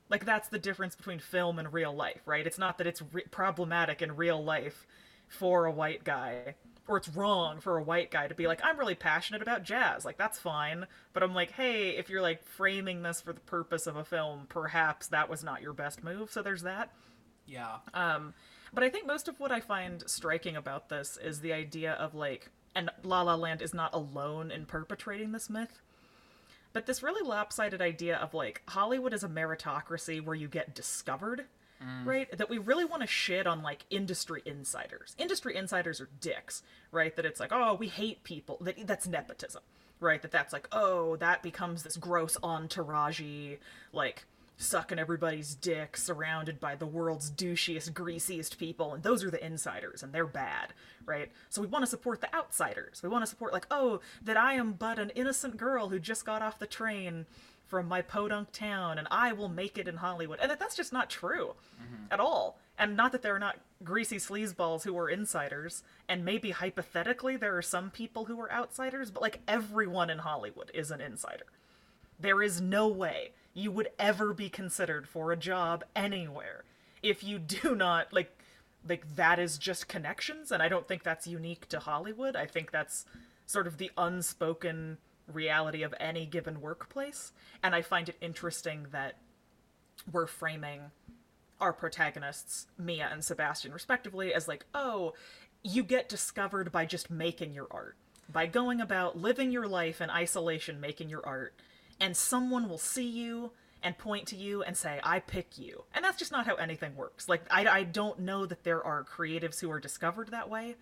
like 0.10 0.26
that's 0.26 0.50
the 0.50 0.60
difference 0.60 0.96
between 0.96 1.20
film 1.20 1.58
and 1.60 1.72
real 1.72 1.94
life, 1.94 2.22
right? 2.26 2.46
It's 2.46 2.58
not 2.58 2.78
that 2.80 2.88
it's 2.88 3.02
re- 3.14 3.24
problematic 3.32 4.02
in 4.02 4.16
real 4.16 4.44
life 4.44 4.86
for 5.28 5.66
a 5.66 5.72
white 5.72 6.04
guy 6.04 6.56
or 6.88 6.98
it's 6.98 7.08
wrong 7.10 7.60
for 7.60 7.78
a 7.78 7.84
white 7.84 8.12
guy 8.12 8.28
to 8.28 8.36
be 8.36 8.48
like 8.48 8.60
I'm 8.64 8.78
really 8.78 8.96
passionate 8.96 9.42
about 9.42 9.64
jazz. 9.64 10.04
Like 10.04 10.18
that's 10.18 10.40
fine, 10.40 10.88
but 11.14 11.24
I'm 11.24 11.34
like, 11.34 11.52
"Hey, 11.52 11.92
if 11.92 12.10
you're 12.10 12.22
like 12.22 12.44
framing 12.46 13.02
this 13.02 13.22
for 13.22 13.34
the 13.34 13.40
purpose 13.40 13.88
of 13.88 13.96
a 13.96 14.04
film, 14.04 14.46
perhaps 14.50 15.08
that 15.08 15.30
was 15.30 15.44
not 15.44 15.62
your 15.62 15.74
best 15.74 16.04
move." 16.04 16.32
So 16.32 16.42
there's 16.42 16.64
that. 16.64 16.92
Yeah. 17.46 17.78
Um, 17.94 18.34
but 18.74 18.84
I 18.84 18.90
think 18.90 19.06
most 19.06 19.28
of 19.28 19.40
what 19.40 19.52
I 19.52 19.60
find 19.60 20.04
striking 20.10 20.56
about 20.56 20.90
this 20.90 21.18
is 21.22 21.42
the 21.42 21.54
idea 21.54 21.94
of 21.94 22.16
like, 22.16 22.50
and 22.74 22.90
La 23.04 23.22
La 23.22 23.36
Land 23.36 23.62
is 23.62 23.74
not 23.74 23.94
alone 23.94 24.52
in 24.52 24.66
perpetrating 24.66 25.32
this 25.32 25.50
myth, 25.50 25.82
but 26.74 26.86
this 26.86 27.04
really 27.04 27.28
lopsided 27.28 27.82
idea 27.82 28.16
of 28.18 28.34
like 28.34 28.62
Hollywood 28.70 29.14
is 29.14 29.24
a 29.24 29.30
meritocracy 29.30 30.24
where 30.24 30.36
you 30.36 30.48
get 30.48 30.74
discovered, 30.74 31.46
mm. 31.84 32.06
right? 32.06 32.38
That 32.38 32.50
we 32.50 32.58
really 32.58 32.86
want 32.86 33.02
to 33.02 33.08
shit 33.08 33.46
on 33.46 33.62
like 33.62 33.86
industry 33.90 34.42
insiders. 34.46 35.16
Industry 35.18 35.56
insiders 35.58 36.00
are 36.00 36.10
dicks, 36.22 36.64
right? 36.92 37.16
That 37.16 37.26
it's 37.26 37.40
like, 37.40 37.52
oh, 37.52 37.74
we 37.74 37.88
hate 37.88 38.24
people. 38.24 38.58
That 38.62 38.88
that's 38.88 39.08
nepotism, 39.08 39.64
right? 40.00 40.22
That 40.22 40.32
that's 40.32 40.54
like, 40.54 40.70
oh, 40.72 41.18
that 41.18 41.44
becomes 41.44 41.84
this 41.84 41.98
gross 41.98 42.38
entourage, 42.42 43.22
like 43.92 44.26
sucking 44.62 45.00
everybody's 45.00 45.56
dick 45.56 45.98
surrounded 45.98 46.60
by 46.60 46.76
the 46.76 46.86
world's 46.86 47.32
douchiest 47.32 47.94
greasiest 47.94 48.58
people 48.58 48.94
and 48.94 49.04
those 49.04 49.24
are 49.24 49.32
the 49.32 49.46
insiders 49.46 50.04
and 50.04 50.14
they're 50.14 50.26
bad 50.26 50.74
right? 51.06 51.32
So 51.50 51.62
we 51.62 51.68
want 51.68 51.84
to 51.84 51.90
support 51.90 52.22
the 52.22 52.34
outsiders. 52.36 53.02
We 53.04 53.10
want 53.10 53.24
to 53.24 53.30
support 53.30 53.54
like 53.54 53.68
oh 53.72 54.00
that 54.24 54.38
i 54.38 54.54
am 54.54 54.74
but 54.74 55.00
an 55.00 55.12
innocent 55.12 55.58
girl 55.58 55.90
who 55.90 56.00
just 56.00 56.26
got 56.26 56.42
off 56.42 56.60
the 56.60 56.68
train 56.68 57.26
from 57.66 57.88
my 57.88 58.02
podunk 58.02 58.52
town 58.52 58.98
and 58.98 59.08
i 59.12 59.32
will 59.32 59.50
make 59.50 59.78
it 59.78 59.88
in 59.88 59.98
hollywood. 59.98 60.40
And 60.42 60.50
that 60.52 60.60
that's 60.60 60.76
just 60.76 60.94
not 60.94 61.10
true 61.10 61.56
mm-hmm. 61.82 62.06
at 62.12 62.20
all. 62.20 62.58
And 62.78 62.98
not 62.98 63.12
that 63.12 63.22
there 63.22 63.36
are 63.36 63.40
not 63.40 63.60
greasy 63.84 64.18
sleazeballs 64.18 64.84
who 64.84 64.98
are 64.98 65.10
insiders 65.10 65.84
and 66.08 66.26
maybe 66.26 66.52
hypothetically 66.52 67.38
there 67.38 67.56
are 67.58 67.62
some 67.62 67.90
people 67.90 68.26
who 68.26 68.40
are 68.40 68.52
outsiders 68.52 69.10
but 69.12 69.22
like 69.22 69.40
everyone 69.48 70.10
in 70.10 70.20
hollywood 70.20 70.70
is 70.74 70.92
an 70.92 71.02
insider 71.02 71.46
there 72.22 72.42
is 72.42 72.62
no 72.62 72.88
way 72.88 73.32
you 73.54 73.72
would 73.72 73.90
ever 74.00 74.34
be 74.34 74.50
considered 74.50 75.08
for 75.08 75.32
a 75.32 75.38
job 75.38 75.84
anywhere 75.96 76.64
if 77.02 77.24
you 77.24 77.40
do 77.62 77.76
not 77.76 78.12
like 78.14 78.38
like 78.88 79.16
that 79.16 79.38
is 79.38 79.58
just 79.58 79.88
connections 79.88 80.52
and 80.52 80.64
i 80.64 80.68
don't 80.68 80.88
think 80.88 81.04
that's 81.04 81.28
unique 81.28 81.68
to 81.70 81.80
hollywood. 81.80 82.36
I 82.36 82.46
think 82.48 82.72
that's 82.72 83.06
sort 83.46 83.68
of 83.68 83.78
the 83.78 83.92
unspoken 83.98 84.98
reality 85.32 85.84
of 85.84 85.94
any 86.00 86.26
given 86.26 86.62
workplace 86.62 87.32
and 87.62 87.76
i 87.76 87.82
find 87.82 88.10
it 88.10 88.18
interesting 88.22 88.88
that 88.92 89.18
we're 90.12 90.28
framing 90.28 90.92
our 91.62 91.72
protagonists, 91.72 92.66
Mia 92.78 93.08
and 93.12 93.24
Sebastian, 93.24 93.72
respectively, 93.72 94.34
as 94.34 94.48
like, 94.48 94.66
oh, 94.74 95.14
you 95.64 95.84
get 95.84 96.10
discovered 96.10 96.72
by 96.72 96.86
just 96.86 97.12
making 97.12 97.54
your 97.54 97.68
art, 97.70 97.96
by 98.28 98.48
going 98.48 98.82
about 98.82 99.18
living 99.18 99.52
your 99.52 99.68
life 99.68 100.02
in 100.02 100.10
isolation, 100.10 100.82
making 100.82 101.10
your 101.10 101.26
art, 101.26 101.54
and 102.02 102.18
someone 102.18 102.68
will 102.68 102.78
see 102.78 103.08
you 103.08 103.52
and 103.84 103.98
point 103.98 104.28
to 104.28 104.36
you 104.36 104.62
and 104.64 104.76
say, 104.76 105.00
I 105.04 105.20
pick 105.20 105.58
you. 105.58 105.84
And 105.94 106.04
that's 106.04 106.18
just 106.20 106.32
not 106.32 106.46
how 106.46 106.56
anything 106.56 106.96
works. 106.96 107.30
Like, 107.30 107.44
I, 107.50 107.66
I 107.66 107.84
don't 107.84 108.20
know 108.20 108.46
that 108.46 108.64
there 108.64 108.84
are 108.84 109.04
creatives 109.04 109.62
who 109.62 109.72
are 109.72 109.80
discovered 109.80 110.32
that 110.32 110.50
way. 110.50 110.76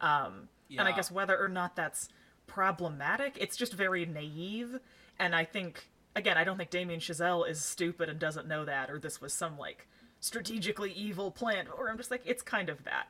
Um, 0.00 0.48
And 0.80 0.88
I 0.88 0.96
guess 0.96 1.10
whether 1.10 1.36
or 1.36 1.48
not 1.48 1.76
that's 1.76 2.08
problematic, 2.46 3.36
it's 3.40 3.56
just 3.56 3.72
very 3.72 4.06
naive. 4.06 4.78
And 5.18 5.34
I 5.34 5.44
think, 5.44 5.88
again, 6.14 6.36
I 6.38 6.44
don't 6.44 6.56
think 6.56 6.70
Damien 6.70 7.00
Chazelle 7.00 7.48
is 7.48 7.62
stupid 7.64 8.08
and 8.08 8.18
doesn't 8.18 8.46
know 8.46 8.64
that, 8.64 8.90
or 8.90 8.98
this 8.98 9.20
was 9.20 9.32
some, 9.32 9.58
like, 9.58 9.88
strategically 10.20 10.92
evil 10.92 11.30
plan. 11.30 11.66
Or 11.76 11.88
I'm 11.90 11.96
just 11.96 12.10
like, 12.10 12.22
it's 12.24 12.42
kind 12.42 12.68
of 12.68 12.84
that 12.84 13.08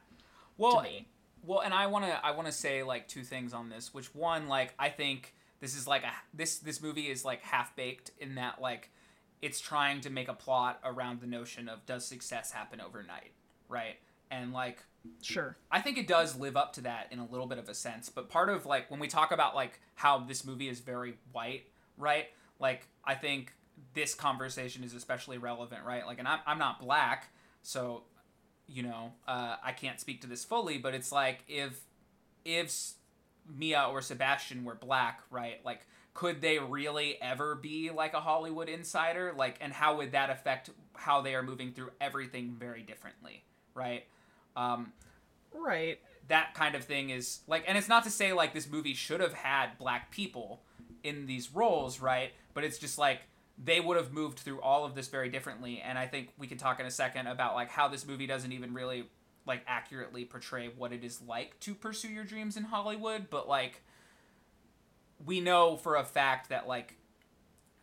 well, 0.57 0.77
to 0.77 0.83
me. 0.83 1.07
Well, 1.45 1.61
and 1.61 1.73
I 1.73 1.87
want 1.87 2.05
to 2.05 2.27
I 2.27 2.33
want 2.33 2.47
to 2.47 2.53
say 2.53 2.83
like 2.83 3.09
two 3.09 3.23
things 3.23 3.55
on 3.55 3.71
this. 3.71 3.95
Which 3.95 4.15
one, 4.15 4.49
like 4.49 4.75
I 4.79 4.89
think 4.89 5.35
this 5.61 5.77
is 5.77 5.87
like 5.87 6.05
a 6.05 6.13
this 6.35 6.59
this 6.59 6.83
movie 6.83 7.09
is 7.09 7.25
like 7.25 7.43
half 7.43 7.75
baked 7.77 8.11
in 8.19 8.37
that 8.37 8.61
like 8.61 8.91
it's 9.41 9.61
trying 9.61 10.01
to 10.01 10.11
make 10.11 10.29
a 10.29 10.35
plot 10.35 10.81
around 10.85 11.21
the 11.21 11.27
notion 11.27 11.69
of 11.69 11.87
does 11.87 12.05
success 12.05 12.51
happen 12.51 12.81
overnight, 12.81 13.33
right? 13.69 13.97
And 14.31 14.53
like 14.53 14.79
Sure. 15.23 15.57
I 15.71 15.81
think 15.81 15.99
it 15.99 16.07
does 16.07 16.37
live 16.37 16.57
up 16.57 16.73
to 16.75 16.81
that 16.83 17.09
in 17.11 17.19
a 17.19 17.27
little 17.27 17.47
bit 17.47 17.59
of 17.59 17.69
a 17.69 17.75
sense. 17.75 18.09
But 18.09 18.29
part 18.29 18.49
of 18.49 18.67
like 18.67 18.91
when 18.91 19.01
we 19.01 19.09
talk 19.09 19.33
about 19.33 19.55
like 19.55 19.81
how 19.95 20.19
this 20.19 20.45
movie 20.45 20.69
is 20.69 20.81
very 20.81 21.15
white, 21.33 21.65
right? 21.97 22.27
Like 22.59 22.87
I 23.05 23.15
think 23.15 23.53
this 23.95 24.15
conversation 24.15 24.85
is 24.85 24.95
especially 24.95 25.39
relevant, 25.39 25.85
right? 25.85 26.07
Like, 26.07 26.19
and 26.19 26.29
I'm 26.29 26.41
I'm 26.47 26.59
not 26.59 26.81
black, 26.81 27.29
so 27.63 28.03
you 28.67 28.83
know 28.83 29.13
uh, 29.27 29.57
I 29.63 29.73
can't 29.73 30.01
speak 30.01 30.21
to 30.23 30.27
this 30.27 30.45
fully. 30.45 30.79
But 30.79 30.95
it's 30.95 31.13
like 31.13 31.45
if 31.49 31.81
if 32.45 32.93
Mia 33.57 33.89
or 33.91 34.03
Sebastian 34.03 34.65
were 34.65 34.75
black, 34.75 35.21
right? 35.31 35.65
Like, 35.65 35.87
could 36.15 36.41
they 36.41 36.59
really 36.59 37.17
ever 37.23 37.55
be 37.55 37.91
like 37.91 38.15
a 38.15 38.21
Hollywood 38.21 38.69
insider? 38.69 39.33
Like, 39.37 39.57
and 39.61 39.73
how 39.73 39.97
would 39.99 40.13
that 40.13 40.31
affect 40.31 40.71
how 40.95 41.21
they 41.21 41.35
are 41.35 41.43
moving 41.43 41.73
through 41.73 41.91
everything 42.01 42.57
very 42.59 42.83
differently, 42.83 43.45
right? 43.75 44.05
Um, 44.57 44.93
Right. 45.55 45.99
that 46.29 46.55
kind 46.55 46.75
of 46.75 46.85
thing 46.85 47.11
is 47.11 47.41
like 47.47 47.65
and 47.67 47.79
it's 47.79 47.89
not 47.89 48.05
to 48.05 48.11
say 48.11 48.33
like 48.33 48.53
this 48.53 48.69
movie 48.69 48.95
should 48.95 49.21
have 49.21 49.33
had 49.33 49.79
black 49.79 50.11
people 50.11 50.61
in 51.03 51.27
these 51.27 51.55
roles 51.55 52.01
right 52.01 52.33
but 52.53 52.65
it's 52.65 52.79
just 52.79 52.99
like 52.99 53.21
they 53.63 53.81
would 53.81 53.97
have 53.97 54.13
moved 54.13 54.39
through 54.39 54.61
all 54.61 54.85
of 54.85 54.95
this 54.95 55.09
very 55.09 55.31
differently 55.31 55.81
and 55.81 55.99
i 55.99 56.07
think 56.07 56.29
we 56.37 56.47
can 56.47 56.59
talk 56.59 56.81
in 56.81 56.87
a 56.87 56.91
second 56.91 57.27
about 57.27 57.55
like 57.55 57.71
how 57.71 57.89
this 57.89 58.07
movie 58.07 58.27
doesn't 58.27 58.53
even 58.53 58.75
really 58.75 59.09
like 59.49 59.63
accurately 59.67 60.25
portray 60.25 60.69
what 60.77 60.93
it 60.93 61.03
is 61.03 61.21
like 61.27 61.59
to 61.61 61.75
pursue 61.75 62.09
your 62.09 62.25
dreams 62.25 62.57
in 62.57 62.65
hollywood 62.65 63.29
but 63.31 63.49
like 63.49 63.83
we 65.25 65.41
know 65.41 65.77
for 65.77 65.97
a 65.97 66.05
fact 66.05 66.51
that 66.51 66.69
like 66.69 66.95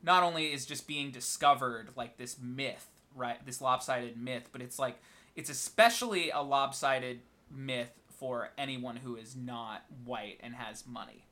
not 0.03 0.23
only 0.23 0.53
is 0.53 0.65
just 0.65 0.87
being 0.87 1.11
discovered 1.11 1.89
like 1.95 2.17
this 2.17 2.37
myth 2.41 2.87
right 3.15 3.45
this 3.45 3.59
lopsided 3.61 4.17
myth 4.17 4.49
but 4.51 4.61
it's 4.61 4.79
like 4.79 4.97
it's 5.35 5.49
especially 5.49 6.29
a 6.29 6.41
lopsided 6.41 7.19
myth 7.51 7.91
for 8.07 8.51
anyone 8.57 8.95
who 8.95 9.15
is 9.15 9.35
not 9.35 9.83
white 10.05 10.39
and 10.41 10.55
has 10.55 10.85
money 10.87 11.25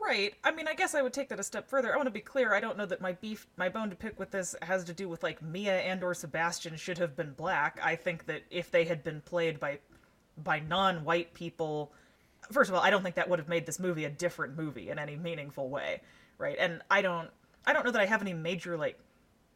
Right. 0.00 0.34
I 0.42 0.50
mean, 0.50 0.68
I 0.68 0.74
guess 0.74 0.94
I 0.94 1.02
would 1.02 1.12
take 1.12 1.28
that 1.28 1.40
a 1.40 1.42
step 1.42 1.68
further. 1.68 1.92
I 1.92 1.96
want 1.96 2.06
to 2.06 2.12
be 2.12 2.20
clear. 2.20 2.54
I 2.54 2.60
don't 2.60 2.76
know 2.76 2.86
that 2.86 3.00
my 3.00 3.12
beef, 3.12 3.46
my 3.56 3.68
bone 3.68 3.90
to 3.90 3.96
pick 3.96 4.18
with 4.18 4.30
this 4.30 4.54
has 4.62 4.84
to 4.84 4.92
do 4.92 5.08
with 5.08 5.22
like 5.22 5.42
Mia 5.42 5.80
and 5.80 6.02
or 6.02 6.14
Sebastian 6.14 6.76
should 6.76 6.98
have 6.98 7.16
been 7.16 7.32
black. 7.32 7.78
I 7.82 7.96
think 7.96 8.26
that 8.26 8.42
if 8.50 8.70
they 8.70 8.84
had 8.84 9.04
been 9.04 9.20
played 9.20 9.60
by 9.60 9.78
by 10.42 10.60
non-white 10.60 11.32
people, 11.34 11.92
first 12.50 12.68
of 12.68 12.74
all, 12.74 12.82
I 12.82 12.90
don't 12.90 13.02
think 13.02 13.14
that 13.16 13.28
would 13.28 13.38
have 13.38 13.48
made 13.48 13.66
this 13.66 13.78
movie 13.78 14.04
a 14.04 14.10
different 14.10 14.56
movie 14.56 14.90
in 14.90 14.98
any 14.98 15.16
meaningful 15.16 15.68
way, 15.68 16.00
right? 16.38 16.56
And 16.58 16.82
I 16.90 17.02
don't 17.02 17.30
I 17.66 17.72
don't 17.72 17.84
know 17.84 17.92
that 17.92 18.00
I 18.00 18.06
have 18.06 18.22
any 18.22 18.34
major 18.34 18.76
like 18.76 18.98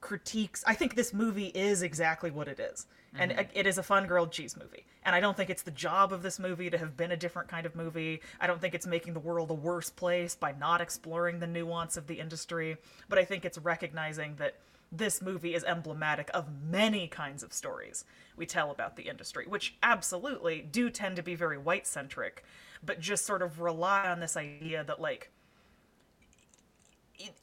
critiques. 0.00 0.64
I 0.66 0.74
think 0.74 0.94
this 0.94 1.12
movie 1.12 1.48
is 1.48 1.82
exactly 1.82 2.30
what 2.30 2.48
it 2.48 2.60
is. 2.60 2.86
Mm-hmm. 3.14 3.38
And 3.38 3.48
it 3.54 3.66
is 3.66 3.78
a 3.78 3.82
fun 3.82 4.06
grilled 4.06 4.32
cheese 4.32 4.56
movie. 4.56 4.84
And 5.04 5.14
I 5.14 5.20
don't 5.20 5.36
think 5.36 5.48
it's 5.48 5.62
the 5.62 5.70
job 5.70 6.12
of 6.12 6.22
this 6.22 6.38
movie 6.38 6.68
to 6.70 6.78
have 6.78 6.96
been 6.96 7.12
a 7.12 7.16
different 7.16 7.48
kind 7.48 7.64
of 7.64 7.74
movie. 7.74 8.20
I 8.40 8.46
don't 8.46 8.60
think 8.60 8.74
it's 8.74 8.86
making 8.86 9.14
the 9.14 9.20
world 9.20 9.50
a 9.50 9.54
worse 9.54 9.88
place 9.88 10.34
by 10.34 10.52
not 10.52 10.80
exploring 10.80 11.38
the 11.40 11.46
nuance 11.46 11.96
of 11.96 12.06
the 12.06 12.20
industry. 12.20 12.76
But 13.08 13.18
I 13.18 13.24
think 13.24 13.44
it's 13.44 13.58
recognizing 13.58 14.36
that 14.36 14.56
this 14.92 15.20
movie 15.20 15.54
is 15.54 15.64
emblematic 15.64 16.30
of 16.32 16.46
many 16.70 17.08
kinds 17.08 17.42
of 17.42 17.52
stories 17.52 18.04
we 18.36 18.46
tell 18.46 18.70
about 18.70 18.96
the 18.96 19.02
industry, 19.02 19.44
which 19.46 19.76
absolutely 19.82 20.66
do 20.70 20.88
tend 20.88 21.16
to 21.16 21.22
be 21.22 21.34
very 21.34 21.58
white 21.58 21.86
centric, 21.86 22.44
but 22.82 23.00
just 23.00 23.26
sort 23.26 23.42
of 23.42 23.60
rely 23.60 24.08
on 24.08 24.20
this 24.20 24.36
idea 24.36 24.84
that, 24.84 25.00
like, 25.00 25.30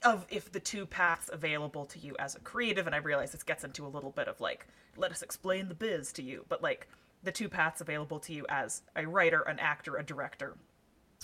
of 0.03 0.25
if 0.29 0.51
the 0.51 0.59
two 0.59 0.85
paths 0.85 1.29
available 1.31 1.85
to 1.85 1.99
you 1.99 2.15
as 2.17 2.35
a 2.35 2.39
creative 2.39 2.85
and 2.85 2.95
i 2.95 2.99
realize 2.99 3.31
this 3.31 3.43
gets 3.43 3.63
into 3.63 3.85
a 3.85 3.89
little 3.89 4.11
bit 4.11 4.27
of 4.27 4.39
like 4.39 4.67
let 4.95 5.11
us 5.11 5.21
explain 5.21 5.67
the 5.67 5.75
biz 5.75 6.11
to 6.13 6.23
you 6.23 6.45
but 6.47 6.63
like 6.63 6.87
the 7.23 7.31
two 7.31 7.49
paths 7.49 7.81
available 7.81 8.19
to 8.19 8.33
you 8.33 8.45
as 8.49 8.83
a 8.95 9.05
writer 9.05 9.41
an 9.41 9.59
actor 9.59 9.97
a 9.97 10.03
director 10.03 10.55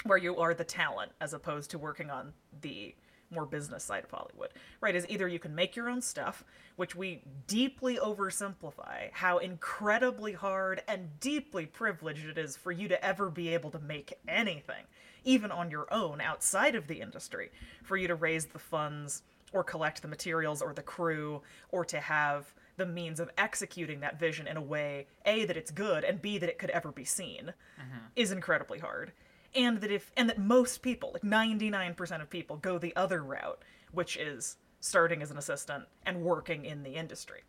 where 0.05 0.17
you 0.17 0.37
are 0.37 0.53
the 0.53 0.63
talent 0.63 1.11
as 1.21 1.33
opposed 1.33 1.69
to 1.71 1.77
working 1.77 2.09
on 2.09 2.33
the 2.61 2.95
more 3.31 3.45
business 3.45 3.83
side 3.83 4.03
of 4.03 4.11
Hollywood, 4.11 4.49
right? 4.81 4.95
Is 4.95 5.05
either 5.09 5.27
you 5.27 5.39
can 5.39 5.55
make 5.55 5.75
your 5.75 5.89
own 5.89 6.01
stuff, 6.01 6.43
which 6.75 6.95
we 6.95 7.23
deeply 7.47 7.97
oversimplify 7.97 9.09
how 9.13 9.37
incredibly 9.37 10.33
hard 10.33 10.83
and 10.87 11.19
deeply 11.19 11.65
privileged 11.65 12.25
it 12.25 12.37
is 12.37 12.57
for 12.57 12.71
you 12.71 12.87
to 12.89 13.03
ever 13.03 13.29
be 13.29 13.53
able 13.53 13.71
to 13.71 13.79
make 13.79 14.13
anything 14.27 14.83
even 15.23 15.51
on 15.51 15.71
your 15.71 15.91
own 15.93 16.21
outside 16.21 16.75
of 16.75 16.87
the 16.87 17.01
industry, 17.01 17.51
for 17.83 17.97
you 17.97 18.07
to 18.07 18.15
raise 18.15 18.47
the 18.47 18.59
funds 18.59 19.23
or 19.53 19.63
collect 19.63 20.01
the 20.01 20.07
materials 20.07 20.61
or 20.61 20.73
the 20.73 20.81
crew 20.81 21.41
or 21.71 21.83
to 21.85 21.99
have 21.99 22.53
the 22.77 22.85
means 22.85 23.19
of 23.19 23.29
executing 23.37 23.99
that 23.99 24.19
vision 24.19 24.47
in 24.47 24.57
a 24.57 24.61
way 24.61 25.07
a 25.25 25.45
that 25.45 25.57
it's 25.57 25.71
good 25.71 26.03
and 26.03 26.21
b 26.21 26.37
that 26.37 26.49
it 26.49 26.57
could 26.57 26.69
ever 26.71 26.91
be 26.91 27.03
seen 27.03 27.53
mm-hmm. 27.79 27.97
is 28.15 28.31
incredibly 28.31 28.79
hard 28.79 29.11
and 29.53 29.81
that 29.81 29.91
if 29.91 30.11
and 30.15 30.29
that 30.29 30.39
most 30.39 30.81
people 30.81 31.11
like 31.13 31.21
99% 31.21 32.21
of 32.21 32.29
people 32.29 32.57
go 32.57 32.77
the 32.77 32.95
other 32.95 33.23
route 33.23 33.61
which 33.91 34.17
is 34.17 34.57
starting 34.79 35.21
as 35.21 35.31
an 35.31 35.37
assistant 35.37 35.83
and 36.05 36.21
working 36.21 36.65
in 36.65 36.83
the 36.83 36.95
industry 36.95 37.41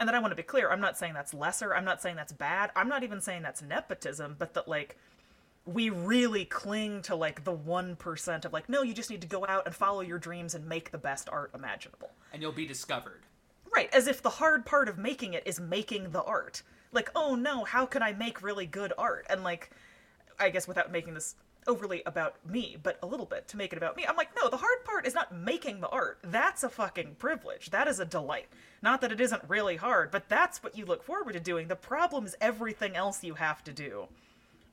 and 0.00 0.08
then 0.08 0.14
i 0.14 0.18
want 0.18 0.30
to 0.30 0.36
be 0.36 0.42
clear 0.42 0.70
i'm 0.70 0.80
not 0.80 0.96
saying 0.96 1.12
that's 1.12 1.34
lesser 1.34 1.74
i'm 1.74 1.84
not 1.84 2.00
saying 2.00 2.16
that's 2.16 2.32
bad 2.32 2.70
i'm 2.76 2.88
not 2.88 3.02
even 3.02 3.20
saying 3.20 3.42
that's 3.42 3.62
nepotism 3.62 4.36
but 4.38 4.54
that 4.54 4.68
like 4.68 4.96
we 5.68 5.90
really 5.90 6.46
cling 6.46 7.02
to 7.02 7.14
like 7.14 7.44
the 7.44 7.54
1% 7.54 8.44
of 8.44 8.52
like 8.54 8.68
no 8.70 8.82
you 8.82 8.94
just 8.94 9.10
need 9.10 9.20
to 9.20 9.26
go 9.26 9.44
out 9.46 9.66
and 9.66 9.74
follow 9.74 10.00
your 10.00 10.18
dreams 10.18 10.54
and 10.54 10.66
make 10.66 10.90
the 10.90 10.98
best 10.98 11.28
art 11.28 11.50
imaginable. 11.54 12.10
And 12.32 12.40
you'll 12.40 12.52
be 12.52 12.66
discovered. 12.66 13.26
Right 13.74 13.92
as 13.92 14.06
if 14.06 14.22
the 14.22 14.30
hard 14.30 14.64
part 14.64 14.88
of 14.88 14.96
making 14.96 15.34
it 15.34 15.42
is 15.46 15.60
making 15.60 16.10
the 16.10 16.22
art. 16.22 16.62
Like 16.90 17.10
oh 17.14 17.34
no 17.34 17.64
how 17.64 17.84
can 17.84 18.02
i 18.02 18.14
make 18.14 18.42
really 18.42 18.64
good 18.64 18.94
art? 18.96 19.26
And 19.28 19.44
like 19.44 19.70
i 20.40 20.48
guess 20.48 20.66
without 20.66 20.90
making 20.90 21.12
this 21.12 21.36
overly 21.66 22.02
about 22.06 22.36
me 22.48 22.78
but 22.82 22.98
a 23.02 23.06
little 23.06 23.26
bit 23.26 23.46
to 23.48 23.58
make 23.58 23.72
it 23.72 23.76
about 23.76 23.94
me 23.94 24.06
i'm 24.08 24.16
like 24.16 24.34
no 24.40 24.48
the 24.48 24.56
hard 24.56 24.82
part 24.86 25.06
is 25.06 25.14
not 25.14 25.34
making 25.34 25.80
the 25.80 25.88
art. 25.88 26.18
That's 26.24 26.62
a 26.62 26.70
fucking 26.70 27.16
privilege. 27.18 27.68
That 27.70 27.88
is 27.88 28.00
a 28.00 28.06
delight. 28.06 28.46
Not 28.80 29.02
that 29.02 29.12
it 29.12 29.20
isn't 29.20 29.42
really 29.46 29.76
hard 29.76 30.10
but 30.10 30.30
that's 30.30 30.62
what 30.62 30.78
you 30.78 30.86
look 30.86 31.02
forward 31.02 31.34
to 31.34 31.40
doing. 31.40 31.68
The 31.68 31.76
problem 31.76 32.24
is 32.24 32.36
everything 32.40 32.96
else 32.96 33.22
you 33.22 33.34
have 33.34 33.62
to 33.64 33.72
do 33.74 34.08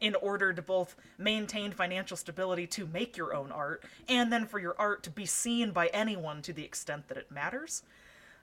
in 0.01 0.15
order 0.15 0.53
to 0.53 0.61
both 0.61 0.95
maintain 1.17 1.71
financial 1.71 2.17
stability 2.17 2.67
to 2.67 2.87
make 2.87 3.15
your 3.15 3.33
own 3.33 3.51
art 3.51 3.83
and 4.09 4.31
then 4.31 4.45
for 4.45 4.59
your 4.59 4.75
art 4.77 5.03
to 5.03 5.09
be 5.09 5.25
seen 5.25 5.71
by 5.71 5.87
anyone 5.87 6.41
to 6.41 6.53
the 6.53 6.63
extent 6.63 7.07
that 7.07 7.17
it 7.17 7.31
matters. 7.31 7.83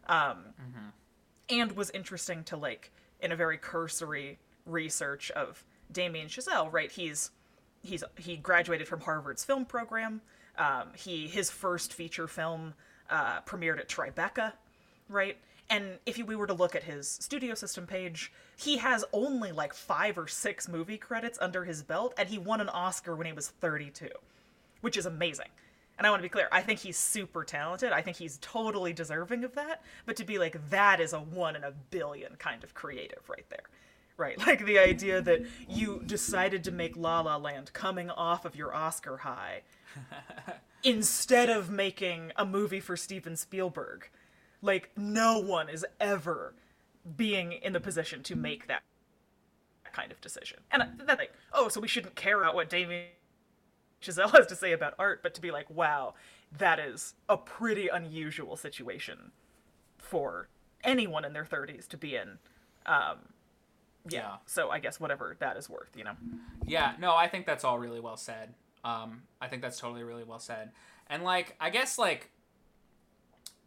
Um, 0.06 0.46
mm-hmm. 0.60 0.88
and 1.50 1.72
was 1.72 1.90
interesting 1.90 2.42
to 2.44 2.56
like 2.56 2.90
in 3.20 3.30
a 3.30 3.36
very 3.36 3.56
cursory 3.56 4.38
research 4.66 5.30
of 5.32 5.64
Damien 5.92 6.26
Chazelle 6.28 6.72
right? 6.72 6.90
He's 6.90 7.30
he's 7.82 8.02
he 8.18 8.36
graduated 8.36 8.88
from 8.88 9.00
Harvard's 9.00 9.44
film 9.44 9.64
program. 9.64 10.22
Um, 10.58 10.88
he 10.96 11.28
his 11.28 11.50
first 11.50 11.92
feature 11.92 12.26
film 12.26 12.74
uh, 13.10 13.40
premiered 13.42 13.78
at 13.78 13.88
Tribeca 13.88 14.52
right 15.08 15.36
and 15.70 15.98
if 16.04 16.18
we 16.18 16.36
were 16.36 16.46
to 16.46 16.54
look 16.54 16.74
at 16.74 16.82
his 16.82 17.08
studio 17.08 17.54
system 17.54 17.86
page, 17.86 18.32
he 18.56 18.78
has 18.78 19.04
only 19.12 19.52
like 19.52 19.72
five 19.72 20.18
or 20.18 20.28
six 20.28 20.68
movie 20.68 20.98
credits 20.98 21.38
under 21.40 21.64
his 21.64 21.82
belt, 21.82 22.14
and 22.18 22.28
he 22.28 22.38
won 22.38 22.60
an 22.60 22.68
Oscar 22.68 23.16
when 23.16 23.26
he 23.26 23.32
was 23.32 23.48
32, 23.48 24.08
which 24.80 24.96
is 24.96 25.06
amazing. 25.06 25.48
And 25.98 26.06
I 26.06 26.10
want 26.10 26.20
to 26.20 26.24
be 26.24 26.30
clear, 26.30 26.48
I 26.50 26.62
think 26.62 26.80
he's 26.80 26.96
super 26.96 27.44
talented. 27.44 27.92
I 27.92 28.02
think 28.02 28.16
he's 28.16 28.38
totally 28.40 28.92
deserving 28.92 29.44
of 29.44 29.54
that. 29.54 29.82
But 30.04 30.16
to 30.16 30.24
be 30.24 30.38
like, 30.38 30.70
that 30.70 31.00
is 31.00 31.12
a 31.12 31.20
one 31.20 31.54
in 31.54 31.64
a 31.64 31.72
billion 31.90 32.36
kind 32.36 32.64
of 32.64 32.74
creative 32.74 33.28
right 33.28 33.48
there. 33.50 33.64
Right? 34.16 34.38
Like 34.46 34.64
the 34.64 34.78
idea 34.78 35.22
that 35.22 35.42
you 35.68 36.02
decided 36.04 36.64
to 36.64 36.70
make 36.70 36.96
La 36.96 37.20
La 37.20 37.36
Land 37.36 37.72
coming 37.72 38.10
off 38.10 38.44
of 38.44 38.56
your 38.56 38.74
Oscar 38.74 39.18
high 39.18 39.62
instead 40.82 41.48
of 41.48 41.70
making 41.70 42.32
a 42.36 42.44
movie 42.44 42.80
for 42.80 42.96
Steven 42.96 43.36
Spielberg 43.36 44.08
like 44.62 44.90
no 44.96 45.38
one 45.38 45.68
is 45.68 45.84
ever 46.00 46.54
being 47.16 47.52
in 47.52 47.72
the 47.72 47.80
position 47.80 48.22
to 48.22 48.36
make 48.36 48.68
that 48.68 48.82
kind 49.92 50.10
of 50.10 50.20
decision. 50.20 50.60
And 50.70 50.84
then 51.04 51.18
like, 51.18 51.32
oh, 51.52 51.68
so 51.68 51.80
we 51.80 51.88
shouldn't 51.88 52.14
care 52.14 52.40
about 52.40 52.54
what 52.54 52.70
Damien 52.70 53.06
Chazelle 54.00 54.30
has 54.32 54.46
to 54.46 54.56
say 54.56 54.72
about 54.72 54.94
art, 54.98 55.22
but 55.22 55.34
to 55.34 55.40
be 55.40 55.50
like, 55.50 55.68
wow, 55.68 56.14
that 56.56 56.78
is 56.78 57.14
a 57.28 57.36
pretty 57.36 57.88
unusual 57.88 58.56
situation 58.56 59.32
for 59.98 60.48
anyone 60.84 61.24
in 61.24 61.32
their 61.32 61.44
30s 61.44 61.86
to 61.88 61.96
be 61.96 62.16
in. 62.16 62.38
Um, 62.86 63.18
yeah, 64.08 64.20
yeah. 64.20 64.36
So 64.46 64.70
I 64.70 64.80
guess 64.80 64.98
whatever 64.98 65.36
that 65.38 65.56
is 65.56 65.70
worth, 65.70 65.90
you 65.96 66.04
know. 66.04 66.16
Yeah. 66.66 66.94
No, 66.98 67.14
I 67.14 67.28
think 67.28 67.46
that's 67.46 67.64
all 67.64 67.78
really 67.78 68.00
well 68.00 68.16
said. 68.16 68.54
Um, 68.84 69.22
I 69.40 69.46
think 69.46 69.62
that's 69.62 69.78
totally 69.78 70.02
really 70.02 70.24
well 70.24 70.40
said. 70.40 70.72
And 71.08 71.22
like, 71.22 71.54
I 71.60 71.70
guess 71.70 71.98
like 71.98 72.30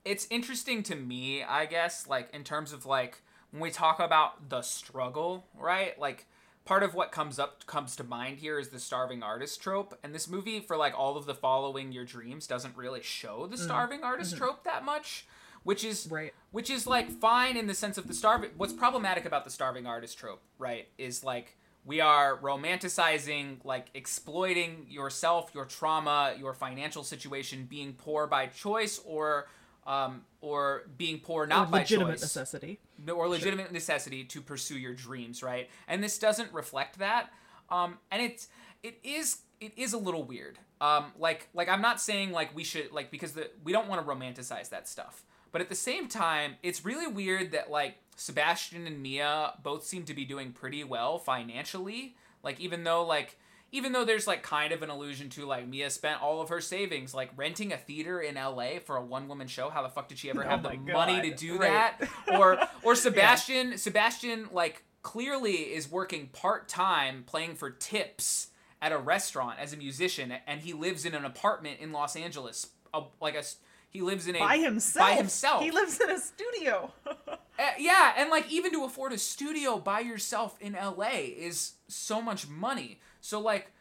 it's 0.06 0.28
interesting 0.30 0.84
to 0.84 0.96
me, 0.96 1.44
I 1.44 1.66
guess, 1.66 2.08
like 2.08 2.34
in 2.34 2.44
terms 2.44 2.72
of 2.72 2.86
like 2.86 3.22
when 3.52 3.62
we 3.62 3.72
talk 3.72 4.00
about 4.00 4.50
the 4.50 4.62
struggle, 4.62 5.48
right? 5.58 6.00
Like 6.00 6.28
part 6.66 6.84
of 6.84 6.94
what 6.94 7.12
comes 7.12 7.40
up 7.40 7.66
comes 7.66 7.96
to 7.96 8.04
mind 8.04 8.40
here 8.40 8.60
is 8.60 8.70
the 8.70 8.80
starving 8.80 9.24
artist 9.24 9.62
trope 9.62 9.98
and 10.04 10.14
this 10.14 10.28
movie 10.28 10.60
for 10.60 10.76
like 10.76 10.98
all 10.98 11.16
of 11.16 11.26
the 11.26 11.36
following 11.36 11.92
your 11.92 12.04
dreams 12.04 12.48
doesn't 12.48 12.76
really 12.76 13.02
show 13.02 13.48
the 13.48 13.56
mm-hmm. 13.56 13.66
starving 13.66 14.02
mm. 14.02 14.06
artist 14.06 14.32
mm-hmm. 14.32 14.44
trope 14.44 14.64
that 14.64 14.84
much 14.84 15.28
which 15.64 15.84
is 15.84 16.08
right. 16.12 16.34
which 16.52 16.70
is 16.70 16.88
like 16.88 17.10
fine 17.10 17.56
in 17.56 17.68
the 17.68 17.74
sense 17.74 17.98
of 17.98 18.08
the 18.08 18.14
starving 18.14 18.50
what's 18.58 18.74
problematic 18.74 19.26
about 19.26 19.46
the 19.46 19.50
starving 19.50 19.86
artist 19.86 20.18
trope 20.18 20.42
right 20.58 20.88
is 20.98 21.24
like 21.24 21.56
we 21.86 22.02
are 22.02 22.38
romanticizing 22.38 23.58
like 23.64 23.88
exploiting 23.94 24.88
yourself 24.90 25.52
your 25.54 25.66
trauma 25.66 26.34
your 26.40 26.54
financial 26.54 27.04
situation 27.04 27.68
being 27.70 27.94
poor 27.94 28.26
by 28.26 28.48
choice 28.48 29.00
or 29.06 29.48
um, 29.86 30.22
or 30.42 30.84
being 30.98 31.20
poor 31.20 31.46
not 31.46 31.68
or 31.68 31.72
by 31.72 31.80
legitimate 31.80 32.14
choice, 32.14 32.22
necessity, 32.22 32.80
or 33.14 33.28
legitimate 33.28 33.68
sure. 33.68 33.74
necessity 33.74 34.24
to 34.24 34.42
pursue 34.42 34.78
your 34.78 34.94
dreams, 34.94 35.44
right? 35.44 35.70
And 35.88 36.04
this 36.04 36.18
doesn't 36.18 36.52
reflect 36.54 37.00
that, 37.00 37.32
um, 37.70 38.00
and 38.12 38.22
it's 38.22 38.48
it 38.84 39.00
is 39.04 39.40
it 39.60 39.74
is 39.78 39.94
a 39.94 39.98
little 39.98 40.24
weird. 40.24 40.58
Um, 40.82 41.12
like 41.18 41.50
like 41.54 41.70
I'm 41.70 41.82
not 41.82 42.02
saying 42.02 42.32
like 42.32 42.56
we 42.56 42.64
should 42.64 42.92
like 42.92 43.12
because 43.12 43.34
the 43.34 43.50
we 43.64 43.72
don't 43.72 43.88
want 43.88 44.06
to 44.06 44.12
romanticize 44.12 44.70
that 44.70 44.88
stuff, 44.88 45.24
but 45.52 45.62
at 45.62 45.70
the 45.70 45.76
same 45.76 46.08
time, 46.08 46.56
it's 46.64 46.84
really 46.84 47.08
weird 47.08 47.52
that 47.52 47.70
like 47.70 47.96
Sebastian 48.16 48.88
and 48.88 49.02
Mia 49.02 49.54
both 49.64 49.86
seem 49.86 50.04
to 50.06 50.14
be 50.14 50.26
doing 50.26 50.52
pretty 50.52 50.84
well 50.84 51.18
financially. 51.20 52.16
Like 52.44 52.60
even 52.60 52.84
though 52.84 53.06
like 53.06 53.38
even 53.76 53.92
though 53.92 54.06
there's 54.06 54.26
like 54.26 54.42
kind 54.42 54.72
of 54.72 54.82
an 54.84 54.90
allusion 54.90 55.28
to 55.30 55.46
like 55.46 55.68
Mia 55.68 55.90
spent 55.90 56.22
all 56.22 56.42
of 56.42 56.48
her 56.48 56.62
savings 56.62 57.14
like 57.14 57.30
renting 57.36 57.74
a 57.74 57.78
theater 57.78 58.22
in 58.22 58.36
LA 58.36 58.80
for 58.84 58.96
a 58.96 59.02
one 59.02 59.28
woman 59.28 59.48
show. 59.48 59.70
How 59.70 59.84
the 59.84 59.90
fuck 59.90 60.08
did 60.08 60.18
she 60.18 60.30
ever 60.30 60.46
Oh 60.46 60.50
have 60.50 60.64
the 60.64 60.70
my 60.70 60.94
money 60.94 61.30
to 61.30 61.36
do 61.36 61.58
right. 61.58 61.94
that? 62.00 62.10
Or 62.40 62.58
or 62.84 62.96
Sebastian 62.96 63.78
Sebastian 63.78 64.48
like 64.54 64.84
clearly 65.02 65.56
is 65.56 65.92
working 65.92 66.28
part 66.28 66.70
time 66.70 67.24
playing 67.28 67.56
for 67.56 67.70
tips 67.70 68.48
at 68.82 68.94
a 68.94 68.98
restaurant 68.98 69.60
as 69.60 69.74
a 69.74 69.78
musician 69.78 70.34
and 70.48 70.62
he 70.62 70.72
lives 70.72 71.04
in 71.04 71.14
an 71.14 71.26
apartment 71.26 71.80
in 71.82 71.92
Los 71.92 72.16
Angeles. 72.16 72.68
A, 72.94 73.04
like 73.20 73.36
a 73.36 73.44
he 73.90 74.02
lives 74.02 74.28
in 74.28 74.38
a 74.38 74.40
By 74.40 74.58
himself. 74.58 75.10
By 75.10 75.16
himself. 75.16 75.64
He 75.64 75.72
lives 75.72 76.00
in 76.00 76.10
a 76.10 76.20
studio. 76.20 76.92
Uh, 77.06 77.36
yeah, 77.80 78.14
and 78.18 78.30
like 78.30 78.50
even 78.52 78.72
to 78.72 78.86
afford 78.86 79.12
a 79.12 79.18
studio 79.18 79.80
by 79.80 80.00
yourself 80.00 80.58
in 80.62 80.74
LA 80.74 81.12
is 81.38 81.74
so 81.88 82.22
much 82.22 82.48
money. 82.48 83.00
So 83.26 83.40
like, 83.40 83.72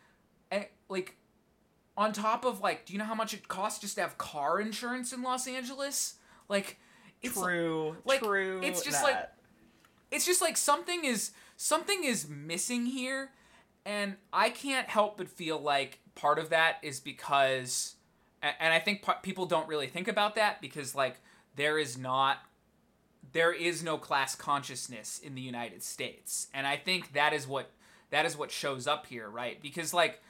eh, 0.51 0.65
like, 0.89 1.17
on 1.99 2.15
top 2.15 2.47
of 2.47 2.63
like, 2.63 2.87
do 2.87 2.95
you 2.95 2.99
know 2.99 3.05
how 3.05 3.15
much 3.15 3.35
it 3.35 3.47
costs 3.47 3.79
just 3.79 3.97
to 3.97 4.01
have 4.01 4.17
car 4.17 4.59
insurance 4.59 5.13
in 5.13 5.23
Los 5.23 5.47
Angeles? 5.47 6.15
Like, 6.49 6.79
it's 7.21 7.39
true. 7.39 7.95
like, 8.07 8.23
true. 8.23 8.63
it's 8.65 8.83
just 8.83 9.03
like- 9.03 9.31
it's 10.11 10.25
just 10.25 10.41
like 10.41 10.57
something 10.57 11.05
is 11.05 11.33
something 11.59 12.05
is 12.05 12.27
missing 12.27 12.87
here, 12.87 13.33
and 13.85 14.17
I 14.33 14.49
can't 14.49 14.89
help 14.89 15.19
but 15.19 15.29
feel 15.29 15.59
like 15.59 16.01
part 16.15 16.39
of 16.39 16.49
that 16.49 16.79
is 16.83 17.01
because, 17.01 17.97
and 18.43 18.73
I 18.73 18.79
think 18.79 19.05
people 19.23 19.45
don't 19.45 19.69
really 19.69 19.89
think 19.89 20.09
about 20.09 20.37
that 20.37 20.63
because 20.63 20.95
like 20.95 21.21
there 21.55 21.79
is 21.79 21.99
not 21.99 22.39
there 23.33 23.53
is 23.53 23.83
no 23.83 23.99
class 23.99 24.35
consciousness 24.35 25.19
in 25.19 25.35
the 25.35 25.43
United 25.43 25.83
States. 25.83 26.47
And 26.55 26.67
I 26.67 26.77
think 26.77 27.13
that 27.13 27.33
is 27.33 27.47
what 27.47 27.71
that 28.15 28.25
is 28.25 28.37
what 28.37 28.53
shows 28.53 28.87
up 28.87 29.07
here, 29.07 29.29
right? 29.29 29.61
Because 29.61 29.93
like 29.93 30.23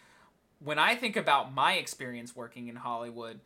when 0.59 0.79
I 0.79 0.95
think 0.95 1.17
about 1.17 1.53
my 1.53 1.75
experience 1.75 2.35
working 2.35 2.69
in 2.69 2.77
Hollywood, 2.77 3.41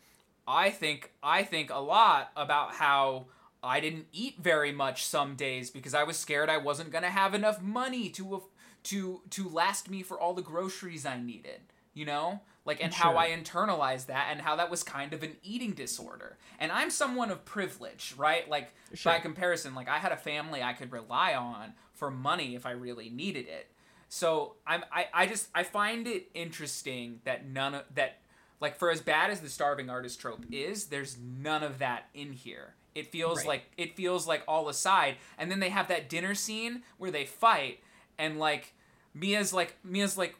I 0.47 0.71
think 0.71 1.11
I 1.23 1.43
think 1.43 1.71
a 1.71 1.81
lot 1.81 2.31
about 2.37 2.75
how 2.75 3.27
I 3.65 3.81
didn't 3.81 4.07
eat 4.13 4.37
very 4.41 4.71
much 4.71 5.05
some 5.05 5.35
days 5.35 5.71
because 5.71 5.93
I 5.93 6.05
was 6.05 6.17
scared 6.17 6.49
I 6.49 6.59
wasn't 6.59 6.93
going 6.93 7.03
to 7.03 7.11
have 7.11 7.35
enough 7.35 7.61
money 7.61 8.09
to 8.11 8.45
to 8.85 9.23
to 9.31 9.49
last 9.49 9.91
me 9.91 10.05
for 10.05 10.21
all 10.21 10.35
the 10.35 10.43
groceries 10.43 11.05
I 11.05 11.21
needed, 11.21 11.61
you 11.93 12.07
know? 12.07 12.41
Like 12.65 12.81
and 12.85 12.95
how 12.95 13.17
I 13.17 13.31
internalized 13.31 14.07
that 14.07 14.29
and 14.31 14.41
how 14.41 14.55
that 14.57 14.71
was 14.71 14.85
kind 14.85 15.13
of 15.15 15.25
an 15.25 15.37
eating 15.43 15.73
disorder. 15.73 16.39
And 16.61 16.71
I'm 16.71 16.91
someone 16.91 17.33
of 17.33 17.45
privilege, 17.45 18.15
right? 18.17 18.49
Like 18.49 18.73
Sure. 18.95 19.15
by 19.15 19.19
comparison, 19.19 19.75
like 19.75 19.89
I 19.89 19.99
had 19.99 20.13
a 20.13 20.17
family 20.17 20.63
I 20.63 20.75
could 20.75 20.93
rely 20.93 21.35
on 21.35 21.73
for 21.95 22.09
money 22.09 22.55
if 22.55 22.67
I 22.67 22.71
really 22.71 23.11
needed 23.11 23.49
it. 23.49 23.73
So 24.09 24.55
I'm 24.67 24.85
I, 24.93 25.07
I 25.13 25.27
just 25.27 25.49
I 25.55 25.63
find 25.63 26.07
it 26.07 26.29
interesting 26.35 27.21
that 27.25 27.47
none 27.47 27.75
of 27.75 27.85
that 27.95 28.19
like 28.61 28.77
for 28.77 28.91
as 28.91 29.01
bad 29.01 29.31
as 29.31 29.41
the 29.41 29.49
starving 29.49 29.89
artist 29.91 30.21
trope 30.21 30.45
is, 30.51 30.87
there's 30.87 31.17
none 31.19 31.63
of 31.63 31.79
that 31.79 32.07
in 32.15 32.33
here. 32.33 32.75
It 32.95 33.07
feels 33.13 33.39
Right. 33.39 33.47
like 33.47 33.63
it 33.77 33.97
feels 33.97 34.27
like 34.27 34.43
all 34.49 34.69
aside, 34.69 35.17
and 35.37 35.51
then 35.51 35.61
they 35.61 35.69
have 35.69 35.89
that 35.89 36.09
dinner 36.09 36.35
scene 36.35 36.83
where 36.97 37.11
they 37.11 37.25
fight, 37.27 37.81
and 38.19 38.39
like 38.39 38.73
Mia's 39.15 39.53
like 39.53 39.77
Mia's 39.85 40.17
like 40.19 40.35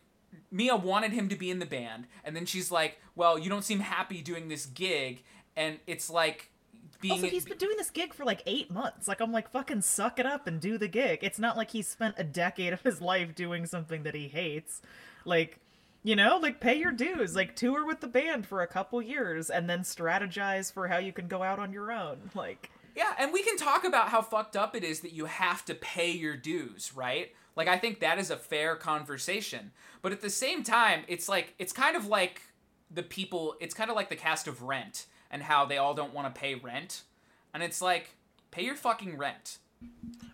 Mia 0.51 0.75
wanted 0.77 1.13
him 1.13 1.29
to 1.29 1.37
be 1.37 1.51
in 1.51 1.59
the 1.59 1.67
band, 1.67 2.07
and 2.25 2.35
then 2.35 2.47
she's 2.47 2.71
like, 2.71 2.99
"Well, 3.15 3.39
you 3.39 3.49
don't 3.49 3.65
seem 3.65 3.81
happy 3.81 4.21
doing 4.23 4.49
this 4.49 4.67
gig," 4.67 5.23
and 5.57 5.79
it's 5.87 6.11
like 6.11 6.51
being 7.01 7.13
Also, 7.13 7.29
he's 7.29 7.45
been 7.45 7.59
doing 7.59 7.77
this 7.77 7.91
gig 7.91 8.13
for 8.13 8.25
like 8.25 8.43
eight 8.47 8.71
months. 8.71 9.07
Like, 9.07 9.21
I'm 9.21 9.33
like, 9.33 9.51
fucking 9.51 9.83
suck 9.83 10.19
it 10.19 10.27
up 10.27 10.47
and 10.47 10.61
do 10.61 10.79
the 10.79 10.89
gig. 10.89 11.21
It's 11.23 11.39
not 11.39 11.57
like 11.57 11.71
he 11.71 11.83
spent 11.83 12.17
a 12.19 12.25
decade 12.25 12.73
of 12.73 12.83
his 12.83 13.01
life 13.01 13.35
doing 13.35 13.67
something 13.67 14.03
that 14.03 14.15
he 14.15 14.29
hates. 14.29 14.83
Like, 15.25 15.59
you 16.03 16.17
know, 16.17 16.39
like 16.41 16.61
pay 16.61 16.75
your 16.75 16.93
dues. 16.93 17.37
Like, 17.37 17.55
tour 17.55 17.87
with 17.87 18.01
the 18.01 18.09
band 18.09 18.47
for 18.47 18.63
a 18.63 18.67
couple 18.67 19.01
years 19.01 19.51
and 19.51 19.69
then 19.71 19.81
strategize 19.81 20.73
for 20.73 20.89
how 20.89 20.99
you 20.99 21.13
can 21.13 21.29
go 21.29 21.43
out 21.43 21.59
on 21.59 21.73
your 21.73 21.93
own. 21.93 22.19
Like, 22.35 22.71
Yeah, 22.97 23.13
and 23.19 23.33
we 23.33 23.43
can 23.43 23.57
talk 23.57 23.85
about 23.85 24.09
how 24.09 24.23
fucked 24.23 24.57
up 24.57 24.75
it 24.75 24.83
is 24.83 25.01
that 25.01 25.13
you 25.13 25.27
have 25.27 25.65
to 25.67 25.75
pay 25.75 26.11
your 26.11 26.37
dues, 26.37 26.93
right? 26.95 27.33
Like 27.59 27.69
I 27.69 27.77
think 27.77 27.99
that 28.01 28.19
is 28.19 28.31
a 28.31 28.37
fair 28.37 28.77
conversation. 28.77 29.73
But 30.01 30.13
at 30.13 30.21
the 30.21 30.31
same 30.31 30.63
time, 30.63 31.03
it's 31.09 31.29
like 31.29 31.55
it's 31.59 31.73
kind 31.73 31.97
of 31.97 32.07
like 32.07 32.43
the 32.89 33.03
people, 33.03 33.57
it's 33.61 33.75
kind 33.75 33.91
of 33.91 33.97
like 33.97 34.09
the 34.09 34.17
cast 34.17 34.47
of 34.47 34.63
Rent 34.63 35.07
and 35.31 35.43
how 35.43 35.65
they 35.65 35.79
all 35.79 35.95
don't 35.95 36.15
want 36.15 36.33
to 36.33 36.41
pay 36.41 36.55
rent. 36.55 37.03
And 37.55 37.63
it's 37.63 37.83
like 37.83 38.15
pay 38.51 38.65
your 38.65 38.77
fucking 38.77 39.17
rent. 39.17 39.59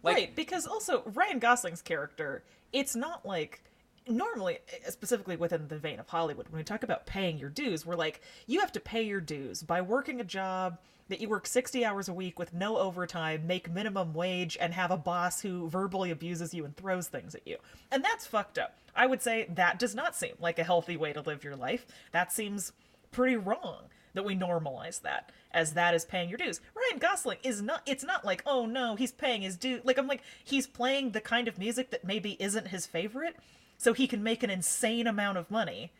Like 0.02 0.16
right, 0.16 0.36
because 0.36 0.66
also 0.66 1.02
Ryan 1.06 1.38
Gosling's 1.38 1.82
character, 1.82 2.42
it's 2.72 2.96
not 2.96 3.26
like 3.26 3.62
normally 4.06 4.58
eh, 4.68 4.90
specifically 4.90 5.36
within 5.36 5.68
the 5.68 5.78
vein 5.78 5.98
of 5.98 6.08
Hollywood 6.08 6.48
when 6.48 6.58
we 6.58 6.64
talk 6.64 6.82
about 6.82 7.06
paying 7.06 7.38
your 7.38 7.50
dues, 7.50 7.86
we're 7.86 7.96
like 7.96 8.20
you 8.46 8.60
have 8.60 8.72
to 8.72 8.80
pay 8.80 9.02
your 9.02 9.20
dues 9.20 9.62
by 9.62 9.80
working 9.80 10.20
a 10.20 10.24
job 10.24 10.78
that 11.08 11.20
you 11.20 11.28
work 11.28 11.46
60 11.46 11.84
hours 11.84 12.08
a 12.08 12.14
week 12.14 12.38
with 12.38 12.54
no 12.54 12.78
overtime, 12.78 13.46
make 13.46 13.70
minimum 13.70 14.14
wage 14.14 14.56
and 14.58 14.72
have 14.72 14.90
a 14.90 14.96
boss 14.96 15.40
who 15.40 15.68
verbally 15.68 16.10
abuses 16.10 16.54
you 16.54 16.64
and 16.64 16.74
throws 16.76 17.08
things 17.08 17.34
at 17.34 17.46
you. 17.46 17.58
And 17.92 18.02
that's 18.02 18.26
fucked 18.26 18.58
up. 18.58 18.78
I 18.96 19.06
would 19.06 19.20
say 19.20 19.46
that 19.54 19.78
does 19.78 19.94
not 19.94 20.16
seem 20.16 20.32
like 20.40 20.58
a 20.58 20.64
healthy 20.64 20.96
way 20.96 21.12
to 21.12 21.20
live 21.20 21.44
your 21.44 21.56
life. 21.56 21.86
That 22.12 22.32
seems 22.32 22.72
pretty 23.10 23.36
wrong 23.36 23.82
that 24.14 24.24
we 24.24 24.34
normalize 24.34 25.02
that 25.02 25.30
as 25.52 25.74
that 25.74 25.94
is 25.94 26.04
paying 26.04 26.28
your 26.28 26.38
dues. 26.38 26.60
Ryan 26.74 26.98
Gosling 26.98 27.38
is 27.42 27.62
not 27.62 27.82
it's 27.86 28.04
not 28.04 28.24
like, 28.24 28.42
"Oh 28.46 28.66
no, 28.66 28.96
he's 28.96 29.12
paying 29.12 29.42
his 29.42 29.56
due." 29.56 29.80
Like 29.84 29.98
I'm 29.98 30.06
like 30.06 30.22
he's 30.42 30.66
playing 30.66 31.10
the 31.10 31.20
kind 31.20 31.48
of 31.48 31.58
music 31.58 31.90
that 31.90 32.04
maybe 32.04 32.36
isn't 32.40 32.68
his 32.68 32.86
favorite 32.86 33.36
so 33.76 33.92
he 33.92 34.06
can 34.06 34.22
make 34.22 34.42
an 34.42 34.50
insane 34.50 35.06
amount 35.06 35.38
of 35.38 35.50
money 35.50 35.92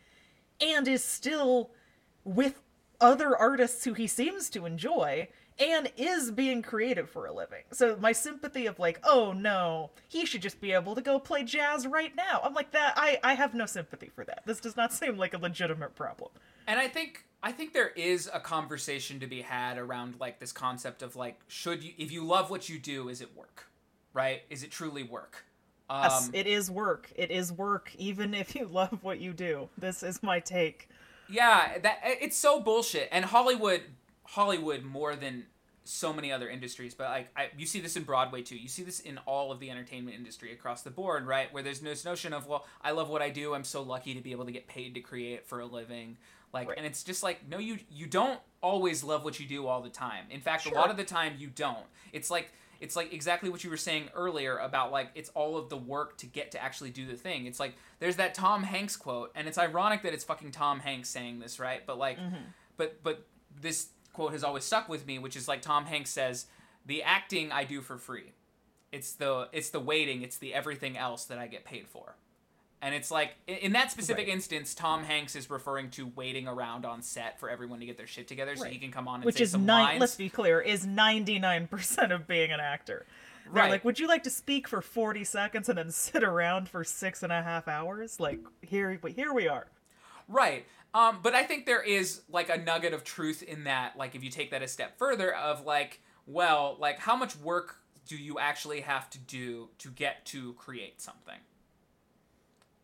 and 0.61 0.87
is 0.87 1.03
still 1.03 1.71
with 2.23 2.61
other 3.01 3.35
artists 3.35 3.83
who 3.83 3.93
he 3.93 4.07
seems 4.07 4.49
to 4.49 4.65
enjoy 4.65 5.27
and 5.57 5.91
is 5.95 6.31
being 6.31 6.61
creative 6.61 7.09
for 7.09 7.25
a 7.25 7.33
living. 7.33 7.63
So 7.71 7.95
my 7.97 8.11
sympathy 8.11 8.65
of 8.65 8.77
like, 8.77 8.99
oh 9.03 9.31
no, 9.31 9.91
he 10.07 10.25
should 10.25 10.41
just 10.41 10.59
be 10.59 10.73
able 10.73 10.95
to 10.95 11.01
go 11.01 11.17
play 11.19 11.43
jazz 11.43 11.87
right 11.87 12.13
now. 12.15 12.41
I'm 12.43 12.53
like 12.53 12.71
that 12.71 12.93
I 12.97 13.19
I 13.23 13.35
have 13.35 13.53
no 13.53 13.65
sympathy 13.65 14.09
for 14.13 14.25
that. 14.25 14.43
This 14.45 14.59
does 14.59 14.75
not 14.75 14.91
seem 14.93 15.17
like 15.17 15.33
a 15.33 15.37
legitimate 15.37 15.95
problem. 15.95 16.31
And 16.67 16.79
I 16.79 16.87
think 16.87 17.25
I 17.45 17.51
think 17.51 17.73
there 17.73 17.89
is 17.89 18.27
a 18.33 18.39
conversation 18.39 19.19
to 19.19 19.27
be 19.27 19.43
had 19.43 19.77
around 19.77 20.15
like 20.19 20.39
this 20.39 20.51
concept 20.51 21.03
of 21.03 21.15
like 21.15 21.39
should 21.47 21.83
you 21.83 21.93
if 21.99 22.11
you 22.11 22.25
love 22.25 22.49
what 22.49 22.67
you 22.69 22.79
do 22.79 23.07
is 23.07 23.21
it 23.21 23.37
work? 23.37 23.67
Right? 24.13 24.41
Is 24.49 24.63
it 24.63 24.71
truly 24.71 25.03
work? 25.03 25.45
Um 25.87 26.05
Yes, 26.05 26.31
it 26.33 26.47
is 26.47 26.71
work. 26.71 27.11
It 27.15 27.29
is 27.29 27.53
work 27.53 27.91
even 27.99 28.33
if 28.33 28.55
you 28.55 28.65
love 28.71 28.97
what 29.03 29.19
you 29.19 29.31
do. 29.31 29.69
This 29.77 30.01
is 30.01 30.23
my 30.23 30.39
take. 30.39 30.89
Yeah, 31.29 31.77
that 31.83 31.99
it's 32.03 32.35
so 32.35 32.59
bullshit. 32.59 33.09
And 33.11 33.25
Hollywood, 33.25 33.81
Hollywood 34.23 34.81
more 34.81 35.15
than 35.15 35.45
so 35.83 36.11
many 36.11 36.31
other 36.31 36.49
industries, 36.49 36.95
but 36.95 37.09
like 37.09 37.29
I, 37.37 37.49
you 37.55 37.67
see 37.67 37.79
this 37.79 37.95
in 37.95 38.03
Broadway 38.03 38.41
too. 38.41 38.57
You 38.57 38.67
see 38.67 38.81
this 38.81 38.99
in 38.99 39.19
all 39.27 39.51
of 39.51 39.59
the 39.59 39.69
entertainment 39.69 40.17
industry 40.17 40.51
across 40.51 40.81
the 40.81 40.89
board, 40.89 41.27
right? 41.27 41.53
Where 41.53 41.61
there's 41.61 41.79
this 41.79 42.03
notion 42.03 42.33
of, 42.33 42.47
well, 42.47 42.65
I 42.81 42.89
love 42.89 43.07
what 43.07 43.21
I 43.21 43.29
do. 43.29 43.53
I'm 43.53 43.63
so 43.63 43.83
lucky 43.83 44.15
to 44.15 44.21
be 44.21 44.31
able 44.31 44.45
to 44.45 44.51
get 44.51 44.67
paid 44.67 44.95
to 44.95 44.99
create 44.99 45.45
for 45.45 45.59
a 45.59 45.65
living. 45.67 46.17
Like, 46.55 46.69
Right. 46.69 46.77
and 46.77 46.87
it's 46.87 47.03
just 47.03 47.21
like, 47.21 47.47
no, 47.47 47.57
you 47.59 47.77
you 47.91 48.07
don't 48.07 48.39
always 48.61 49.03
love 49.03 49.23
what 49.25 49.39
you 49.39 49.45
do 49.45 49.67
all 49.67 49.81
the 49.81 49.89
time. 49.89 50.23
In 50.31 50.39
fact, 50.39 50.65
a 50.65 50.73
lot 50.73 50.89
of 50.89 50.97
the 50.97 51.03
time 51.03 51.33
you 51.37 51.49
don't. 51.49 51.85
It's 52.13 52.31
like 52.31 52.51
it's 52.79 52.95
like 52.95 53.13
exactly 53.13 53.49
what 53.49 53.63
you 53.63 53.69
were 53.69 53.77
saying 53.77 54.09
earlier 54.15 54.57
about 54.57 54.91
like 54.91 55.09
it's 55.15 55.29
all 55.29 55.57
of 55.57 55.69
the 55.69 55.77
work 55.77 56.17
to 56.17 56.25
get 56.25 56.51
to 56.51 56.63
actually 56.63 56.91
do 56.91 57.05
the 57.05 57.15
thing. 57.17 57.45
It's 57.45 57.59
like 57.59 57.75
there's 57.99 58.15
that 58.15 58.33
Tom 58.33 58.63
Hanks 58.63 58.95
quote, 58.95 59.31
and 59.35 59.47
it's 59.49 59.57
ironic 59.57 60.01
that 60.03 60.13
it's 60.13 60.23
fucking 60.23 60.51
Tom 60.51 60.79
Hanks 60.79 61.09
saying 61.09 61.39
this, 61.39 61.59
right? 61.59 61.85
But 61.85 61.97
like, 61.97 62.17
mm-hmm. 62.17 62.35
but 62.77 63.03
but 63.03 63.25
this 63.61 63.89
quote 64.13 64.31
has 64.31 64.43
always 64.43 64.63
stuck 64.63 64.87
with 64.87 65.05
me, 65.05 65.19
which 65.19 65.35
is 65.35 65.47
like 65.47 65.61
Tom 65.61 65.85
Hanks 65.85 66.09
says, 66.09 66.47
"The 66.85 67.03
acting 67.03 67.51
I 67.51 67.65
do 67.65 67.81
for 67.81 67.97
free. 67.97 68.33
It's 68.93 69.11
the 69.13 69.49
it's 69.51 69.71
the 69.71 69.81
waiting, 69.81 70.21
it's 70.21 70.37
the 70.37 70.53
everything 70.53 70.97
else 70.97 71.25
that 71.25 71.37
I 71.37 71.47
get 71.47 71.65
paid 71.65 71.87
for." 71.87 72.15
And 72.85 72.93
it's 72.93 73.09
like 73.09 73.31
in, 73.47 73.71
that 73.71 73.89
specific 73.89 74.27
Right. 74.27 74.33
instance, 74.35 74.75
Tom 74.75 75.03
Hanks 75.03 75.35
is 75.35 75.49
referring 75.49 75.89
to 75.91 76.05
waiting 76.15 76.47
around 76.47 76.85
on 76.85 77.01
set 77.01 77.39
for 77.39 77.49
everyone 77.49 77.79
to 77.79 77.85
get 77.87 77.97
their 77.97 78.05
shit 78.05 78.27
together 78.27 78.55
so 78.55 78.61
Right. 78.65 78.73
he 78.73 78.77
can 78.77 78.91
come 78.91 79.07
on 79.07 79.15
and 79.15 79.25
Which 79.25 79.37
say 79.37 79.43
is 79.45 79.51
some 79.51 79.65
nine 79.65 79.83
lines. 79.85 80.01
let's 80.01 80.15
be 80.15 80.29
clear, 80.29 80.61
is 80.61 80.85
ninety 80.85 81.39
nine 81.39 81.65
percent 81.67 82.11
of 82.11 82.27
being 82.27 82.51
an 82.51 82.59
actor. 82.59 83.07
They're 83.45 83.53
Right. 83.53 83.71
like, 83.71 83.85
would 83.85 83.99
you 83.99 84.07
like 84.07 84.21
to 84.23 84.29
speak 84.29 84.67
for 84.67 84.83
forty 84.83 85.23
seconds 85.23 85.67
and 85.67 85.75
then 85.79 85.89
sit 85.89 86.23
around 86.23 86.69
for 86.69 86.83
six 86.83 87.23
and 87.23 87.33
a 87.33 87.41
half 87.41 87.67
hours? 87.67 88.19
Like 88.19 88.39
here 88.61 88.99
here 89.07 89.33
we 89.33 89.47
are. 89.47 89.65
Right. 90.27 90.67
Um, 90.93 91.21
but 91.23 91.33
I 91.33 91.41
think 91.43 91.65
there 91.65 91.81
is 91.81 92.21
like 92.29 92.49
a 92.49 92.57
nugget 92.57 92.93
of 92.93 93.03
truth 93.03 93.41
in 93.41 93.63
that, 93.63 93.97
like 93.97 94.13
if 94.13 94.23
you 94.23 94.29
take 94.29 94.51
that 94.51 94.61
a 94.61 94.67
step 94.67 94.99
further, 94.99 95.33
of 95.33 95.65
like, 95.65 96.01
well, 96.27 96.77
like 96.79 96.99
how 96.99 97.15
much 97.15 97.35
work 97.35 97.77
do 98.07 98.15
you 98.15 98.37
actually 98.37 98.81
have 98.81 99.09
to 99.09 99.17
do 99.17 99.69
to 99.79 99.89
get 99.89 100.23
to 100.27 100.53
create 100.53 101.01
something? 101.01 101.39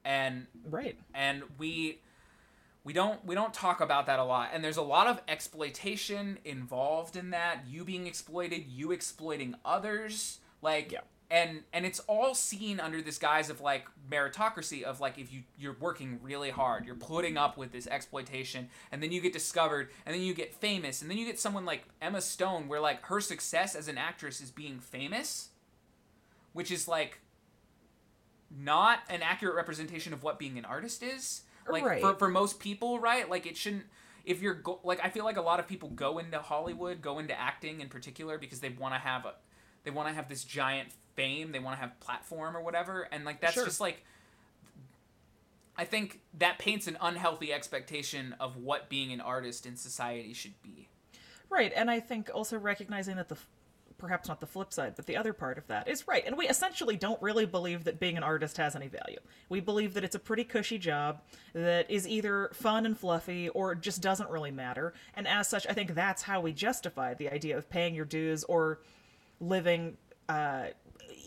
And 0.04 0.48
Right. 0.66 0.98
and 1.14 1.44
we 1.58 2.00
we 2.84 2.94
don't 2.94 3.24
we 3.26 3.36
don't 3.36 3.54
talk 3.54 3.80
about 3.82 4.08
that 4.08 4.18
a 4.18 4.24
lot 4.24 4.50
and 4.54 4.64
there's 4.64 4.78
a 4.78 4.82
lot 4.82 5.06
of 5.06 5.22
exploitation 5.28 6.40
involved 6.44 7.16
in 7.16 7.30
that 7.30 7.60
you 7.68 7.84
being 7.86 8.08
exploited 8.08 8.66
you 8.68 8.92
exploiting 8.92 9.54
others 9.64 10.40
like 10.64 10.92
Yeah. 10.92 11.02
and 11.30 11.62
and 11.74 11.86
it's 11.86 12.00
all 12.08 12.34
seen 12.34 12.80
under 12.80 13.00
this 13.00 13.20
guise 13.20 13.52
of 13.52 13.62
like 13.62 13.86
meritocracy 14.10 14.82
of 14.82 15.00
like 15.00 15.20
if 15.20 15.32
you 15.32 15.44
you're 15.60 15.78
working 15.80 16.20
really 16.24 16.50
hard 16.50 16.84
you're 16.88 16.96
putting 16.96 17.38
up 17.38 17.56
with 17.56 17.72
this 17.72 17.86
exploitation 17.86 18.68
and 18.92 19.04
then 19.04 19.12
you 19.12 19.22
get 19.22 19.34
discovered 19.34 19.90
and 20.08 20.16
then 20.16 20.24
you 20.24 20.34
get 20.34 20.52
famous 20.52 21.04
and 21.04 21.12
then 21.12 21.20
you 21.20 21.26
get 21.28 21.40
someone 21.40 21.66
like 21.66 21.84
emma 22.02 22.20
stone 22.22 22.68
where 22.68 22.80
like 22.80 23.06
her 23.06 23.22
success 23.22 23.76
as 23.76 23.88
an 23.88 24.00
actress 24.00 24.42
is 24.42 24.50
being 24.50 24.80
famous 24.80 25.50
which 26.54 26.72
is 26.72 26.88
like 26.88 27.20
not 28.60 29.00
an 29.10 29.22
accurate 29.22 29.56
representation 29.56 30.14
of 30.14 30.24
what 30.24 30.38
being 30.40 30.58
an 30.58 30.66
artist 30.66 31.02
is 31.04 31.42
like 31.70 31.86
Right. 31.86 32.02
for, 32.02 32.16
for 32.16 32.28
most 32.28 32.60
people 32.60 33.00
right 33.00 33.30
like 33.30 33.46
it 33.46 33.56
shouldn't 33.56 33.84
if 34.26 34.42
you're 34.42 34.56
go- 34.56 34.80
like 34.84 35.00
i 35.04 35.10
feel 35.10 35.24
like 35.24 35.38
a 35.38 35.42
lot 35.42 35.60
of 35.60 35.68
people 35.68 35.90
go 35.90 36.18
into 36.18 36.38
hollywood 36.40 37.02
go 37.02 37.20
into 37.20 37.40
acting 37.40 37.80
in 37.82 37.88
particular 37.88 38.38
because 38.38 38.60
they 38.60 38.70
want 38.70 38.94
to 38.94 39.00
have 39.00 39.26
a 39.26 39.34
they 39.84 39.92
want 39.92 40.08
to 40.10 40.14
have 40.14 40.28
this 40.28 40.44
giant 40.44 40.90
fame 41.16 41.52
they 41.52 41.60
want 41.60 41.76
to 41.78 41.82
have 41.82 41.98
platform 42.02 42.58
or 42.58 42.62
whatever 42.62 43.04
and 43.12 43.24
like 43.26 43.40
that's 43.42 43.54
Sure. 43.54 43.64
just 43.66 43.80
like 43.80 44.04
i 45.78 45.86
think 45.86 46.20
that 46.38 46.58
paints 46.60 46.88
an 46.88 46.98
unhealthy 47.02 47.54
expectation 47.54 48.36
of 48.40 48.58
what 48.58 48.90
being 48.90 49.12
an 49.14 49.22
artist 49.22 49.66
in 49.66 49.76
society 49.78 50.34
should 50.34 50.62
be 50.62 50.88
Right, 51.50 51.74
and 51.76 51.92
I 51.92 52.00
think 52.00 52.30
also 52.34 52.58
recognizing 52.58 53.18
that 53.18 53.28
the 53.28 53.36
perhaps 54.02 54.28
not 54.28 54.40
the 54.40 54.48
flip 54.48 54.74
side, 54.74 54.94
but 54.96 55.06
the 55.06 55.16
other 55.16 55.32
part 55.32 55.60
of 55.60 55.68
that 55.68 55.88
is 55.88 56.08
right. 56.08 56.26
And 56.26 56.36
we 56.36 56.48
essentially 56.48 56.98
don't 56.98 57.22
really 57.22 57.46
believe 57.46 57.84
that 57.84 58.00
being 58.00 58.18
an 58.18 58.24
artist 58.24 58.58
has 58.58 58.76
any 58.76 58.88
value. 58.88 59.20
We 59.48 59.60
believe 59.60 59.94
that 59.94 60.04
it's 60.04 60.16
a 60.16 60.20
pretty 60.20 60.44
cushy 60.44 60.80
job 60.80 61.22
that 61.54 61.90
is 61.90 62.08
either 62.08 62.50
fun 62.54 62.88
and 62.88 62.98
fluffy 62.98 63.50
or 63.50 63.76
just 63.76 64.02
doesn't 64.02 64.30
really 64.30 64.52
matter. 64.52 64.94
And 65.14 65.28
as 65.28 65.48
such, 65.48 65.68
I 65.68 65.74
think 65.74 65.94
that's 65.94 66.24
how 66.24 66.42
we 66.42 66.52
justify 66.52 67.14
the 67.14 67.30
idea 67.30 67.58
of 67.58 67.70
paying 67.70 67.94
your 67.94 68.06
dues 68.06 68.44
or 68.46 68.80
living 69.40 69.98
uh, 70.28 70.66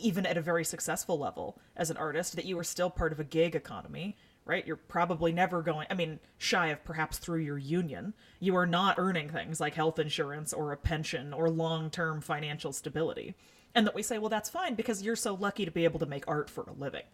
even 0.00 0.26
at 0.26 0.36
a 0.36 0.40
very 0.40 0.64
successful 0.64 1.18
level 1.18 1.58
as 1.76 1.90
an 1.90 1.96
artist 1.96 2.34
that 2.36 2.44
you 2.44 2.58
are 2.58 2.64
still 2.64 2.90
part 2.90 3.12
of 3.12 3.20
a 3.20 3.24
gig 3.24 3.54
economy 3.54 4.16
right? 4.46 4.66
You're 4.66 4.76
probably 4.76 5.32
never 5.32 5.62
going 5.62 5.86
i 5.90 5.94
mean 5.94 6.20
shy 6.38 6.68
of 6.68 6.84
perhaps 6.84 7.18
through 7.18 7.40
your 7.40 7.58
union. 7.58 8.14
You 8.40 8.56
are 8.56 8.66
not 8.66 8.98
earning 8.98 9.28
things 9.30 9.60
like 9.60 9.74
health 9.74 9.98
insurance 9.98 10.52
or 10.52 10.72
a 10.72 10.76
pension 10.76 11.32
or 11.32 11.48
long-term 11.48 12.20
financial 12.20 12.72
stability. 12.72 13.34
And 13.74 13.86
that 13.86 13.94
we 13.94 14.02
say 14.02 14.18
well 14.18 14.28
that's 14.28 14.50
fine 14.50 14.74
because 14.74 15.02
you're 15.02 15.16
so 15.16 15.34
lucky 15.34 15.64
to 15.64 15.70
be 15.70 15.84
able 15.84 16.00
to 16.00 16.06
make 16.06 16.24
art 16.28 16.50
for 16.50 16.64
a 16.64 16.72
living 16.72 17.04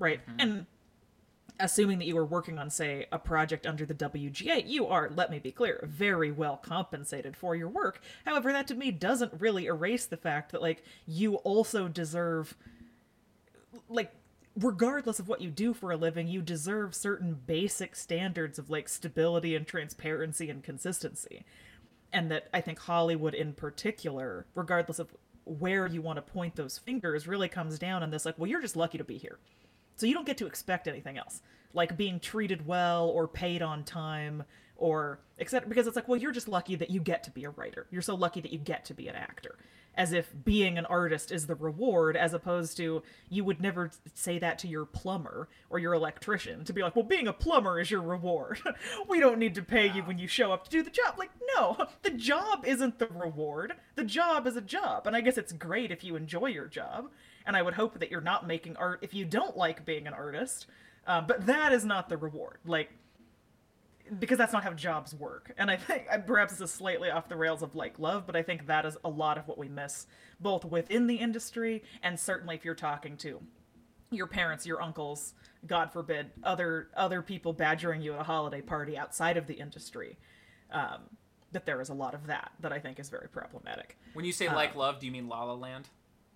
right? 0.00 0.26
Mm-hmm. 0.26 0.40
And 0.40 0.66
assuming 1.60 1.98
that 1.98 2.06
you 2.06 2.16
are 2.16 2.24
working 2.24 2.58
on 2.58 2.70
say 2.70 3.06
a 3.12 3.18
project 3.18 3.66
under 3.66 3.84
the 3.84 3.94
WGA 3.94 4.66
you 4.66 4.86
are 4.86 5.10
let 5.14 5.30
me 5.30 5.38
be 5.38 5.52
clear 5.52 5.84
very 5.86 6.32
well 6.32 6.56
compensated 6.56 7.36
for 7.36 7.54
your 7.54 7.68
work. 7.68 8.00
However 8.24 8.50
that 8.52 8.66
to 8.68 8.74
me 8.74 8.90
doesn't 8.90 9.32
really 9.38 9.66
erase 9.66 10.06
the 10.06 10.16
fact 10.16 10.52
that 10.52 10.62
like 10.62 10.82
you 11.06 11.34
also 11.36 11.86
deserve 11.86 12.56
like 13.88 14.12
regardless 14.60 15.18
of 15.18 15.28
what 15.28 15.40
you 15.40 15.50
do 15.50 15.72
for 15.72 15.90
a 15.90 15.96
living 15.96 16.28
you 16.28 16.42
deserve 16.42 16.94
certain 16.94 17.38
basic 17.46 17.96
standards 17.96 18.58
of 18.58 18.70
like 18.70 18.88
stability 18.88 19.54
and 19.54 19.66
transparency 19.66 20.50
and 20.50 20.62
consistency 20.62 21.44
and 22.12 22.30
that 22.30 22.48
I 22.52 22.60
think 22.60 22.78
Hollywood 22.78 23.34
in 23.34 23.52
particular, 23.52 24.46
regardless 24.54 24.98
of 24.98 25.14
where 25.44 25.86
you 25.86 26.02
want 26.02 26.16
to 26.16 26.22
point 26.22 26.56
those 26.56 26.78
fingers, 26.78 27.26
really 27.26 27.48
comes 27.48 27.78
down 27.78 28.02
on 28.02 28.10
this 28.10 28.24
like, 28.24 28.38
well, 28.38 28.48
you're 28.48 28.60
just 28.60 28.76
lucky 28.76 28.98
to 28.98 29.04
be 29.04 29.18
here. 29.18 29.38
So 29.96 30.06
you 30.06 30.14
don't 30.14 30.26
get 30.26 30.38
to 30.38 30.46
expect 30.46 30.88
anything 30.88 31.18
else, 31.18 31.42
like 31.74 31.96
being 31.96 32.20
treated 32.20 32.66
well 32.66 33.08
or 33.08 33.28
paid 33.28 33.62
on 33.62 33.84
time 33.84 34.44
or 34.76 35.20
except 35.38 35.68
because 35.68 35.86
it's 35.86 35.96
like, 35.96 36.08
well, 36.08 36.18
you're 36.18 36.32
just 36.32 36.48
lucky 36.48 36.74
that 36.76 36.90
you 36.90 37.00
get 37.00 37.22
to 37.24 37.30
be 37.30 37.44
a 37.44 37.50
writer. 37.50 37.86
You're 37.90 38.02
so 38.02 38.14
lucky 38.14 38.40
that 38.40 38.52
you 38.52 38.58
get 38.58 38.84
to 38.86 38.94
be 38.94 39.08
an 39.08 39.14
actor. 39.14 39.56
As 39.96 40.12
if 40.12 40.32
being 40.44 40.78
an 40.78 40.86
artist 40.86 41.32
is 41.32 41.46
the 41.46 41.54
reward, 41.54 42.16
as 42.16 42.32
opposed 42.32 42.76
to 42.76 43.02
you 43.28 43.44
would 43.44 43.60
never 43.60 43.90
say 44.14 44.38
that 44.38 44.58
to 44.60 44.68
your 44.68 44.84
plumber 44.84 45.48
or 45.68 45.78
your 45.78 45.94
electrician 45.94 46.64
to 46.64 46.72
be 46.72 46.82
like, 46.82 46.94
well, 46.94 47.04
being 47.04 47.26
a 47.26 47.32
plumber 47.32 47.80
is 47.80 47.90
your 47.90 48.00
reward. 48.00 48.60
we 49.08 49.20
don't 49.20 49.38
need 49.38 49.54
to 49.56 49.62
pay 49.62 49.90
you 49.90 50.02
when 50.02 50.18
you 50.18 50.28
show 50.28 50.52
up 50.52 50.64
to 50.64 50.70
do 50.70 50.82
the 50.82 50.90
job. 50.90 51.18
Like, 51.18 51.30
no, 51.54 51.86
the 52.02 52.10
job 52.10 52.64
isn't 52.64 52.98
the 52.98 53.08
reward. 53.08 53.74
The 53.96 54.04
job 54.04 54.46
is 54.46 54.56
a 54.56 54.62
job. 54.62 55.06
And 55.06 55.16
I 55.16 55.20
guess 55.20 55.36
it's 55.36 55.52
great 55.52 55.90
if 55.90 56.04
you 56.04 56.16
enjoy 56.16 56.46
your 56.46 56.66
job. 56.66 57.10
And 57.44 57.56
I 57.56 57.62
would 57.62 57.74
hope 57.74 57.98
that 57.98 58.10
you're 58.10 58.20
not 58.20 58.46
making 58.46 58.76
art 58.76 59.00
if 59.02 59.12
you 59.12 59.24
don't 59.24 59.56
like 59.56 59.84
being 59.84 60.06
an 60.06 60.14
artist. 60.14 60.66
Uh, 61.06 61.20
but 61.20 61.46
that 61.46 61.72
is 61.72 61.84
not 61.84 62.08
the 62.08 62.16
reward. 62.16 62.58
Like, 62.64 62.90
because 64.18 64.38
that's 64.38 64.52
not 64.52 64.64
how 64.64 64.72
jobs 64.72 65.14
work. 65.14 65.52
And 65.56 65.70
I 65.70 65.76
think 65.76 66.06
uh, 66.10 66.18
perhaps 66.18 66.52
this 66.52 66.60
is 66.60 66.74
slightly 66.74 67.10
off 67.10 67.28
the 67.28 67.36
rails 67.36 67.62
of 67.62 67.74
like 67.74 67.98
love, 67.98 68.26
but 68.26 68.36
I 68.36 68.42
think 68.42 68.66
that 68.66 68.84
is 68.84 68.96
a 69.04 69.08
lot 69.08 69.38
of 69.38 69.46
what 69.46 69.58
we 69.58 69.68
miss, 69.68 70.06
both 70.40 70.64
within 70.64 71.06
the 71.06 71.16
industry 71.16 71.82
and 72.02 72.18
certainly 72.18 72.56
if 72.56 72.64
you're 72.64 72.74
talking 72.74 73.16
to 73.18 73.40
your 74.10 74.26
parents, 74.26 74.66
your 74.66 74.82
uncles, 74.82 75.34
God 75.66 75.92
forbid, 75.92 76.30
other 76.42 76.88
other 76.96 77.22
people 77.22 77.52
badgering 77.52 78.02
you 78.02 78.14
at 78.14 78.20
a 78.20 78.24
holiday 78.24 78.60
party 78.60 78.98
outside 78.98 79.36
of 79.36 79.46
the 79.46 79.54
industry. 79.54 80.18
Um, 80.72 81.02
that 81.52 81.66
there 81.66 81.80
is 81.80 81.88
a 81.88 81.94
lot 81.94 82.14
of 82.14 82.28
that 82.28 82.52
that 82.60 82.72
I 82.72 82.78
think 82.78 83.00
is 83.00 83.08
very 83.08 83.28
problematic. 83.28 83.98
when 84.12 84.24
you 84.24 84.32
say 84.32 84.48
like 84.48 84.76
love 84.76 85.00
do 85.00 85.06
you 85.06 85.12
mean 85.12 85.28
la 85.28 85.42
la 85.42 85.54
land 85.54 85.88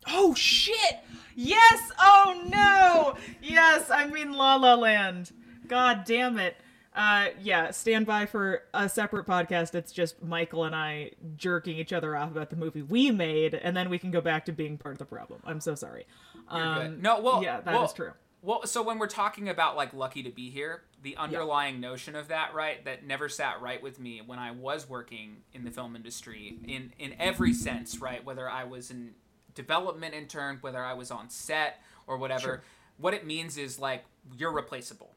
Oh 0.07 0.35
shit! 0.35 0.99
Yes! 1.35 1.91
Oh 1.99 2.43
no! 2.47 3.17
Yes, 3.43 3.91
I 3.91 4.07
mean 4.07 4.33
La 4.33 4.57
La 4.57 4.75
Land. 4.75 5.33
God 5.67 6.05
damn 6.05 6.39
it. 6.39 6.57
Uh, 6.95 7.29
yeah, 7.41 7.73
stand 7.73 8.07
by 8.07 8.25
for 8.25 8.63
a 8.73 8.89
separate 8.89 9.27
podcast. 9.27 9.75
It's 9.75 9.91
just 9.91 10.23
Michael 10.23 10.65
and 10.65 10.77
I 10.77 11.11
jerking 11.37 11.77
each 11.77 11.93
other 11.93 12.17
off 12.17 12.31
about 12.31 12.51
the 12.51 12.57
movie 12.57 12.83
we 12.83 13.11
made, 13.11 13.55
and 13.55 13.77
then 13.77 13.91
we 13.91 13.99
can 13.99 14.13
go 14.13 14.21
back 14.21 14.45
to 14.45 14.53
being 14.53 14.79
part 14.79 14.95
of 14.95 14.99
the 14.99 15.05
problem. 15.05 15.41
I'm 15.45 15.61
so 15.61 15.75
sorry. 15.75 16.07
Um. 16.49 17.03
No, 17.03 17.21
well, 17.21 17.43
yeah, 17.43 17.61
that 17.61 17.75
is 17.75 17.79
well, 17.79 17.89
true. 17.89 18.13
Well, 18.43 18.67
so 18.67 18.83
when 18.83 18.99
we're 18.99 19.07
talking 19.07 19.49
about 19.49 19.75
like 19.75 19.95
lucky 19.95 20.23
to 20.23 20.31
be 20.31 20.51
here, 20.51 20.83
the 21.03 21.17
underlying 21.17 21.81
notion 21.81 22.15
of 22.15 22.29
that, 22.29 22.55
right, 22.55 22.85
that 22.85 23.05
never 23.05 23.29
sat 23.29 23.61
right 23.61 23.83
with 23.83 23.99
me 23.99 24.21
when 24.25 24.39
I 24.39 24.51
was 24.51 24.89
working 24.89 25.39
in 25.53 25.65
the 25.65 25.71
film 25.71 25.97
industry 25.97 26.59
in 26.69 26.93
in 26.99 27.15
every 27.19 27.55
sense, 27.55 27.99
right, 27.99 28.25
whether 28.25 28.49
I 28.49 28.65
was 28.65 28.91
in 28.91 29.15
development 29.55 30.15
intern, 30.15 30.59
whether 30.61 30.85
I 30.85 30.93
was 30.93 31.11
on 31.11 31.31
set 31.31 31.81
or 32.07 32.19
whatever. 32.19 32.41
Sure. 32.41 32.63
What 32.99 33.15
it 33.15 33.27
means 33.27 33.57
is 33.57 33.79
like 33.79 34.05
you're 34.37 34.53
replaceable. 34.53 35.14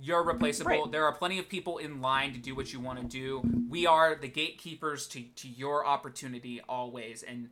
You're 0.00 0.24
replaceable. 0.24 0.70
Right. 0.70 0.92
There 0.92 1.04
are 1.04 1.12
plenty 1.14 1.38
of 1.38 1.48
people 1.48 1.78
in 1.78 2.00
line 2.00 2.32
to 2.32 2.38
do 2.38 2.54
what 2.54 2.72
you 2.72 2.80
want 2.80 3.00
to 3.00 3.06
do. 3.06 3.42
We 3.68 3.86
are 3.86 4.16
the 4.16 4.28
gatekeepers 4.28 5.06
to, 5.08 5.22
to 5.22 5.48
your 5.48 5.86
opportunity 5.86 6.60
always. 6.68 7.22
And 7.22 7.50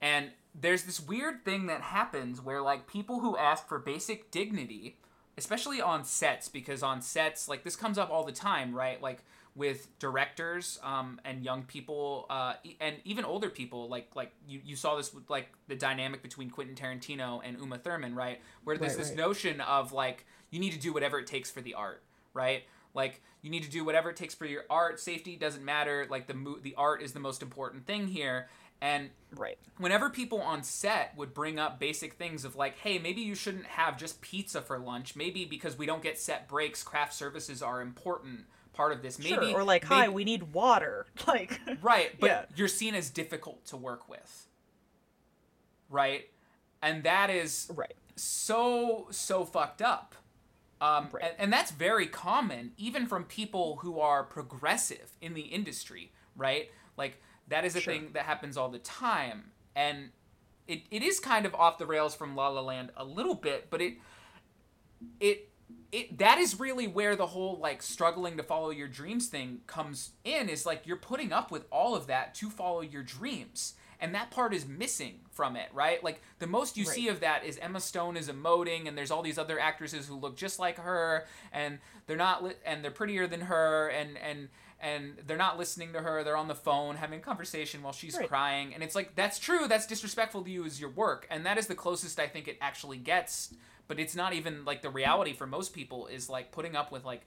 and 0.00 0.30
there's 0.54 0.82
this 0.84 1.00
weird 1.00 1.44
thing 1.44 1.66
that 1.66 1.80
happens 1.80 2.40
where 2.40 2.60
like 2.60 2.86
people 2.86 3.20
who 3.20 3.36
ask 3.36 3.66
for 3.68 3.78
basic 3.78 4.30
dignity, 4.30 4.98
especially 5.38 5.80
on 5.80 6.04
sets, 6.04 6.48
because 6.48 6.82
on 6.82 7.00
sets, 7.00 7.48
like 7.48 7.62
this 7.64 7.76
comes 7.76 7.96
up 7.96 8.10
all 8.10 8.24
the 8.24 8.32
time, 8.32 8.74
right? 8.74 9.00
Like 9.00 9.24
with 9.56 9.96
directors 10.00 10.80
um, 10.82 11.20
and 11.24 11.44
young 11.44 11.62
people 11.62 12.26
uh, 12.28 12.54
and 12.80 12.96
even 13.04 13.24
older 13.24 13.48
people 13.48 13.88
like 13.88 14.08
like 14.16 14.32
you, 14.48 14.60
you 14.64 14.74
saw 14.74 14.96
this 14.96 15.14
with 15.14 15.30
like 15.30 15.46
the 15.68 15.76
dynamic 15.76 16.22
between 16.22 16.50
Quentin 16.50 16.74
Tarantino 16.74 17.40
and 17.44 17.56
Uma 17.60 17.78
Thurman 17.78 18.16
right 18.16 18.40
where 18.64 18.76
there's 18.76 18.94
Right, 18.94 18.98
this 18.98 19.08
right. 19.10 19.16
notion 19.18 19.60
of 19.60 19.92
like 19.92 20.26
you 20.54 20.60
need 20.60 20.72
to 20.72 20.78
do 20.78 20.92
whatever 20.92 21.18
it 21.18 21.26
takes 21.26 21.50
for 21.50 21.60
the 21.60 21.74
art 21.74 22.02
right 22.32 22.62
like 22.94 23.20
you 23.42 23.50
need 23.50 23.62
to 23.64 23.70
do 23.70 23.84
whatever 23.84 24.10
it 24.10 24.16
takes 24.16 24.34
for 24.34 24.46
your 24.46 24.64
art 24.70 25.00
safety 25.00 25.36
doesn't 25.36 25.64
matter 25.64 26.06
like 26.08 26.26
the 26.26 26.34
mo- 26.34 26.58
the 26.62 26.74
art 26.76 27.02
is 27.02 27.12
the 27.12 27.20
most 27.20 27.42
important 27.42 27.86
thing 27.86 28.06
here 28.06 28.48
and 28.80 29.10
Right. 29.34 29.56
whenever 29.78 30.10
people 30.10 30.40
on 30.42 30.62
set 30.62 31.16
would 31.16 31.32
bring 31.32 31.58
up 31.58 31.78
basic 31.80 32.14
things 32.14 32.44
of 32.44 32.54
like, 32.54 32.76
hey, 32.78 32.98
maybe 32.98 33.22
you 33.22 33.34
shouldn't 33.34 33.64
have 33.66 33.96
just 33.96 34.20
pizza 34.20 34.60
for 34.60 34.78
lunch. 34.78 35.16
Maybe 35.16 35.44
because 35.46 35.78
we 35.78 35.86
don't 35.86 36.02
get 36.02 36.18
set 36.18 36.48
breaks, 36.48 36.82
craft 36.82 37.14
services 37.14 37.62
are 37.62 37.80
important 37.80 38.40
part 38.74 38.92
of 38.92 39.00
this. 39.00 39.18
Maybe 39.18 39.52
sure. 39.52 39.60
Or 39.60 39.64
like, 39.64 39.84
hi, 39.84 40.08
we 40.10 40.24
need 40.24 40.52
water. 40.52 41.06
Like, 41.26 41.58
right, 41.82 42.10
but 42.20 42.26
Yeah. 42.26 42.44
you're 42.56 42.68
seen 42.68 42.94
as 42.94 43.08
difficult 43.10 43.64
to 43.66 43.76
work 43.76 44.06
with, 44.08 44.48
right? 45.88 46.28
And 46.82 47.02
that 47.04 47.30
is 47.30 47.70
right. 47.74 47.94
so 48.16 49.06
so 49.10 49.44
fucked 49.44 49.80
up. 49.82 50.14
Um, 50.84 51.08
Right. 51.12 51.24
and, 51.24 51.34
and 51.38 51.52
that's 51.52 51.70
very 51.70 52.06
common, 52.06 52.72
even 52.76 53.06
from 53.06 53.24
people 53.24 53.76
who 53.82 54.00
are 54.00 54.22
progressive 54.24 55.16
in 55.20 55.34
the 55.34 55.42
industry, 55.42 56.12
right? 56.36 56.70
Like 56.96 57.20
that 57.48 57.64
is 57.64 57.76
a 57.76 57.80
Sure. 57.80 57.94
thing 57.94 58.10
that 58.12 58.24
happens 58.24 58.56
all 58.56 58.68
the 58.68 58.78
time, 58.78 59.52
and 59.74 60.10
it, 60.66 60.82
it 60.90 61.02
is 61.02 61.20
kind 61.20 61.46
of 61.46 61.54
off 61.54 61.78
the 61.78 61.86
rails 61.86 62.14
from 62.14 62.36
La 62.36 62.48
La 62.48 62.60
Land 62.60 62.90
a 62.96 63.04
little 63.04 63.34
bit, 63.34 63.68
but 63.70 63.80
it 63.80 63.94
it 65.20 65.48
it 65.92 66.18
that 66.18 66.38
is 66.38 66.58
really 66.58 66.86
where 66.86 67.16
the 67.16 67.26
whole 67.28 67.58
like 67.58 67.82
struggling 67.82 68.36
to 68.36 68.42
follow 68.42 68.70
your 68.70 68.88
dreams 68.88 69.28
thing 69.28 69.60
comes 69.66 70.10
in 70.24 70.48
is 70.48 70.66
like 70.66 70.86
you're 70.86 70.96
putting 70.96 71.32
up 71.32 71.50
with 71.50 71.64
all 71.70 71.94
of 71.94 72.06
that 72.06 72.34
to 72.34 72.50
follow 72.50 72.80
your 72.80 73.02
dreams 73.02 73.74
and 74.04 74.14
that 74.14 74.30
part 74.30 74.52
is 74.52 74.66
missing 74.66 75.14
from 75.30 75.56
it 75.56 75.68
right 75.72 76.04
like 76.04 76.20
the 76.38 76.46
most 76.46 76.76
you 76.76 76.84
Right. 76.84 76.94
see 76.94 77.08
of 77.08 77.20
that 77.20 77.44
is 77.44 77.56
emma 77.58 77.80
stone 77.80 78.16
is 78.16 78.28
emoting 78.28 78.86
and 78.86 78.96
there's 78.98 79.10
all 79.10 79.22
these 79.22 79.38
other 79.38 79.58
actresses 79.58 80.06
who 80.06 80.14
look 80.16 80.36
just 80.36 80.58
like 80.58 80.76
her 80.78 81.26
and 81.52 81.78
they're 82.06 82.16
not 82.16 82.44
li- 82.44 82.60
and 82.64 82.84
they're 82.84 82.90
prettier 82.90 83.26
than 83.26 83.42
her 83.42 83.88
and 83.88 84.16
and 84.18 84.48
and 84.80 85.16
they're 85.26 85.38
not 85.38 85.56
listening 85.58 85.94
to 85.94 86.00
her. 86.00 86.22
They're 86.22 86.36
on 86.36 86.48
the 86.48 86.54
phone 86.54 86.96
having 86.96 87.20
a 87.20 87.22
conversation 87.22 87.82
while 87.82 87.94
she's 87.94 88.16
Right. 88.18 88.28
crying, 88.28 88.74
and 88.74 88.82
it's 88.82 88.94
like 88.94 89.14
that's 89.14 89.38
true. 89.38 89.66
That's 89.66 89.86
disrespectful 89.86 90.42
to 90.44 90.50
you 90.50 90.66
as 90.66 90.78
your 90.78 90.90
work, 90.90 91.26
and 91.30 91.46
that 91.46 91.56
is 91.56 91.68
the 91.68 91.74
closest 91.74 92.20
I 92.20 92.26
think 92.26 92.48
it 92.48 92.58
actually 92.60 92.98
gets. 92.98 93.54
But 93.88 93.98
it's 93.98 94.14
not 94.14 94.34
even 94.34 94.64
like 94.66 94.82
the 94.82 94.90
reality 94.90 95.32
for 95.32 95.46
most 95.46 95.72
people 95.72 96.06
is 96.08 96.28
like 96.28 96.52
putting 96.52 96.76
up 96.76 96.92
with 96.92 97.02
like 97.04 97.22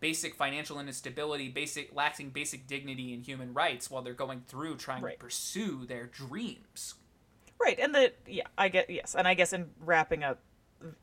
basic 0.00 0.34
financial 0.34 0.78
instability, 0.80 1.48
basic 1.48 1.94
lacking 1.94 2.30
basic 2.30 2.66
dignity 2.66 3.12
and 3.14 3.24
human 3.24 3.52
rights 3.54 3.90
while 3.90 4.02
they're 4.02 4.14
going 4.14 4.42
through 4.46 4.76
trying 4.76 5.02
Right. 5.02 5.18
to 5.18 5.18
pursue 5.18 5.86
their 5.86 6.06
dreams. 6.06 6.94
Right, 7.58 7.78
and 7.78 7.94
that 7.94 8.16
yeah, 8.26 8.46
I 8.58 8.68
get 8.68 8.90
yes, 8.90 9.14
and 9.14 9.26
I 9.26 9.34
guess 9.34 9.52
in 9.52 9.70
wrapping 9.80 10.22
up 10.22 10.40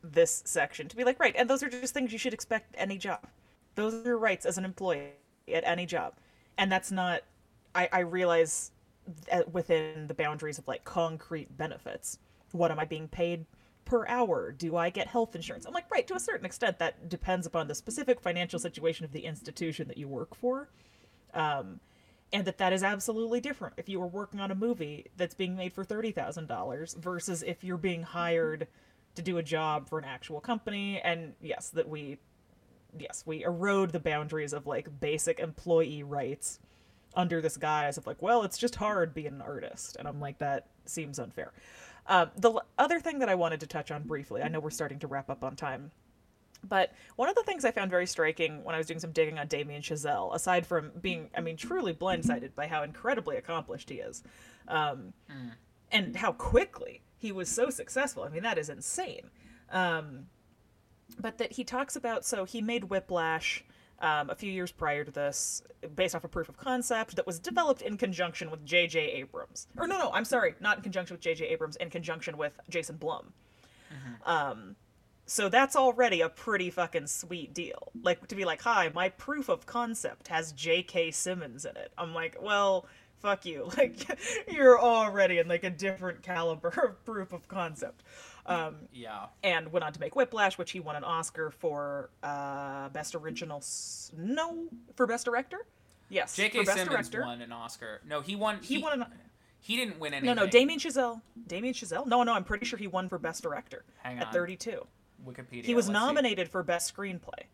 this 0.03 0.43
section 0.45 0.87
to 0.87 0.95
be 0.95 1.03
like 1.03 1.19
right, 1.19 1.35
and 1.35 1.49
those 1.49 1.63
are 1.63 1.69
just 1.69 1.93
things 1.93 2.11
you 2.11 2.19
should 2.19 2.33
expect 2.33 2.75
any 2.77 2.97
job. 2.97 3.27
Those 3.75 3.93
are 3.95 4.03
your 4.03 4.17
rights 4.19 4.45
as 4.45 4.57
an 4.59 4.65
employee 4.65 5.13
at 5.51 5.63
any 5.65 5.85
job, 5.87 6.13
and 6.57 6.71
that's 6.71 6.91
not. 6.91 7.23
I 7.73 7.89
I 7.91 7.99
realize 8.01 8.71
that 9.31 9.51
within 9.51 10.07
the 10.07 10.13
boundaries 10.13 10.59
of 10.59 10.67
like 10.67 10.83
concrete 10.85 11.57
benefits. 11.57 12.19
What 12.51 12.69
am 12.69 12.79
I 12.79 12.85
being 12.85 13.07
paid 13.07 13.45
per 13.85 14.07
hour? 14.07 14.51
Do 14.51 14.75
I 14.75 14.89
get 14.89 15.07
health 15.07 15.35
insurance? 15.35 15.65
I'm 15.65 15.73
like 15.73 15.89
right 15.91 16.07
to 16.07 16.15
a 16.15 16.19
certain 16.19 16.45
extent 16.45 16.79
that 16.79 17.09
depends 17.09 17.45
upon 17.45 17.67
the 17.67 17.75
specific 17.75 18.21
financial 18.21 18.59
situation 18.59 19.05
of 19.05 19.11
the 19.11 19.25
institution 19.25 19.87
that 19.87 19.97
you 19.97 20.07
work 20.07 20.35
for 20.35 20.69
um, 21.33 21.79
and 22.31 22.45
that 22.45 22.57
that 22.57 22.73
is 22.73 22.83
absolutely 22.83 23.39
different 23.39 23.75
if 23.77 23.89
you 23.89 23.99
were 23.99 24.07
working 24.07 24.39
on 24.39 24.51
a 24.51 24.55
movie 24.55 25.05
that's 25.17 25.35
being 25.35 25.55
made 25.55 25.73
for 25.73 25.85
$30,000 25.85 26.97
versus 26.97 27.43
if 27.43 27.63
you're 27.63 27.77
being 27.77 28.03
hired 28.03 28.67
to 29.15 29.21
do 29.21 29.37
a 29.37 29.43
job 29.43 29.87
for 29.87 29.99
an 29.99 30.05
actual 30.05 30.39
company 30.39 30.99
and 31.01 31.33
yes 31.41 31.69
that 31.69 31.87
we 31.87 32.17
yes 32.97 33.23
we 33.25 33.43
erode 33.43 33.91
the 33.91 33.99
boundaries 33.99 34.53
of 34.53 34.65
like 34.65 34.99
basic 34.99 35.39
employee 35.39 36.03
rights 36.03 36.59
under 37.15 37.41
this 37.41 37.57
guise 37.57 37.97
of 37.97 38.07
like 38.07 38.21
well 38.21 38.43
it's 38.43 38.57
just 38.57 38.75
hard 38.75 39.13
being 39.13 39.27
an 39.27 39.41
artist 39.41 39.95
and 39.97 40.07
i'm 40.07 40.19
like 40.19 40.39
that 40.39 40.67
seems 40.85 41.19
unfair 41.19 41.51
um, 42.07 42.29
the 42.37 42.51
l- 42.51 42.65
other 42.77 42.99
thing 42.99 43.19
that 43.19 43.29
i 43.29 43.35
wanted 43.35 43.59
to 43.59 43.67
touch 43.67 43.91
on 43.91 44.03
briefly 44.03 44.41
i 44.41 44.47
know 44.47 44.59
we're 44.59 44.69
starting 44.69 44.99
to 44.99 45.07
wrap 45.07 45.29
up 45.29 45.43
on 45.43 45.55
time 45.55 45.91
but 46.67 46.93
one 47.17 47.27
of 47.29 47.35
the 47.35 47.43
things 47.43 47.65
I 47.65 47.71
found 47.71 47.91
very 47.91 48.07
striking 48.07 48.63
when 48.63 48.73
I 48.73 48.77
was 48.77 48.87
doing 48.87 48.99
some 48.99 49.11
digging 49.11 49.37
on 49.37 49.47
Damien 49.47 49.81
Chazelle, 49.81 50.33
aside 50.33 50.65
from 50.65 50.91
being, 51.01 51.29
I 51.35 51.41
mean, 51.41 51.57
truly 51.57 51.93
blindsided 51.93 52.55
by 52.55 52.67
how 52.67 52.83
incredibly 52.83 53.35
accomplished 53.35 53.89
he 53.89 53.95
is, 53.95 54.23
um, 54.67 55.13
and 55.91 56.15
how 56.15 56.31
quickly 56.31 57.01
he 57.17 57.31
was 57.31 57.49
so 57.49 57.69
successful. 57.69 58.23
I 58.23 58.29
mean, 58.29 58.43
that 58.43 58.57
is 58.57 58.69
insane. 58.69 59.29
Um, 59.71 60.27
but 61.19 61.37
that 61.37 61.53
he 61.53 61.63
talks 61.63 61.95
about, 61.95 62.25
so 62.25 62.45
he 62.45 62.61
made 62.61 62.85
Whiplash 62.85 63.63
um, 64.03 64.29
a 64.29 64.35
few 64.35 64.51
years 64.51 64.71
prior 64.71 65.03
to 65.03 65.11
this, 65.11 65.63
based 65.95 66.13
off 66.13 66.23
a 66.25 66.27
proof 66.27 66.49
of 66.49 66.57
concept 66.57 67.15
that 67.15 67.25
was 67.25 67.39
developed 67.39 67.81
in 67.81 67.97
conjunction 67.97 68.51
with 68.51 68.65
J.J. 68.65 68.99
Abrams. 68.99 69.67
Or 69.77 69.87
no, 69.87 69.97
no, 69.97 70.11
I'm 70.13 70.25
sorry, 70.25 70.55
not 70.59 70.77
in 70.77 70.83
conjunction 70.83 71.15
with 71.15 71.21
J.J. 71.21 71.47
Abrams, 71.47 71.77
in 71.77 71.89
conjunction 71.89 72.37
with 72.37 72.53
Jason 72.69 72.97
Blum. 72.97 73.33
So 75.25 75.47
that's 75.49 75.75
already 75.75 76.21
a 76.21 76.29
pretty 76.29 76.69
fucking 76.69 77.07
sweet 77.07 77.53
deal. 77.53 77.91
Like 78.03 78.27
to 78.27 78.35
be 78.35 78.45
like, 78.45 78.61
"Hi, 78.63 78.91
my 78.93 79.09
proof 79.09 79.49
of 79.49 79.65
concept 79.65 80.27
has 80.27 80.51
J.K. 80.51 81.11
Simmons 81.11 81.65
in 81.65 81.77
it." 81.77 81.93
I'm 81.97 82.13
like, 82.13 82.37
"Well, 82.41 82.87
fuck 83.19 83.45
you. 83.45 83.69
Like 83.77 84.05
you're 84.51 84.79
already 84.79 85.39
in 85.39 85.47
like 85.47 85.63
a 85.63 85.69
different 85.69 86.23
caliber 86.23 86.69
of 86.69 87.05
proof 87.05 87.31
of 87.33 87.47
concept." 87.47 88.03
Um, 88.45 88.75
Yeah. 88.91 89.27
and 89.43 89.71
went 89.71 89.83
on 89.85 89.93
to 89.93 89.99
make 89.99 90.15
Whiplash, 90.15 90.57
which 90.57 90.71
he 90.71 90.79
won 90.81 90.95
an 90.95 91.03
Oscar 91.03 91.49
for 91.51 92.09
uh, 92.21 92.89
best 92.89 93.15
original. 93.15 93.57
S- 93.59 94.11
no, 94.17 94.65
for 94.95 95.07
best 95.07 95.25
director. 95.25 95.65
Yes, 96.09 96.35
J.K. 96.35 96.65
Simmons 96.65 96.87
director. 97.09 97.21
won 97.21 97.41
an 97.41 97.51
Oscar. 97.51 98.01
No, 98.05 98.21
he 98.21 98.35
won. 98.35 98.59
He 98.61 98.77
won 98.79 99.01
an. 99.01 99.07
He 99.61 99.77
didn't 99.77 99.97
win 99.97 100.13
any 100.13 100.27
No, 100.27 100.33
no, 100.33 100.45
Damien 100.45 100.77
Chazelle. 100.77 101.21
Damien 101.47 101.73
Chazelle. 101.73 102.05
No, 102.05 102.21
no, 102.23 102.33
I'm 102.33 102.43
pretty 102.43 102.65
sure 102.65 102.77
he 102.77 102.87
won 102.87 103.07
for 103.07 103.17
best 103.17 103.41
director 103.43 103.85
Hang 104.03 104.17
on. 104.17 104.23
at 104.23 104.33
32. 104.33 104.85
Wikipedia. 105.25 105.63
He 105.63 105.73
was 105.73 105.87
let's 105.87 105.97
see. 105.97 106.05
nominated 106.05 106.49
for 106.49 106.61
best 106.63 106.93
screenplay, 106.93 107.45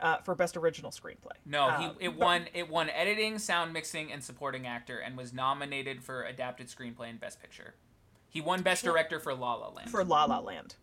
uh, 0.00 0.16
for 0.18 0.34
best 0.34 0.56
original 0.56 0.90
screenplay. 0.90 1.36
No, 1.46 1.68
Uh, 1.68 1.78
he 1.96 2.06
it 2.06 2.16
won 2.16 2.48
it 2.54 2.68
won 2.68 2.90
editing, 2.90 3.38
sound 3.38 3.72
mixing, 3.72 4.10
and 4.10 4.22
supporting 4.24 4.66
actor, 4.66 4.98
and 4.98 5.16
was 5.16 5.32
nominated 5.32 6.02
for 6.02 6.24
adapted 6.24 6.66
screenplay 6.66 7.08
and 7.08 7.20
best 7.20 7.40
picture. 7.40 7.74
He 8.28 8.40
won 8.40 8.62
best 8.62 8.84
director 8.84 9.18
for 9.18 9.34
La 9.34 9.54
La 9.54 9.68
Land. 9.68 9.90
for 9.90 10.04
La 10.04 10.24
La 10.24 10.38
Land. 10.38 10.76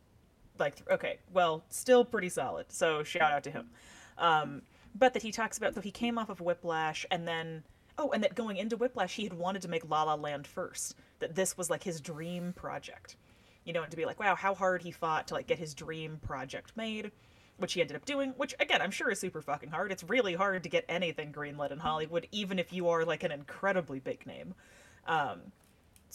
Like, 0.57 0.77
okay, 0.89 1.19
well, 1.33 1.63
still 1.69 2.05
pretty 2.05 2.29
solid. 2.29 2.71
So 2.71 3.03
shout 3.03 3.31
out 3.31 3.43
to 3.43 3.51
him. 3.51 3.69
Um, 4.17 4.61
but 4.93 5.13
that 5.13 5.21
he 5.21 5.31
talks 5.31 5.57
about, 5.57 5.75
so 5.75 5.81
he 5.81 5.91
came 5.91 6.17
off 6.17 6.29
of 6.29 6.39
Whiplash, 6.39 7.05
and 7.11 7.27
then 7.27 7.63
oh, 7.97 8.11
and 8.11 8.23
that 8.23 8.35
going 8.35 8.57
into 8.57 8.77
Whiplash, 8.77 9.15
he 9.15 9.23
had 9.23 9.33
wanted 9.33 9.61
to 9.63 9.67
make 9.67 9.89
La 9.89 10.03
La 10.03 10.15
Land 10.15 10.47
first. 10.47 10.95
That 11.19 11.35
this 11.35 11.57
was 11.57 11.69
like 11.69 11.83
his 11.83 12.01
dream 12.01 12.53
project. 12.53 13.17
You 13.65 13.73
know, 13.73 13.81
and 13.81 13.91
to 13.91 13.97
be 13.97 14.05
like, 14.05 14.19
wow, 14.19 14.35
how 14.35 14.53
hard 14.53 14.83
he 14.83 14.91
fought 14.91 15.27
to 15.27 15.33
like 15.33 15.47
get 15.47 15.57
his 15.59 15.73
dream 15.73 16.19
project 16.21 16.77
made, 16.77 17.11
which 17.57 17.73
he 17.73 17.81
ended 17.81 17.97
up 17.97 18.05
doing. 18.05 18.33
Which 18.37 18.55
again, 18.59 18.81
I'm 18.81 18.91
sure 18.91 19.09
is 19.09 19.19
super 19.19 19.41
fucking 19.41 19.69
hard. 19.69 19.91
It's 19.91 20.03
really 20.03 20.35
hard 20.35 20.63
to 20.63 20.69
get 20.69 20.85
anything 20.87 21.33
greenlit 21.33 21.71
in 21.71 21.79
Hollywood, 21.79 22.27
even 22.31 22.59
if 22.59 22.71
you 22.71 22.89
are 22.89 23.03
like 23.03 23.23
an 23.23 23.31
incredibly 23.31 23.99
big 23.99 24.25
name. 24.25 24.53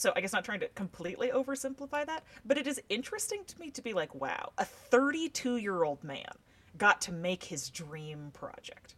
So 0.01 0.15
I 0.17 0.23
guess 0.23 0.33
not 0.33 0.47
trying 0.47 0.61
to 0.61 0.69
completely 0.69 1.29
oversimplify 1.29 2.07
that, 2.07 2.25
but 2.47 2.57
it 2.57 2.67
is 2.67 2.81
interesting 2.89 3.45
to 3.47 3.61
me 3.61 3.71
to 3.73 3.83
be 3.83 3.93
like, 3.93 4.15
wow, 4.15 4.53
a 4.57 4.65
32 4.65 5.59
year 5.59 5.85
old 5.85 6.03
man 6.03 6.33
got 6.79 7.03
to 7.03 7.13
make 7.13 7.45
his 7.45 7.69
dream 7.69 8.31
project. 8.33 8.95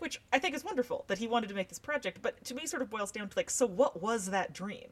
Which 0.00 0.20
I 0.32 0.40
think 0.40 0.56
is 0.56 0.64
wonderful 0.64 1.04
that 1.06 1.18
he 1.18 1.28
wanted 1.28 1.48
to 1.50 1.54
make 1.54 1.68
this 1.68 1.78
project, 1.78 2.22
but 2.22 2.44
to 2.46 2.56
me 2.56 2.66
sort 2.66 2.82
of 2.82 2.90
boils 2.90 3.12
down 3.12 3.28
to 3.28 3.38
like, 3.38 3.48
so 3.48 3.66
what 3.66 4.02
was 4.02 4.30
that 4.30 4.52
dream? 4.52 4.88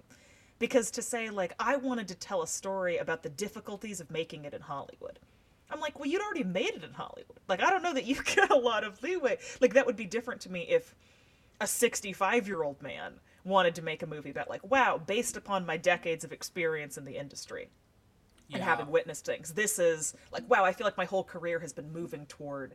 Because 0.60 0.92
to 0.92 1.02
say, 1.02 1.30
like, 1.30 1.54
I 1.58 1.74
wanted 1.74 2.06
to 2.06 2.14
tell 2.14 2.42
a 2.42 2.46
story 2.46 2.98
about 2.98 3.24
the 3.24 3.28
difficulties 3.28 4.00
of 4.00 4.08
making 4.08 4.44
it 4.44 4.54
in 4.54 4.60
Hollywood. 4.60 5.18
I'm 5.68 5.80
like, 5.80 5.98
well, 5.98 6.08
you'd 6.08 6.22
already 6.22 6.44
made 6.44 6.76
it 6.76 6.84
in 6.84 6.92
Hollywood. 6.92 7.40
Like, 7.48 7.60
I 7.60 7.70
don't 7.70 7.82
know 7.82 7.94
that 7.94 8.04
you 8.04 8.22
get 8.22 8.52
a 8.52 8.56
lot 8.56 8.84
of 8.84 9.02
leeway. 9.02 9.38
Like, 9.60 9.74
that 9.74 9.84
would 9.84 9.96
be 9.96 10.04
different 10.04 10.42
to 10.42 10.52
me 10.52 10.60
if 10.68 10.94
a 11.60 11.66
65 11.66 12.46
year 12.46 12.62
old 12.62 12.80
man 12.80 13.14
wanted 13.44 13.74
to 13.74 13.82
make 13.82 14.02
a 14.02 14.06
movie 14.06 14.30
about 14.30 14.48
like 14.48 14.68
wow 14.68 14.98
based 14.98 15.36
upon 15.36 15.66
my 15.66 15.76
decades 15.76 16.24
of 16.24 16.32
experience 16.32 16.96
in 16.96 17.04
the 17.04 17.16
industry 17.16 17.68
and 18.52 18.62
having 18.62 18.88
witnessed 18.88 19.24
things. 19.24 19.54
This 19.54 19.78
is 19.78 20.14
like 20.30 20.48
wow 20.48 20.64
i 20.64 20.72
feel 20.72 20.86
like 20.86 20.96
my 20.96 21.04
whole 21.04 21.24
career 21.24 21.60
has 21.60 21.72
been 21.72 21.92
moving 21.92 22.26
toward 22.26 22.74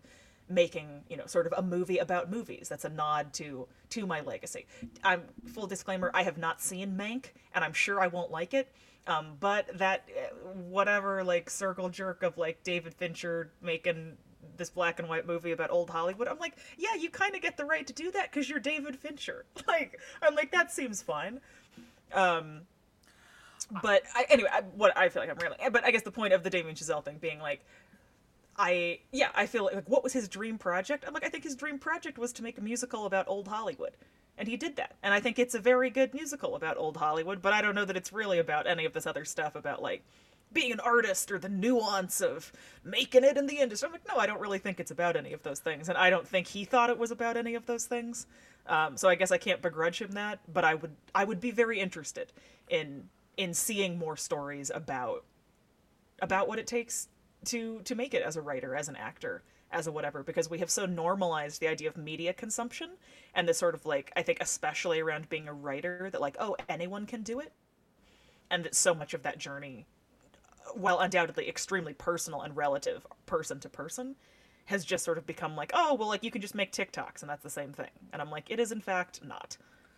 making 0.50 1.04
you 1.10 1.18
know 1.18 1.26
sort 1.26 1.46
of 1.46 1.54
a 1.58 1.62
movie 1.62 1.98
about 1.98 2.30
movies. 2.32 2.68
That's 2.70 2.86
a 2.86 2.90
nod 2.90 3.34
to 3.34 3.68
to 3.92 4.06
my 4.06 4.22
legacy. 4.22 4.66
I'm 5.04 5.24
full 5.46 5.68
disclaimer 5.68 6.12
i 6.14 6.24
have 6.24 6.38
not 6.38 6.62
seen 6.62 6.98
mank 6.98 7.28
and 7.54 7.64
i'm 7.64 7.74
sure 7.74 8.00
i 8.00 8.08
won't 8.08 8.32
like 8.32 8.54
it. 8.54 8.72
Um, 9.06 9.38
but 9.40 9.78
that 9.78 10.10
uh, 10.18 10.36
whatever 10.54 11.24
like 11.24 11.50
circle 11.50 11.90
jerk 11.90 12.24
of 12.24 12.38
like 12.38 12.64
david 12.64 12.94
fincher 12.94 13.54
making 13.62 14.18
this 14.58 14.70
black 14.70 15.00
and 15.00 15.08
white 15.08 15.26
movie 15.26 15.52
about 15.52 15.70
old 15.72 15.90
hollywood 15.90 16.28
i'm 16.28 16.40
like 16.40 16.56
yeah 16.78 16.96
you 16.96 17.10
kind 17.10 17.36
of 17.36 17.42
get 17.42 17.58
the 17.58 17.66
right 17.66 17.88
to 17.88 17.94
do 17.94 18.12
that 18.12 18.32
because 18.32 18.50
you're 18.50 18.60
david 18.60 18.96
fincher 18.96 19.46
like 19.68 20.00
i'm 20.22 20.36
like 20.36 20.52
that 20.52 20.72
seems 20.72 21.02
fine 21.02 21.40
um 22.14 22.62
but 23.82 24.04
I, 24.16 24.26
anyway 24.30 24.50
I, 24.52 24.62
what 24.76 24.98
i 24.98 25.10
feel 25.10 25.22
like 25.22 25.30
i'm 25.30 25.38
railing 25.38 25.60
but 25.72 25.84
i 25.84 25.92
guess 25.92 26.04
the 26.04 26.12
point 26.12 26.34
of 26.34 26.44
the 26.44 26.50
damien 26.50 26.76
chazelle 26.76 27.04
thing 27.04 27.18
being 27.20 27.40
like 27.40 27.66
I 28.60 29.02
yeah, 29.12 29.30
I 29.36 29.46
feel 29.46 29.66
like, 29.66 29.76
like 29.76 29.88
what 29.90 30.04
was 30.04 30.14
his 30.14 30.28
dream 30.28 30.58
project? 30.58 31.04
I'm 31.08 31.14
like 31.14 31.24
I 31.24 31.30
think 31.30 31.44
his 31.44 31.56
dream 31.56 31.78
project 31.78 32.18
was 32.18 32.34
to 32.34 32.44
make 32.44 32.58
a 32.58 32.62
musical 32.62 33.06
about 33.06 33.28
old 33.28 33.48
Hollywood. 33.48 33.92
And 34.38 34.48
he 34.48 34.56
did 34.56 34.76
that. 34.76 34.96
And 35.02 35.14
I 35.14 35.20
think 35.20 35.40
it's 35.40 35.56
a 35.56 35.60
very 35.60 35.90
good 35.90 36.14
musical 36.14 36.56
about 36.56 36.78
old 36.78 36.98
Hollywood, 36.98 37.42
but 37.42 37.54
I 37.54 37.62
don't 37.62 37.74
know 37.74 37.86
that 37.86 37.98
it's 37.98 38.14
really 38.14 38.38
about 38.38 38.68
any 38.68 38.86
of 38.86 38.94
this 38.94 39.08
other 39.08 39.26
stuff 39.26 39.56
about 39.56 39.82
like 39.82 40.04
being 40.54 40.72
an 40.72 40.80
artist 40.80 41.32
or 41.32 41.40
the 41.40 41.50
nuance 41.50 42.22
of 42.22 42.52
making 42.84 43.24
it 43.24 43.38
in 43.38 43.48
the 43.48 43.60
industry. 43.60 43.88
I'm 43.88 43.92
like, 43.92 44.08
no, 44.08 44.18
I 44.18 44.26
don't 44.26 44.40
really 44.40 44.60
think 44.60 44.80
it's 44.80 44.92
about 44.92 45.16
any 45.16 45.34
of 45.34 45.44
those 45.44 45.60
things. 45.60 45.90
And 45.90 45.98
I 45.98 46.10
don't 46.10 46.28
think 46.28 46.48
he 46.48 46.66
thought 46.66 46.90
it 46.90 46.98
was 46.98 47.12
about 47.12 47.38
any 47.38 47.56
of 47.56 47.66
those 47.66 47.86
things. 47.86 48.28
Um, 48.68 48.98
so 48.98 49.08
I 49.08 49.16
guess 49.16 49.32
I 49.32 49.38
can't 49.38 49.62
begrudge 49.62 50.02
him 50.02 50.12
that, 50.12 50.40
but 50.52 50.64
I 50.66 50.76
would 50.76 50.96
I 51.16 51.24
would 51.24 51.40
be 51.40 51.52
very 51.52 51.80
interested 51.80 52.34
in 52.70 53.10
in 53.38 53.54
seeing 53.54 53.98
more 53.98 54.18
stories 54.18 54.72
about 54.74 55.24
about 56.22 56.48
what 56.48 56.60
it 56.60 56.68
takes 56.68 57.08
to 57.46 57.82
to 57.84 57.96
make 57.96 58.14
it 58.14 58.24
as 58.24 58.36
a 58.36 58.42
writer, 58.42 58.76
as 58.76 58.90
an 58.90 58.96
actor, 58.96 59.44
as 59.72 59.88
a 59.88 59.92
whatever, 59.92 60.24
because 60.24 60.50
we 60.50 60.60
have 60.60 60.70
so 60.70 60.86
normalized 60.86 61.62
the 61.62 61.68
idea 61.68 61.88
of 61.88 61.98
media 61.98 62.34
consumption 62.34 62.92
and 63.36 63.48
this 63.48 63.58
sort 63.58 63.76
of 63.76 63.86
like 63.86 64.12
I 64.16 64.22
think 64.22 64.40
especially 64.42 65.00
around 65.00 65.30
being 65.30 65.48
a 65.48 65.54
writer 65.54 66.10
that 66.12 66.20
like 66.20 66.36
oh 66.40 66.58
anyone 66.68 67.06
can 67.06 67.24
do 67.24 67.40
it, 67.40 67.54
and 68.50 68.66
that 68.66 68.76
so 68.76 68.94
much 68.94 69.14
of 69.14 69.24
that 69.24 69.38
journey, 69.38 69.86
while 70.74 71.00
undoubtedly 71.00 71.48
extremely 71.48 71.94
personal 71.94 72.42
and 72.42 72.56
relative, 72.56 73.06
person 73.26 73.60
to 73.62 73.70
person, 73.70 74.16
has 74.66 74.84
just 74.84 75.06
sort 75.06 75.18
of 75.18 75.26
become 75.26 75.56
like 75.56 75.72
oh 75.74 75.94
well 75.94 76.10
like 76.10 76.24
you 76.24 76.32
can 76.32 76.42
just 76.42 76.56
make 76.56 76.72
TikToks 76.72 77.22
and 77.22 77.30
that's 77.30 77.44
the 77.44 77.50
same 77.50 77.74
thing, 77.74 77.92
and 78.14 78.22
I'm 78.22 78.32
like 78.32 78.50
it 78.50 78.60
is 78.60 78.72
in 78.72 78.82
fact 78.82 79.24
not. 79.24 79.58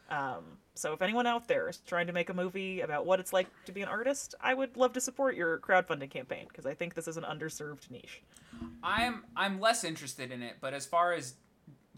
Um, 0.09 0.57
so 0.73 0.93
if 0.93 1.01
anyone 1.03 1.27
out 1.27 1.47
there 1.47 1.69
is 1.69 1.77
trying 1.77 2.07
to 2.07 2.13
make 2.13 2.29
a 2.29 2.33
movie 2.33 2.81
about 2.81 3.05
what 3.05 3.19
it's 3.19 3.31
like 3.31 3.47
to 3.65 3.71
be 3.71 3.81
an 3.81 3.87
artist, 3.87 4.33
I 4.41 4.55
would 4.55 4.75
love 4.75 4.93
to 4.93 5.01
support 5.01 5.35
your 5.35 5.59
crowdfunding 5.59 6.09
campaign 6.09 6.45
because 6.47 6.65
I 6.65 6.73
think 6.73 6.95
this 6.95 7.07
is 7.07 7.17
an 7.17 7.23
underserved 7.23 7.91
niche. 7.91 8.23
I'm 8.81 9.23
I'm 9.35 9.59
less 9.59 9.83
interested 9.83 10.31
in 10.31 10.41
it, 10.41 10.55
but 10.61 10.73
as 10.73 10.85
far 10.85 11.13
as 11.13 11.35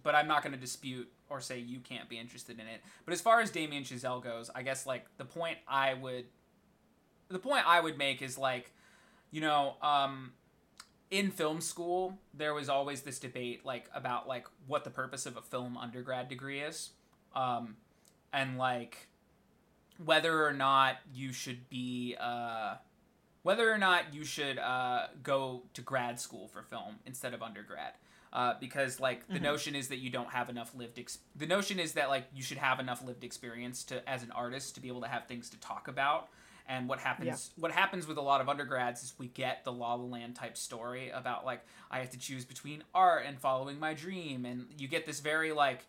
but 0.04 0.16
I'm 0.16 0.28
not 0.28 0.44
going 0.44 0.54
to 0.54 0.60
dispute 0.60 1.12
or 1.30 1.40
say 1.40 1.60
you 1.60 1.80
can't 1.80 2.10
be 2.10 2.18
interested 2.18 2.60
in 2.60 2.68
it. 2.68 2.82
But 3.06 3.14
as 3.14 3.22
far 3.22 3.40
as 3.40 3.52
Damien 3.52 3.84
Chazelle 3.84 4.22
goes, 4.22 4.50
I 4.54 4.64
guess 4.64 4.86
like 4.86 5.06
the 5.18 5.26
point 5.26 5.58
I 5.68 5.94
would 5.94 6.26
the 7.32 7.40
point 7.40 7.68
I 7.68 7.80
would 7.80 7.98
make 7.98 8.22
is 8.22 8.38
like, 8.38 8.72
you 9.32 9.42
know, 9.42 9.76
um, 9.82 10.34
in 11.10 11.30
film 11.30 11.60
school 11.60 12.18
there 12.34 12.54
was 12.54 12.70
always 12.70 13.02
this 13.02 13.20
debate 13.20 13.66
like 13.66 13.90
about 13.94 14.28
like 14.28 14.48
what 14.66 14.86
the 14.86 14.90
purpose 14.90 15.26
of 15.26 15.36
a 15.36 15.42
film 15.42 15.78
undergrad 15.78 16.30
degree 16.30 16.62
is, 16.62 16.92
um, 17.36 17.76
and 18.32 18.58
like 18.58 19.08
whether 20.04 20.46
or 20.46 20.54
not 20.54 20.96
you 21.14 21.34
should 21.34 21.70
be 21.70 22.16
uh, 22.20 22.76
whether 23.44 23.72
or 23.72 23.78
not 23.78 24.14
you 24.14 24.24
should 24.24 24.58
uh, 24.58 25.08
go 25.22 25.64
to 25.74 25.82
grad 25.82 26.20
school 26.20 26.48
for 26.48 26.62
film 26.64 26.96
instead 27.06 27.34
of 27.34 27.42
undergrad. 27.42 27.94
Uh, 28.34 28.54
because 28.62 29.02
like 29.02 29.28
the 29.28 29.34
mm-hmm. 29.34 29.44
notion 29.44 29.76
is 29.76 29.90
that 29.90 29.98
you 29.98 30.10
don't 30.10 30.30
have 30.30 30.50
enough 30.50 30.74
lived 30.74 30.98
ex- 30.98 31.20
the 31.36 31.46
notion 31.46 31.82
is 31.82 31.92
that 31.92 32.08
like 32.08 32.24
you 32.34 32.42
should 32.42 32.58
have 32.58 32.80
enough 32.80 33.04
lived 33.04 33.26
experience 33.26 33.84
to 33.84 34.10
as 34.10 34.24
an 34.24 34.32
artist 34.32 34.74
to 34.74 34.80
be 34.80 34.88
able 34.88 35.02
to 35.02 35.08
have 35.08 35.28
things 35.28 35.50
to 35.50 35.60
talk 35.60 35.90
about 35.90 36.30
and 36.72 36.88
what 36.88 37.00
happens 37.00 37.28
yeah. 37.28 37.62
what 37.62 37.72
happens 37.72 38.08
with 38.08 38.18
a 38.18 38.22
lot 38.22 38.40
of 38.40 38.48
undergrads 38.48 39.04
is 39.04 39.14
we 39.20 39.28
get 39.28 39.64
the 39.66 39.72
La 39.72 39.94
La 39.94 40.06
Land 40.06 40.36
type 40.36 40.58
story 40.58 41.10
about 41.10 41.46
like 41.46 41.62
I 41.92 42.00
have 42.00 42.10
to 42.12 42.18
choose 42.18 42.46
between 42.46 42.84
art 42.96 43.26
and 43.28 43.40
following 43.40 43.80
my 43.80 43.94
dream 43.94 44.46
and 44.46 44.68
you 44.78 44.88
get 44.88 45.06
this 45.06 45.20
very 45.20 45.52
like 45.52 45.86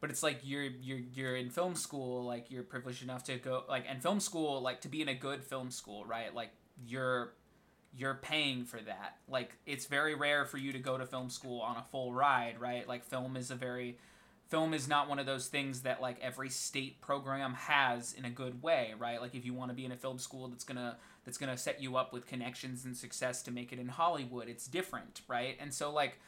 but 0.00 0.10
it's 0.10 0.22
like 0.22 0.38
you're 0.44 0.62
you're 0.62 1.00
you're 1.12 1.36
in 1.36 1.50
film 1.50 1.74
school 1.74 2.24
like 2.24 2.50
you're 2.50 2.62
privileged 2.62 3.02
enough 3.02 3.24
to 3.24 3.36
go 3.36 3.64
like 3.68 3.84
and 3.88 4.02
film 4.02 4.20
school 4.20 4.62
like 4.62 4.80
to 4.82 4.88
be 4.88 5.02
in 5.02 5.08
a 5.08 5.14
good 5.14 5.42
film 5.42 5.70
school 5.70 6.04
right 6.04 6.34
like 6.34 6.50
you're 6.86 7.32
you're 7.96 8.14
paying 8.14 8.64
for 8.64 8.80
that. 8.80 9.18
Like 9.28 9.56
it's 9.66 9.86
very 9.86 10.14
rare 10.14 10.44
for 10.44 10.58
you 10.58 10.72
to 10.72 10.78
go 10.78 10.98
to 10.98 11.06
film 11.06 11.30
school 11.30 11.60
on 11.60 11.76
a 11.76 11.84
full 11.90 12.12
ride, 12.12 12.56
right? 12.58 12.88
Like 12.88 13.04
film 13.04 13.36
is 13.36 13.50
a 13.50 13.54
very 13.54 13.98
film 14.48 14.74
is 14.74 14.86
not 14.86 15.08
one 15.08 15.18
of 15.18 15.26
those 15.26 15.48
things 15.48 15.80
that 15.80 16.00
like 16.00 16.18
every 16.20 16.48
state 16.48 17.00
program 17.00 17.54
has 17.54 18.12
in 18.12 18.24
a 18.24 18.30
good 18.30 18.62
way, 18.62 18.94
right? 18.98 19.20
Like 19.20 19.34
if 19.34 19.44
you 19.44 19.54
want 19.54 19.70
to 19.70 19.74
be 19.74 19.84
in 19.84 19.92
a 19.92 19.96
film 19.96 20.18
school 20.18 20.48
that's 20.48 20.64
to 20.76 20.96
that's 21.24 21.38
to 21.38 21.56
set 21.56 21.80
you 21.82 21.96
up 21.96 22.12
with 22.12 22.26
connections 22.26 22.84
and 22.84 22.96
success 22.96 23.42
to 23.42 23.50
make 23.50 23.72
it 23.72 23.78
in 23.78 23.88
Hollywood, 23.88 24.48
it's 24.48 24.66
different, 24.66 25.22
right? 25.28 25.56
And 25.58 25.72
so 25.72 25.90
like 25.90 26.18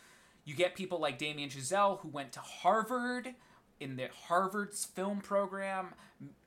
you 0.44 0.54
get 0.54 0.74
people 0.74 0.98
like 0.98 1.18
Damien 1.18 1.50
Chazelle 1.50 2.00
who 2.00 2.08
went 2.08 2.32
to 2.32 2.40
Harvard 2.40 3.34
in 3.80 3.96
the 3.96 4.08
Harvard's 4.28 4.84
film 4.84 5.20
program, 5.20 5.94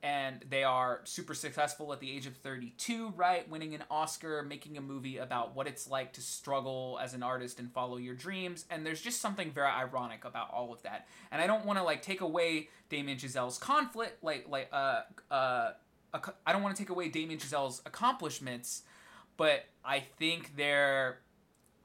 and 0.02 0.44
they 0.48 0.64
are 0.64 1.00
super 1.04 1.34
successful 1.34 1.92
at 1.92 2.00
the 2.00 2.10
age 2.10 2.26
of 2.26 2.36
32, 2.36 3.12
right? 3.16 3.48
Winning 3.48 3.74
an 3.74 3.84
Oscar, 3.90 4.42
making 4.42 4.76
a 4.76 4.80
movie 4.80 5.18
about 5.18 5.54
what 5.54 5.66
it's 5.68 5.88
like 5.88 6.12
to 6.14 6.20
struggle 6.20 6.98
as 7.00 7.14
an 7.14 7.22
artist 7.22 7.60
and 7.60 7.72
follow 7.72 7.96
your 7.96 8.14
dreams. 8.14 8.64
And 8.70 8.84
there's 8.84 9.00
just 9.00 9.20
something 9.20 9.52
very 9.52 9.68
ironic 9.68 10.24
about 10.24 10.52
all 10.52 10.72
of 10.72 10.82
that. 10.82 11.06
And 11.30 11.40
I 11.40 11.46
don't 11.46 11.64
want 11.64 11.78
to 11.78 11.84
like 11.84 12.02
take 12.02 12.20
away 12.20 12.68
Damien 12.88 13.18
Chazelle's 13.18 13.58
conflict, 13.58 14.24
like 14.24 14.46
like 14.48 14.68
uh 14.72 15.02
uh. 15.30 15.70
I 16.44 16.52
don't 16.52 16.62
want 16.62 16.74
to 16.74 16.82
take 16.82 16.90
away 16.90 17.08
Damien 17.08 17.38
Chazelle's 17.38 17.82
accomplishments, 17.86 18.82
but 19.36 19.66
I 19.84 20.00
think 20.00 20.56
they're, 20.56 21.20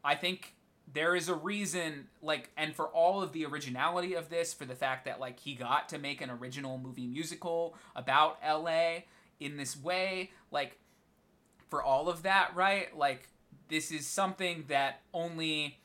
I 0.04 0.16
think 0.16 0.55
there 0.92 1.16
is 1.16 1.30
a 1.30 1.36
reason 1.36 2.08
like 2.22 2.50
and 2.58 2.76
for 2.76 2.86
all 2.88 3.22
of 3.22 3.34
the 3.34 3.46
originality 3.46 4.14
of 4.14 4.30
this 4.30 4.54
for 4.54 4.66
the 4.66 4.76
fact 4.76 5.06
that 5.06 5.20
like 5.20 5.40
he 5.40 5.56
got 5.56 5.90
to 5.90 5.98
make 5.98 6.22
an 6.22 6.30
original 6.30 6.78
movie 6.78 7.08
musical 7.08 7.76
about 7.96 8.38
LA 8.46 9.00
in 9.40 9.58
this 9.58 9.76
way 9.76 10.32
like 10.52 10.78
for 11.70 11.82
all 11.82 12.08
of 12.08 12.24
that 12.24 12.52
right 12.56 12.96
like 12.98 13.28
this 13.68 13.92
is 13.92 14.06
something 14.06 14.66
that 14.68 15.02
only 15.14 15.80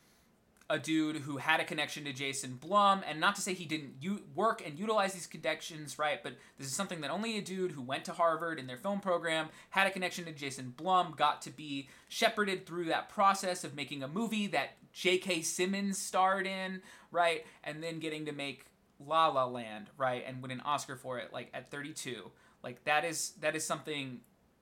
a 0.70 0.78
dude 0.78 1.16
who 1.16 1.38
had 1.38 1.58
a 1.58 1.64
connection 1.64 2.04
to 2.04 2.12
Jason 2.12 2.54
Blum, 2.54 3.02
and 3.06 3.18
not 3.18 3.34
to 3.34 3.42
say 3.42 3.54
he 3.54 3.64
didn't 3.64 3.94
u- 4.00 4.22
work 4.36 4.62
and 4.64 4.78
utilize 4.78 5.12
these 5.12 5.26
connections, 5.26 5.98
right? 5.98 6.22
But 6.22 6.34
this 6.58 6.68
is 6.68 6.72
something 6.72 7.00
that 7.00 7.10
only 7.10 7.36
a 7.36 7.42
dude 7.42 7.72
who 7.72 7.82
went 7.82 8.04
to 8.04 8.12
Harvard 8.12 8.60
in 8.60 8.68
their 8.68 8.76
film 8.76 9.00
program, 9.00 9.48
had 9.70 9.88
a 9.88 9.90
connection 9.90 10.26
to 10.26 10.32
Jason 10.32 10.72
Blum, 10.76 11.12
got 11.16 11.42
to 11.42 11.50
be 11.50 11.88
shepherded 12.08 12.66
through 12.66 12.84
that 12.84 13.08
process 13.08 13.64
of 13.64 13.74
making 13.74 14.04
a 14.04 14.08
movie 14.08 14.46
that 14.46 14.76
J.K. 14.92 15.42
Simmons 15.42 15.98
starred 15.98 16.46
in, 16.46 16.82
right? 17.10 17.44
And 17.64 17.82
then 17.82 17.98
getting 17.98 18.26
to 18.26 18.32
make 18.32 18.66
La 19.04 19.28
La 19.28 19.46
Land, 19.46 19.86
right? 19.96 20.24
And 20.26 20.42
win 20.42 20.50
an 20.50 20.60
Oscar 20.60 20.96
for 20.96 21.18
it, 21.18 21.32
like 21.32 21.50
at 21.54 21.70
32. 21.70 22.30
Like 22.62 22.84
that 22.84 23.04
is 23.04 23.32
that 23.40 23.56
is 23.56 23.64
something 23.64 24.20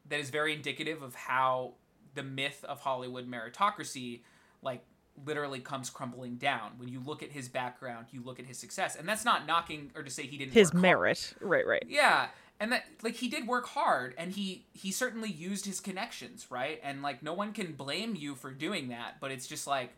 that 0.09 0.21
is 0.21 0.31
very 0.31 0.55
indicative 0.55 1.03
of 1.03 1.15
how 1.15 1.75
the 2.15 2.23
myth 2.23 2.65
of 2.67 2.81
Hollywood 2.81 3.31
meritocracy, 3.31 4.21
like 4.63 4.85
literally 5.27 5.61
comes 5.61 5.91
crumbling 5.91 6.37
down 6.37 6.73
when 6.79 6.89
you 6.89 7.01
look 7.05 7.23
at 7.23 7.33
his 7.33 7.49
background 7.49 8.07
you 8.13 8.23
look 8.23 8.39
at 8.39 8.47
his 8.47 8.59
success 8.59 8.97
and 8.97 9.09
that's 9.09 9.25
not 9.25 9.47
knocking 9.47 9.91
or 9.97 10.03
to 10.03 10.11
say 10.11 10.23
he 10.25 10.37
didn't 10.37 10.53
his 10.53 10.73
merit 10.73 11.35
hard. 11.39 11.51
right 11.51 11.67
right 11.67 11.85
yeah 11.89 12.29
and 12.61 12.73
that 12.73 12.85
like 13.03 13.15
he 13.15 13.29
did 13.29 13.47
work 13.47 13.67
hard 13.67 14.15
and 14.17 14.33
he 14.33 14.65
he 14.73 14.91
certainly 14.91 15.31
used 15.31 15.67
his 15.67 15.81
connections 15.81 16.47
right 16.51 16.81
and 16.83 17.03
like 17.03 17.23
no 17.23 17.33
one 17.33 17.53
can 17.53 17.73
blame 17.73 18.15
you 18.15 18.35
for 18.35 18.51
doing 18.51 18.89
that 18.89 19.17
but 19.21 19.31
it's 19.31 19.47
just 19.47 19.67
like 19.67 19.91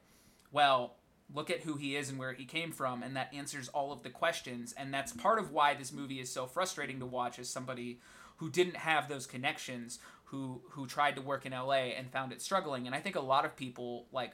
well 0.52 0.96
look 1.32 1.50
at 1.50 1.60
who 1.60 1.76
he 1.76 1.96
is 1.96 2.08
and 2.10 2.18
where 2.18 2.32
he 2.32 2.44
came 2.44 2.72
from 2.72 3.02
and 3.02 3.16
that 3.16 3.32
answers 3.32 3.68
all 3.68 3.92
of 3.92 4.02
the 4.02 4.10
questions 4.10 4.74
and 4.76 4.92
that's 4.92 5.12
part 5.12 5.38
of 5.38 5.52
why 5.52 5.74
this 5.74 5.92
movie 5.92 6.20
is 6.20 6.30
so 6.30 6.46
frustrating 6.46 6.98
to 6.98 7.06
watch 7.06 7.38
as 7.38 7.48
somebody 7.48 8.00
who 8.36 8.50
didn't 8.50 8.76
have 8.76 9.08
those 9.08 9.26
connections 9.26 9.98
who 10.24 10.62
who 10.70 10.86
tried 10.86 11.16
to 11.16 11.20
work 11.20 11.44
in 11.46 11.52
LA 11.52 11.92
and 11.96 12.10
found 12.10 12.32
it 12.32 12.40
struggling 12.40 12.86
and 12.86 12.94
I 12.94 13.00
think 13.00 13.16
a 13.16 13.20
lot 13.20 13.44
of 13.44 13.56
people 13.56 14.06
like 14.12 14.32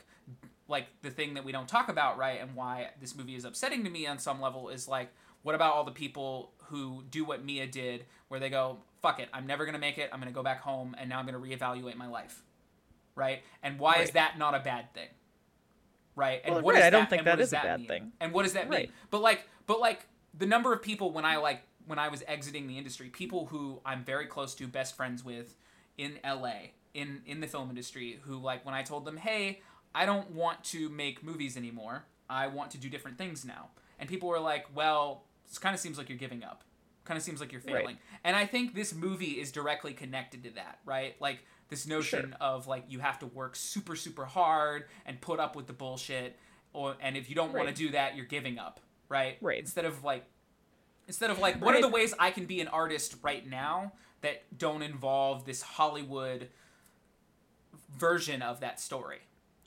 like 0.69 0.87
the 1.03 1.11
thing 1.11 1.35
that 1.35 1.45
we 1.45 1.53
don't 1.53 1.69
talk 1.69 1.89
about 1.89 2.19
right 2.19 2.41
and 2.41 2.55
why 2.55 2.91
this 3.01 3.15
movie 3.15 3.35
is 3.35 3.45
upsetting 3.45 3.85
to 3.85 3.91
me 3.91 4.07
on 4.07 4.19
some 4.19 4.41
level 4.41 4.69
is 4.69 4.89
like 4.89 5.13
what 5.43 5.55
about 5.55 5.75
all 5.75 5.85
the 5.85 5.93
people 5.93 6.53
who 6.69 7.05
do 7.11 7.25
what 7.25 7.45
Mia 7.45 7.67
did 7.67 8.05
where 8.29 8.41
they 8.41 8.51
go 8.51 8.79
fuck 9.03 9.21
it 9.21 9.29
I'm 9.33 9.47
never 9.47 9.65
going 9.65 9.75
to 9.75 9.81
make 9.81 9.99
it 9.99 10.11
I'm 10.13 10.21
going 10.21 10.33
to 10.33 10.35
go 10.35 10.43
back 10.43 10.61
home 10.61 10.95
and 10.99 11.09
now 11.09 11.19
I'm 11.19 11.27
going 11.27 11.41
to 11.41 11.57
reevaluate 11.57 11.97
my 11.97 12.09
life 12.09 12.43
right 13.15 13.43
and 13.63 13.79
why 13.79 13.95
right. 13.95 14.05
is 14.05 14.11
that 14.13 14.39
not 14.39 14.55
a 14.55 14.61
bad 14.61 14.93
thing 14.95 15.09
right 16.17 16.41
and 16.45 16.55
well, 16.55 16.65
what 16.65 16.75
right, 16.75 16.85
I 16.85 16.91
don't 16.91 17.09
think 17.09 17.25
that 17.25 17.41
is 17.41 17.53
a 17.53 17.57
bad 17.57 17.81
mean? 17.81 17.89
thing 17.89 18.13
and 18.21 18.33
what 18.33 18.43
does 18.43 18.55
that 18.55 18.69
right. 18.69 18.89
mean 18.89 18.93
but 19.11 19.21
like 19.21 19.49
but 19.67 19.79
like 19.79 20.07
the 20.37 20.47
number 20.47 20.73
of 20.73 20.83
people 20.83 21.13
when 21.13 21.25
I 21.25 21.37
like 21.37 21.63
when 21.87 21.99
I 22.01 22.09
was 22.09 22.25
exiting 22.27 22.67
the 22.67 22.77
industry 22.77 23.09
people 23.09 23.47
who 23.47 23.81
I'm 23.85 24.03
very 24.03 24.27
close 24.27 24.55
to 24.57 24.67
best 24.67 24.97
friends 24.97 25.25
with 25.25 25.55
in 25.97 26.19
LA 26.25 26.71
in 26.95 27.23
in 27.27 27.41
the 27.41 27.47
film 27.47 27.69
industry 27.71 28.19
who 28.23 28.39
like 28.39 28.67
when 28.67 28.75
I 28.75 28.83
told 28.83 29.05
them 29.05 29.17
hey 29.17 29.61
I 29.97 30.05
don't 30.05 30.33
want 30.33 30.63
to 30.65 30.91
make 30.91 31.25
movies 31.25 31.57
anymore. 31.57 32.05
I 32.29 32.49
want 32.49 32.71
to 32.73 32.79
do 32.79 32.91
different 32.91 33.17
things 33.17 33.47
now. 33.47 33.69
And 33.99 34.11
people 34.11 34.29
were 34.29 34.39
like, 34.39 34.67
well, 34.75 35.23
it 35.51 35.59
kind 35.59 35.75
of 35.75 35.81
seems 35.81 35.97
like 35.97 36.11
you're 36.11 36.19
giving 36.19 36.45
up. 36.45 36.65
Kind 37.05 37.17
of 37.17 37.25
seems 37.25 37.41
like 37.41 37.51
you're 37.51 37.63
failing. 37.63 37.87
Right. 37.87 37.99
And 38.23 38.37
I 38.37 38.45
think 38.45 38.75
this 38.75 38.93
movie 38.93 39.41
is 39.41 39.51
directly 39.51 39.95
connected 39.95 40.45
to 40.45 40.51
that, 40.51 40.81
right? 40.85 41.17
Like 41.19 41.39
this 41.69 41.87
notion 41.87 42.29
sure. 42.31 42.37
of 42.41 42.67
like 42.67 42.85
you 42.89 43.01
have 43.01 43.19
to 43.19 43.27
work 43.27 43.57
super 43.57 43.97
super 43.97 44.25
hard 44.25 44.85
and 45.05 45.21
put 45.21 45.41
up 45.41 45.57
with 45.57 45.67
the 45.67 45.73
bullshit 45.73 46.37
or 46.77 46.97
and 47.01 47.17
if 47.17 47.29
you 47.29 47.35
don't 47.35 47.53
right. 47.53 47.65
want 47.65 47.75
to 47.75 47.83
do 47.83 47.91
that, 47.93 48.17
you're 48.17 48.27
giving 48.27 48.59
up, 48.59 48.81
right? 49.09 49.39
Right. 49.41 49.59
Instead 49.59 49.87
of 49.87 50.05
like 50.05 50.25
instead 51.09 51.31
of 51.31 51.39
like 51.39 51.61
what 51.61 51.75
right. 51.75 51.79
are 51.79 51.83
the 51.83 51.93
ways 51.93 52.15
I 52.19 52.31
can 52.31 52.45
be 52.45 52.61
an 52.61 52.69
artist 52.69 53.17
right 53.23 53.49
now 53.49 53.93
that 54.21 54.43
don't 54.57 54.83
involve 54.83 55.45
this 55.45 55.63
Hollywood 55.63 56.49
version 57.97 58.43
of 58.43 58.61
that 58.61 58.79
story? 58.79 59.21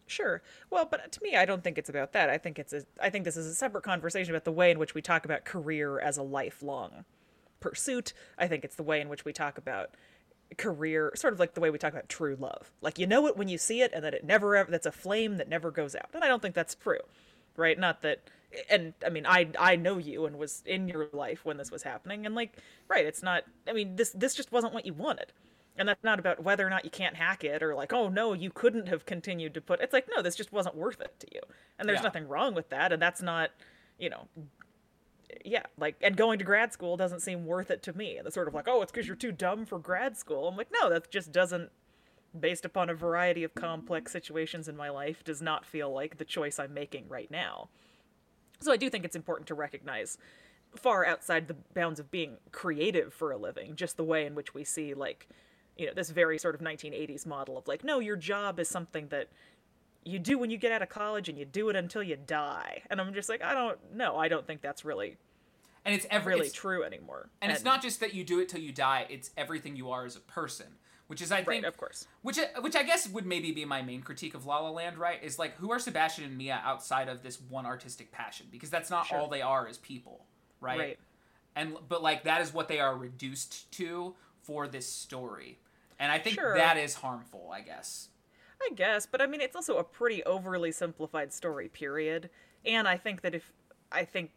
Sure. 0.06 0.42
Well, 0.70 0.86
but 0.86 1.12
to 1.12 1.24
me, 1.24 1.36
I 1.36 1.46
don't 1.46 1.64
think 1.64 1.78
it's 1.78 1.90
about 1.90 2.14
that. 2.14 2.30
I 2.30 2.38
think 2.38 2.58
it's 2.58 2.74
a. 2.74 2.84
I 3.02 3.10
think 3.10 3.26
this 3.26 3.38
is 3.38 3.46
a 3.46 3.56
separate 3.56 3.84
conversation 3.84 4.34
about 4.34 4.46
the 4.46 4.52
way 4.52 4.72
in 4.72 4.80
which 4.80 4.94
we 4.94 5.02
talk 5.02 5.26
about 5.26 5.46
career 5.46 6.00
as 6.00 6.18
a 6.18 6.24
lifelong 6.24 7.06
pursuit. 7.60 8.14
I 8.38 8.48
think 8.48 8.64
it's 8.64 8.76
the 8.76 8.84
way 8.84 9.02
in 9.02 9.10
which 9.10 9.26
we 9.26 9.34
talk 9.34 9.58
about 9.58 9.92
career, 10.58 11.12
sort 11.16 11.34
of 11.34 11.40
like 11.40 11.54
the 11.54 11.62
way 11.62 11.70
we 11.70 11.78
talk 11.78 11.94
about 11.94 12.10
true 12.10 12.36
love. 12.40 12.72
Like 12.82 13.00
you 13.00 13.08
know 13.08 13.28
it 13.28 13.38
when 13.38 13.48
you 13.48 13.58
see 13.58 13.82
it, 13.82 13.92
and 13.94 14.04
that 14.04 14.14
it 14.14 14.24
never 14.24 14.56
ever. 14.56 14.70
That's 14.72 14.86
a 14.86 14.92
flame 14.92 15.38
that 15.38 15.50
never 15.50 15.72
goes 15.72 15.96
out. 15.96 16.10
And 16.14 16.24
I 16.24 16.28
don't 16.28 16.42
think 16.42 16.56
that's 16.56 16.76
true, 16.76 17.02
right? 17.56 17.78
Not 17.78 18.02
that. 18.02 18.30
And 18.70 18.94
I 19.06 19.10
mean, 19.10 19.26
I 19.26 19.50
I 19.60 19.76
know 19.76 19.98
you 19.98 20.26
and 20.26 20.38
was 20.38 20.64
in 20.66 20.88
your 20.88 21.08
life 21.14 21.46
when 21.46 21.58
this 21.58 21.72
was 21.72 21.84
happening, 21.84 22.26
and 22.26 22.36
like, 22.36 22.58
right? 22.88 23.06
It's 23.06 23.24
not. 23.24 23.44
I 23.68 23.74
mean, 23.74 23.96
this 23.96 24.12
this 24.12 24.36
just 24.36 24.52
wasn't 24.52 24.74
what 24.74 24.86
you 24.86 24.94
wanted 24.94 25.32
and 25.80 25.88
that's 25.88 26.04
not 26.04 26.20
about 26.20 26.44
whether 26.44 26.68
or 26.68 26.70
not 26.70 26.84
you 26.84 26.92
can't 26.92 27.16
hack 27.16 27.44
it 27.44 27.64
or 27.64 27.74
like 27.74 27.94
oh 27.94 28.10
no 28.10 28.34
you 28.34 28.52
couldn't 28.52 28.88
have 28.88 29.06
continued 29.06 29.54
to 29.54 29.62
put 29.62 29.80
it's 29.80 29.94
like 29.94 30.08
no 30.16 30.22
this 30.22 30.36
just 30.36 30.52
wasn't 30.52 30.76
worth 30.76 31.02
it 31.02 31.14
to 31.20 31.28
you 31.34 31.42
and 31.80 31.88
there's 31.88 32.00
yeah. 32.00 32.04
nothing 32.04 32.28
wrong 32.28 32.54
with 32.54 32.70
that 32.70 32.92
and 32.92 33.02
that's 33.02 33.22
not 33.22 33.50
you 33.98 34.10
know 34.10 34.28
yeah 35.46 35.64
like 35.78 35.96
and 36.02 36.16
going 36.16 36.40
to 36.40 36.46
grad 36.46 36.74
school 36.74 36.98
doesn't 36.98 37.22
seem 37.22 37.46
worth 37.46 37.72
it 37.72 37.84
to 37.84 37.94
me. 37.94 38.20
It's 38.24 38.36
sort 38.36 38.48
of 38.48 38.54
like 38.54 38.68
oh 38.68 38.82
it's 38.82 38.92
because 38.92 39.08
you're 39.08 39.16
too 39.16 39.32
dumb 39.32 39.66
for 39.66 39.80
grad 39.80 40.18
school. 40.18 40.48
I'm 40.48 40.58
like 40.58 40.72
no 40.72 40.90
that 40.90 41.12
just 41.12 41.32
doesn't 41.32 41.72
based 42.40 42.66
upon 42.66 42.90
a 42.90 42.94
variety 42.94 43.44
of 43.44 43.56
complex 43.56 44.12
situations 44.12 44.68
in 44.68 44.78
my 44.78 44.90
life 44.90 45.24
does 45.24 45.42
not 45.42 45.66
feel 45.66 45.92
like 45.92 46.18
the 46.18 46.26
choice 46.26 46.60
i'm 46.60 46.74
making 46.74 47.08
right 47.08 47.32
now. 47.32 47.70
So 48.60 48.72
i 48.72 48.78
do 48.78 48.90
think 48.90 49.06
it's 49.06 49.16
important 49.16 49.48
to 49.48 49.56
recognize 49.56 50.18
far 50.76 51.06
outside 51.06 51.48
the 51.48 51.56
bounds 51.74 52.00
of 52.00 52.12
being 52.12 52.38
creative 52.52 53.14
for 53.14 53.32
a 53.32 53.38
living 53.38 53.76
just 53.76 53.98
the 53.98 54.04
way 54.04 54.26
in 54.26 54.36
which 54.36 54.54
we 54.54 54.64
see 54.64 54.94
like 54.94 55.28
you 55.78 55.88
know 55.88 55.94
this 55.96 56.10
very 56.10 56.38
sort 56.38 56.54
of 56.54 56.62
1980s 56.62 57.26
model 57.26 57.58
of 57.58 57.68
like 57.68 57.84
no 57.84 58.00
your 58.00 58.16
job 58.16 58.60
is 58.60 58.68
something 58.68 59.08
that 59.08 59.30
you 60.04 60.20
do 60.20 60.38
when 60.38 60.50
you 60.50 60.58
get 60.58 60.72
out 60.72 60.82
of 60.82 60.90
college 60.90 61.30
and 61.30 61.38
you 61.38 61.46
do 61.46 61.70
it 61.70 61.76
until 61.76 62.02
you 62.02 62.16
die. 62.16 62.82
And 62.90 63.00
I'm 63.00 63.14
just 63.14 63.30
like, 63.30 63.42
I 63.44 63.54
don't 63.54 63.94
know. 63.94 64.18
I 64.18 64.28
don't 64.28 64.46
think 64.48 64.62
that's 64.62 64.86
really 64.86 65.18
and 65.86 65.96
it's 65.96 66.06
every 66.12 66.34
really 66.34 66.48
it's, 66.48 66.56
true 66.56 66.84
anymore. 66.84 67.30
and 67.42 67.52
it's 67.52 67.64
not 67.64 67.82
just 67.82 68.00
that 68.00 68.14
you 68.14 68.24
do 68.24 68.40
it 68.40 68.50
till 68.50 68.60
you 68.60 68.72
die; 68.72 69.08
it's 69.10 69.32
everything 69.38 69.76
you 69.76 69.90
are 69.92 70.06
as 70.06 70.16
a 70.16 70.20
person. 70.22 70.68
Which 71.08 71.24
is, 71.24 71.32
I 71.32 71.38
right, 71.38 71.48
think, 71.48 71.66
of 71.66 71.76
course. 71.76 72.06
which 72.22 72.38
uh, 72.38 72.62
which 72.62 72.76
I 72.76 72.84
guess 72.84 73.10
would 73.10 73.26
maybe 73.26 73.52
be 73.52 73.66
my 73.66 73.82
main 73.82 74.02
critique 74.02 74.36
of 74.36 74.46
La 74.46 74.60
La 74.60 74.70
Land, 74.70 75.00
right? 75.00 75.24
Is 75.24 75.40
like 75.40 75.56
who 75.56 75.72
are 75.72 75.80
Sebastian 75.80 76.26
and 76.26 76.38
Mia 76.38 76.62
outside 76.64 77.10
of 77.10 77.24
this 77.24 77.42
one 77.42 77.66
artistic 77.66 78.12
passion? 78.12 78.46
Because 78.52 78.70
that's 78.70 78.92
not 78.92 79.08
Sure. 79.08 79.18
all 79.18 79.28
they 79.28 79.42
are 79.42 79.68
as 79.68 79.80
people, 79.80 80.26
right? 80.62 80.78
Right. 80.80 81.00
And 81.56 81.76
but 81.88 82.04
like 82.04 82.26
that 82.26 82.42
is 82.42 82.54
what 82.54 82.68
they 82.68 82.80
are 82.80 82.96
reduced 82.96 83.72
to 83.74 84.14
for 84.44 84.68
this 84.68 84.86
story, 84.86 85.58
and 85.98 86.12
I 86.12 86.20
think 86.20 86.36
Sure. 86.36 86.54
that 86.56 86.78
is 86.78 86.94
harmful. 86.94 87.50
I 87.52 87.62
guess. 87.62 88.10
I 88.62 88.74
guess, 88.76 89.06
but 89.06 89.22
I 89.22 89.28
mean, 89.28 89.42
it's 89.42 89.56
also 89.56 89.78
a 89.78 89.84
pretty 89.84 90.24
overly 90.24 90.72
simplified 90.72 91.34
story, 91.34 91.70
period. 91.70 92.30
And 92.66 92.88
I 92.88 92.98
think 92.98 93.22
that 93.22 93.34
if 93.34 93.52
I 93.92 94.04
think 94.04 94.32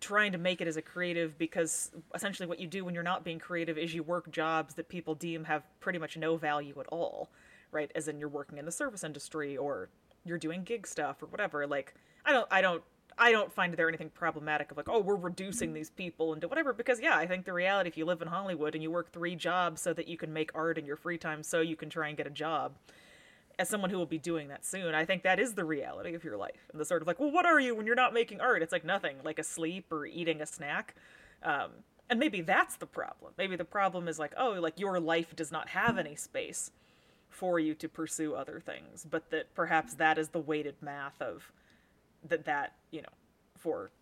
trying 0.00 0.32
to 0.32 0.38
make 0.38 0.60
it 0.60 0.66
as 0.66 0.76
a 0.76 0.82
creative, 0.82 1.38
because 1.38 1.92
essentially 2.14 2.46
what 2.46 2.58
you 2.58 2.66
do 2.66 2.84
when 2.84 2.94
you're 2.94 3.02
not 3.02 3.24
being 3.24 3.38
creative 3.38 3.78
is 3.78 3.94
you 3.94 4.02
work 4.02 4.30
jobs 4.30 4.74
that 4.74 4.88
people 4.88 5.14
deem 5.14 5.44
have 5.44 5.62
pretty 5.80 5.98
much 5.98 6.16
no 6.16 6.36
value 6.36 6.74
at 6.80 6.86
all, 6.88 7.30
right? 7.70 7.92
As 7.94 8.08
in 8.08 8.18
you're 8.18 8.28
working 8.28 8.58
in 8.58 8.64
the 8.64 8.72
service 8.72 9.04
industry 9.04 9.56
or 9.56 9.90
you're 10.24 10.38
doing 10.38 10.64
gig 10.64 10.86
stuff 10.86 11.22
or 11.22 11.26
whatever. 11.26 11.66
Like, 11.66 11.94
I 12.24 12.32
don't, 12.32 12.48
I 12.50 12.60
don't. 12.60 12.82
I 13.18 13.30
don't 13.30 13.52
find 13.52 13.74
there 13.74 13.88
anything 13.88 14.08
problematic 14.08 14.70
of 14.70 14.78
like, 14.78 14.88
oh, 14.88 15.00
we're 15.00 15.16
reducing 15.16 15.74
these 15.74 15.90
people 15.90 16.32
into 16.32 16.48
whatever. 16.48 16.72
Because 16.72 16.98
yeah, 16.98 17.14
I 17.14 17.26
think 17.26 17.44
the 17.44 17.52
reality, 17.52 17.88
if 17.88 17.98
you 17.98 18.06
live 18.06 18.22
in 18.22 18.28
Hollywood 18.28 18.74
and 18.74 18.82
you 18.82 18.90
work 18.90 19.12
three 19.12 19.36
jobs 19.36 19.82
so 19.82 19.92
that 19.92 20.08
you 20.08 20.16
can 20.16 20.32
make 20.32 20.50
art 20.54 20.78
in 20.78 20.86
your 20.86 20.96
free 20.96 21.18
time, 21.18 21.42
so 21.42 21.60
you 21.60 21.76
can 21.76 21.90
try 21.90 22.08
and 22.08 22.16
get 22.16 22.26
a 22.26 22.30
job, 22.30 22.72
as 23.62 23.68
someone 23.68 23.90
who 23.90 23.96
will 23.96 24.06
be 24.06 24.18
doing 24.18 24.48
that 24.48 24.66
soon, 24.66 24.92
I 24.92 25.04
think 25.04 25.22
that 25.22 25.38
is 25.38 25.54
the 25.54 25.64
reality 25.64 26.14
of 26.14 26.24
your 26.24 26.36
life. 26.36 26.68
And 26.72 26.80
the 26.80 26.84
sort 26.84 27.00
of 27.00 27.06
like, 27.06 27.20
well, 27.20 27.30
what 27.30 27.46
are 27.46 27.60
you 27.60 27.76
when 27.76 27.86
you're 27.86 27.94
not 27.94 28.12
making 28.12 28.40
art? 28.40 28.60
It's 28.60 28.72
like 28.72 28.84
nothing, 28.84 29.18
like 29.24 29.38
asleep 29.38 29.92
or 29.92 30.04
eating 30.04 30.42
a 30.42 30.46
snack. 30.46 30.96
Um, 31.44 31.70
and 32.10 32.18
maybe 32.18 32.40
that's 32.40 32.74
the 32.74 32.86
problem. 32.86 33.34
Maybe 33.38 33.54
the 33.54 33.64
problem 33.64 34.08
is 34.08 34.18
like, 34.18 34.32
oh, 34.36 34.54
like 34.60 34.80
your 34.80 34.98
life 34.98 35.36
does 35.36 35.52
not 35.52 35.68
have 35.68 35.96
any 35.96 36.16
space 36.16 36.72
for 37.30 37.60
you 37.60 37.74
to 37.76 37.88
pursue 37.88 38.34
other 38.34 38.60
things, 38.60 39.06
but 39.08 39.30
that 39.30 39.54
perhaps 39.54 39.94
that 39.94 40.18
is 40.18 40.30
the 40.30 40.40
weighted 40.40 40.74
math 40.80 41.22
of 41.22 41.52
that, 42.28 42.44
that, 42.46 42.74
you 42.90 43.00
know, 43.00 43.14
for 43.56 43.92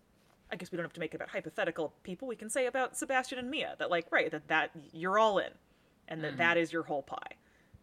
I 0.51 0.55
guess 0.55 0.71
we 0.71 0.75
don't 0.75 0.85
have 0.85 0.93
to 0.93 0.99
make 0.99 1.13
it 1.13 1.17
about 1.17 1.29
hypothetical 1.29 1.93
people. 2.01 2.27
We 2.27 2.35
can 2.35 2.49
say 2.49 2.65
about 2.65 2.97
Sebastian 2.97 3.37
and 3.37 3.49
Mia 3.51 3.75
that 3.77 3.91
like 3.91 4.11
right 4.11 4.31
that 4.31 4.47
that 4.47 4.71
you're 4.91 5.19
all 5.19 5.37
in, 5.37 5.51
and 6.07 6.23
that 6.23 6.37
that 6.37 6.57
is 6.57 6.73
your 6.73 6.83
whole 6.83 7.03
pie. 7.03 7.35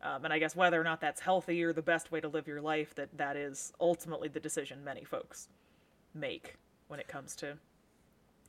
Um, 0.02 0.24
and 0.24 0.32
I 0.32 0.38
guess 0.38 0.54
whether 0.54 0.80
or 0.80 0.84
not 0.84 1.00
that's 1.00 1.20
healthy 1.20 1.62
or 1.64 1.72
the 1.72 1.82
best 1.82 2.12
way 2.12 2.20
to 2.20 2.28
live 2.28 2.46
your 2.46 2.60
life, 2.60 2.94
that 2.94 3.16
that 3.16 3.36
is 3.36 3.72
ultimately 3.80 4.28
the 4.28 4.40
decision 4.40 4.84
many 4.84 5.04
folks 5.04 5.48
make 6.14 6.56
when 6.86 7.00
it 7.00 7.08
comes 7.08 7.34
to 7.36 7.58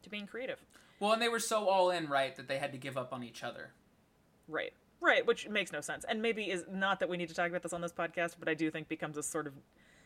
to 0.04 0.10
being 0.10 0.28
creative. 0.28 0.64
Well, 1.00 1.14
and 1.14 1.22
they 1.22 1.30
were 1.30 1.40
so 1.40 1.68
all 1.68 1.92
in, 1.92 2.08
right, 2.08 2.36
that 2.36 2.48
they 2.48 2.58
had 2.58 2.72
to 2.74 2.78
give 2.78 2.98
up 2.98 3.14
on 3.14 3.24
each 3.24 3.44
other. 3.44 3.72
Right. 4.48 4.74
Right, 5.02 5.26
which 5.26 5.48
makes 5.48 5.72
no 5.72 5.82
sense. 5.82 6.06
And 6.08 6.22
maybe 6.22 6.50
is 6.50 6.66
not 6.70 7.00
that 7.00 7.10
we 7.10 7.18
need 7.18 7.30
to 7.30 7.36
talk 7.36 7.50
about 7.50 7.64
this 7.64 7.74
on 7.74 7.82
this 7.82 7.94
podcast, 7.94 8.36
but 8.40 8.50
I 8.50 8.54
do 8.54 8.70
think 8.70 8.90
becomes 8.90 9.18
a 9.18 9.24
sort 9.24 9.48
of 9.48 9.54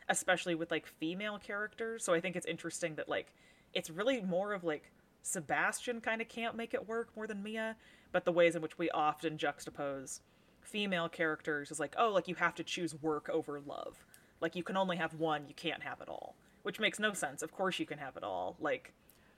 especially 0.10 0.56
with 0.56 0.72
like 0.72 0.86
female 0.86 1.40
characters. 1.40 2.04
So 2.04 2.14
I 2.14 2.20
think 2.20 2.36
it's 2.36 2.46
interesting 2.46 2.96
that 2.96 3.10
like 3.10 3.34
it's 3.74 3.90
really 3.90 4.22
more 4.22 4.54
of 4.54 4.64
like 4.64 4.92
Sebastian 5.22 6.02
kind 6.02 6.22
of 6.22 6.28
can't 6.28 6.56
make 6.56 6.74
it 6.74 6.88
work 6.88 7.10
more 7.16 7.28
than 7.28 7.42
Mia, 7.42 7.76
but 8.12 8.26
the 8.26 8.32
ways 8.32 8.56
in 8.56 8.62
which 8.62 8.78
we 8.78 8.90
often 8.92 9.38
juxtapose 9.38 10.20
female 10.64 11.10
characters 11.10 11.72
is 11.72 11.80
like, 11.80 11.96
oh, 11.98 12.10
like 12.12 12.28
you 12.28 12.36
have 12.36 12.56
to 12.56 12.64
choose 12.64 12.96
work 13.02 13.30
over 13.30 13.60
love. 13.60 14.06
Like 14.42 14.56
you 14.56 14.64
can 14.64 14.78
only 14.78 14.98
have 14.98 15.14
one, 15.16 15.48
you 15.48 15.54
can't 15.54 15.84
have 15.84 16.02
it 16.02 16.10
all. 16.10 16.36
Which 16.64 16.80
makes 16.80 17.00
no 17.00 17.14
sense. 17.14 17.42
Of 17.42 17.52
course 17.52 17.80
you 17.80 17.86
can 17.86 17.98
have 18.00 18.16
it 18.18 18.24
all. 18.24 18.56
Like 18.60 18.94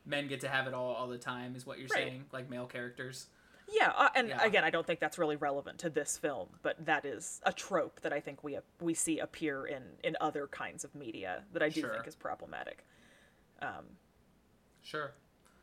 Men 0.05 0.27
get 0.27 0.39
to 0.41 0.47
have 0.47 0.67
it 0.67 0.73
all 0.73 0.93
all 0.93 1.07
the 1.07 1.17
time, 1.17 1.55
is 1.55 1.65
what 1.65 1.79
you're 1.79 1.87
Right. 1.89 2.07
saying, 2.07 2.25
like 2.31 2.49
male 2.49 2.67
characters. 2.67 3.27
Yeah, 3.67 3.91
uh, 3.95 4.09
and 4.13 4.29
Yeah. 4.29 4.43
again, 4.43 4.63
I 4.63 4.69
don't 4.69 4.85
think 4.85 4.99
that's 4.99 5.17
really 5.17 5.35
relevant 5.35 5.79
to 5.79 5.89
this 5.89 6.17
film, 6.17 6.49
but 6.61 6.85
that 6.85 7.03
is 7.05 7.41
a 7.43 7.51
trope 7.51 8.01
that 8.01 8.13
I 8.13 8.19
think 8.19 8.43
we 8.43 8.59
we 8.79 8.93
see 8.93 9.17
appear 9.19 9.65
in 9.65 9.97
in 10.03 10.15
other 10.21 10.45
kinds 10.47 10.83
of 10.83 10.93
media 10.93 11.43
that 11.53 11.63
I 11.63 11.69
do 11.69 11.81
Sure. 11.81 11.89
think 11.93 12.07
is 12.07 12.15
problematic. 12.15 12.85
Um, 13.61 13.97
sure. 14.83 15.15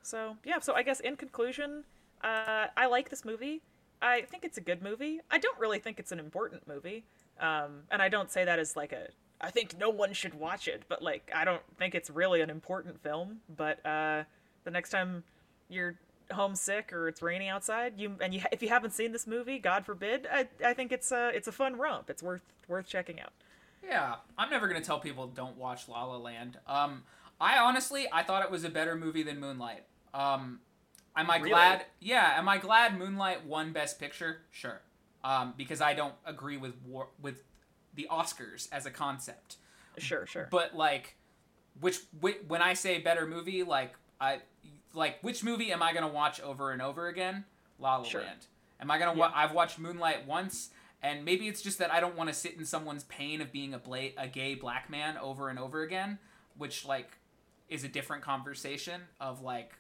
So 0.03 0.37
yeah, 0.45 0.59
so 0.59 0.75
I 0.75 0.83
guess 0.83 0.99
in 0.99 1.17
conclusion, 1.17 1.85
uh, 2.23 2.67
I 2.77 2.87
like 2.87 3.11
this 3.11 3.25
movie. 3.25 3.63
I 4.03 4.23
think 4.23 4.45
it's 4.45 4.59
a 4.59 4.61
good 4.61 4.83
movie. 4.83 5.21
I 5.31 5.39
don't 5.39 5.59
really 5.59 5.79
think 5.79 5.99
it's 5.99 6.13
an 6.13 6.19
important 6.19 6.67
movie, 6.67 7.05
um, 7.41 7.85
and 7.91 8.03
I 8.03 8.09
don't 8.09 8.31
say 8.31 8.45
that 8.45 8.59
as 8.59 8.77
like 8.77 8.93
a 8.93 9.09
I 9.43 9.51
think 9.51 9.79
no 9.79 9.91
one 9.91 10.13
should 10.13 10.35
watch 10.35 10.69
it, 10.69 10.85
but 10.89 11.03
like 11.03 11.31
I 11.35 11.45
don't 11.45 11.63
think 11.79 11.95
it's 11.95 12.11
really 12.11 12.41
an 12.41 12.51
important 12.51 13.03
film. 13.03 13.41
But 13.55 13.85
uh, 13.85 14.25
the 14.65 14.71
next 14.71 14.91
time 14.91 15.25
you're 15.69 15.97
homesick 16.31 16.93
or 16.93 17.09
it's 17.09 17.23
raining 17.23 17.49
outside, 17.49 17.95
you 17.97 18.17
and 18.21 18.33
you 18.33 18.43
if 18.53 18.63
you 18.63 18.69
haven't 18.69 18.93
seen 18.93 19.13
this 19.13 19.27
movie, 19.27 19.59
God 19.59 19.85
forbid, 19.85 20.29
I, 20.31 20.49
I 20.65 20.75
think 20.75 20.93
it's 20.93 21.11
a 21.11 21.31
it's 21.35 21.49
a 21.49 21.53
fun 21.53 21.77
romp. 21.77 22.09
It's 22.09 22.23
worth 22.23 22.43
worth 22.69 22.87
checking 22.87 23.21
out. 23.21 23.33
Yeah, 23.85 24.17
I'm 24.39 24.51
never 24.51 24.69
gonna 24.69 24.81
tell 24.81 25.01
people 25.01 25.27
don't 25.27 25.57
watch 25.57 25.89
La 25.89 26.05
La 26.05 26.17
Land. 26.17 26.59
Um, 26.67 27.03
I 27.41 27.59
honestly, 27.59 28.07
I 28.13 28.23
thought 28.23 28.45
it 28.45 28.51
was 28.51 28.63
a 28.63 28.71
better 28.71 28.95
movie 28.95 29.25
than 29.25 29.41
Moonlight. 29.41 29.85
Um, 30.15 30.61
am 31.17 31.31
I 31.31 31.37
Really? 31.37 31.51
glad? 31.51 31.87
Yeah, 32.01 32.35
am 32.39 32.49
I 32.49 32.59
glad 32.59 32.99
Moonlight 32.99 33.45
won 33.45 33.73
Best 33.73 33.99
Picture? 33.99 34.43
Sure. 34.51 34.81
Um, 35.25 35.55
because 35.57 35.81
I 35.81 35.95
don't 35.95 36.15
agree 36.25 36.57
with 36.57 36.75
war- 36.83 37.11
with 37.21 37.45
the 37.95 38.09
Oscars 38.11 38.69
as 38.73 38.87
a 38.87 38.91
concept. 38.91 39.57
Sure, 39.99 40.27
sure. 40.27 40.49
But 40.51 40.75
like, 40.75 41.17
which 41.81 41.99
whi- 42.21 42.41
when 42.49 42.63
I 42.63 42.75
say 42.75 42.99
better 42.99 43.27
movie, 43.27 43.63
like 43.63 43.95
I 44.21 44.41
like 44.95 45.21
which 45.23 45.45
movie 45.45 45.71
am 45.73 45.83
I 45.83 45.93
gonna 45.93 46.09
watch 46.09 46.41
over 46.41 46.71
and 46.73 46.81
over 46.83 47.07
again? 47.09 47.45
La 47.79 47.97
La 47.97 48.05
Sure. 48.05 48.23
Land. 48.23 48.47
Am 48.81 48.91
I 48.91 48.99
gonna? 48.99 49.13
Wa- 49.19 49.33
I've 49.35 49.53
watched 49.53 49.79
Moonlight 49.79 50.27
once, 50.27 50.71
and 51.03 51.25
maybe 51.25 51.47
it's 51.49 51.63
just 51.63 51.79
that 51.79 51.93
I 51.93 52.01
don't 52.01 52.17
want 52.17 52.29
to 52.31 52.35
sit 52.35 52.57
in 52.57 52.65
someone's 52.65 53.05
pain 53.05 53.41
of 53.41 53.53
being 53.53 53.75
a 53.75 53.79
bla- 53.79 54.11
a 54.17 54.27
gay 54.29 54.55
black 54.55 54.91
man 54.91 55.17
over 55.19 55.49
and 55.51 55.59
over 55.59 55.83
again, 55.83 56.19
which 56.57 56.85
like 56.85 57.19
is 57.69 57.85
a 57.85 57.89
different 57.89 58.23
conversation 58.25 59.03
of 59.21 59.41
like 59.41 59.75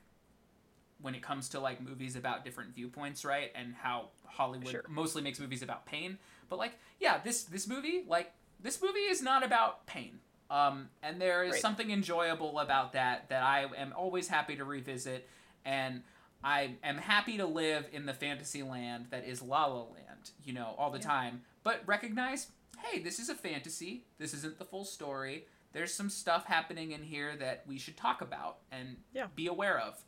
when 1.03 1.14
it 1.14 1.22
comes 1.22 1.48
to 1.50 1.61
like 1.61 1.80
movies 1.80 2.16
about 2.16 2.44
different 2.44 2.74
viewpoints, 2.74 3.24
right? 3.24 3.50
And 3.55 3.74
how 3.74 4.11
Hollywood 4.24 4.68
Sure. 4.68 4.84
mostly 4.88 5.20
makes 5.22 5.38
movies 5.40 5.62
about 5.62 5.84
pain. 5.84 6.18
But 6.48 6.59
like, 6.59 6.72
yeah, 7.00 7.18
this 7.18 7.44
this 7.44 7.66
movie, 7.68 8.05
like 8.07 8.32
this 8.61 8.80
movie 8.80 9.00
is 9.00 9.20
not 9.22 9.44
about 9.44 9.84
pain. 9.86 10.20
Um, 10.50 10.90
and 11.03 11.20
there 11.20 11.44
is 11.44 11.53
Right. 11.53 11.61
something 11.61 11.90
enjoyable 11.90 12.59
about 12.59 12.92
that 12.92 13.28
that 13.30 13.42
I 13.42 13.62
am 13.76 13.92
always 13.96 14.28
happy 14.28 14.55
to 14.57 14.64
revisit, 14.64 15.28
and 15.64 16.03
I 16.44 16.76
am 16.82 16.98
happy 16.98 17.36
to 17.38 17.46
live 17.46 17.88
in 17.92 18.05
the 18.07 18.12
fantasy 18.14 18.62
land 18.62 19.07
that 19.11 19.24
is 19.24 19.40
La 19.42 19.64
La 19.66 19.82
Land, 19.84 20.30
you 20.44 20.53
know, 20.53 20.74
all 20.76 20.90
the 20.90 20.98
time. 20.98 21.42
But 21.62 21.82
recognize, 21.86 22.48
hey, 22.80 22.98
this 23.00 23.18
is 23.18 23.28
a 23.28 23.34
fantasy. 23.34 24.05
This 24.18 24.34
isn't 24.34 24.59
the 24.59 24.64
full 24.64 24.84
story. 24.84 25.46
There's 25.72 25.94
some 25.94 26.11
stuff 26.11 26.44
happening 26.46 26.90
in 26.92 27.03
here 27.03 27.34
that 27.36 27.64
we 27.66 27.78
should 27.78 27.96
talk 27.96 28.20
about 28.20 28.59
and 28.70 28.98
Yeah. 29.14 29.28
be 29.34 29.46
aware 29.46 29.78
of, 29.78 30.05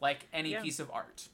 like 0.00 0.26
any 0.32 0.50
Yeah. 0.52 0.62
piece 0.62 0.80
of 0.80 0.90
art. 0.90 1.28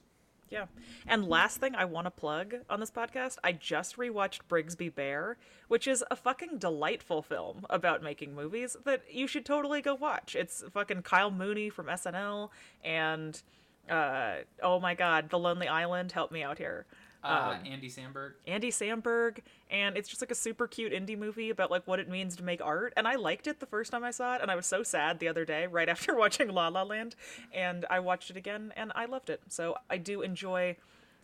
Yeah. 0.48 0.66
And 1.08 1.28
last 1.28 1.58
thing 1.58 1.74
I 1.74 1.84
want 1.86 2.06
to 2.06 2.10
plug 2.10 2.54
on 2.70 2.78
this 2.78 2.90
podcast, 2.90 3.36
I 3.42 3.50
just 3.50 3.96
rewatched 3.96 4.40
Brigsby 4.48 4.94
Bear, 4.94 5.38
which 5.66 5.88
is 5.88 6.04
a 6.08 6.14
fucking 6.14 6.58
delightful 6.58 7.20
film 7.20 7.66
about 7.68 8.00
making 8.02 8.32
movies 8.34 8.76
that 8.84 9.02
you 9.12 9.26
should 9.26 9.44
totally 9.44 9.82
go 9.82 9.94
watch. 9.94 10.36
It's 10.36 10.62
fucking 10.72 11.02
Kyle 11.02 11.32
Mooney 11.32 11.68
from 11.68 11.86
SNL 11.86 12.50
and 12.84 13.42
uh 13.90 14.36
oh 14.62 14.78
my 14.80 14.94
god, 14.94 15.30
The 15.30 15.38
Lonely 15.38 15.68
Island, 15.68 16.12
help 16.12 16.30
me 16.30 16.42
out 16.44 16.58
here. 16.58 16.86
Uh, 17.27 17.59
Andy 17.64 17.89
Samberg. 17.89 18.33
Andy 18.47 18.70
Samberg, 18.70 19.39
and 19.70 19.97
it's 19.97 20.09
just 20.09 20.20
like 20.20 20.31
a 20.31 20.37
super 20.37 20.66
cute 20.66 20.93
indie 20.93 21.18
movie 21.18 21.51
about 21.51 21.70
like 21.70 21.87
what 21.87 21.99
it 21.99 22.09
means 22.09 22.37
to 22.37 22.45
make 22.45 22.61
art. 22.64 22.93
And 22.97 23.07
I 23.07 23.16
liked 23.16 23.47
it 23.47 23.61
the 23.61 23.66
first 23.66 23.93
time 23.93 24.05
I 24.05 24.11
saw 24.11 24.37
it, 24.37 24.43
and 24.43 24.51
I 24.51 24.57
was 24.57 24.66
so 24.66 24.83
sad 24.83 25.18
the 25.18 25.29
other 25.29 25.45
day 25.45 25.66
right 25.66 25.89
after 25.97 26.14
watching 26.16 26.49
La 26.49 26.68
La 26.68 26.83
Land, 26.83 27.16
and 27.53 27.85
I 27.91 28.01
watched 28.01 28.31
it 28.31 28.37
again 28.37 28.72
and 28.77 28.93
I 28.95 29.07
loved 29.07 29.31
it. 29.31 29.41
So 29.49 29.77
I 29.91 29.99
do 29.99 30.22
enjoy. 30.22 30.77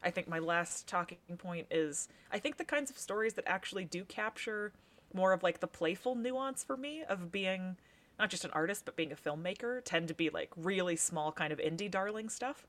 I 0.05 0.11
think 0.11 0.29
my 0.29 0.41
last 0.41 0.89
talking 0.89 1.19
point 1.39 1.69
is 1.71 2.09
I 2.33 2.39
think 2.39 2.57
the 2.57 2.65
kinds 2.65 2.91
of 2.91 2.99
stories 2.99 3.35
that 3.35 3.45
actually 3.47 3.85
do 3.85 4.05
capture 4.05 4.73
more 5.15 5.33
of 5.33 5.43
like 5.43 5.61
the 5.61 5.69
playful 5.69 6.17
nuance 6.17 6.65
for 6.65 6.77
me 6.77 7.05
of 7.09 7.31
being 7.31 7.77
not 8.19 8.29
just 8.29 8.45
an 8.45 8.51
artist 8.53 8.85
but 8.85 8.97
being 8.97 9.13
a 9.13 9.15
filmmaker 9.15 9.81
tend 9.85 10.09
to 10.09 10.15
be 10.15 10.29
like 10.29 10.51
really 10.57 10.97
small 10.97 11.31
kind 11.31 11.53
of 11.53 11.61
indie 11.61 11.91
darling 11.91 12.29
stuff. 12.29 12.67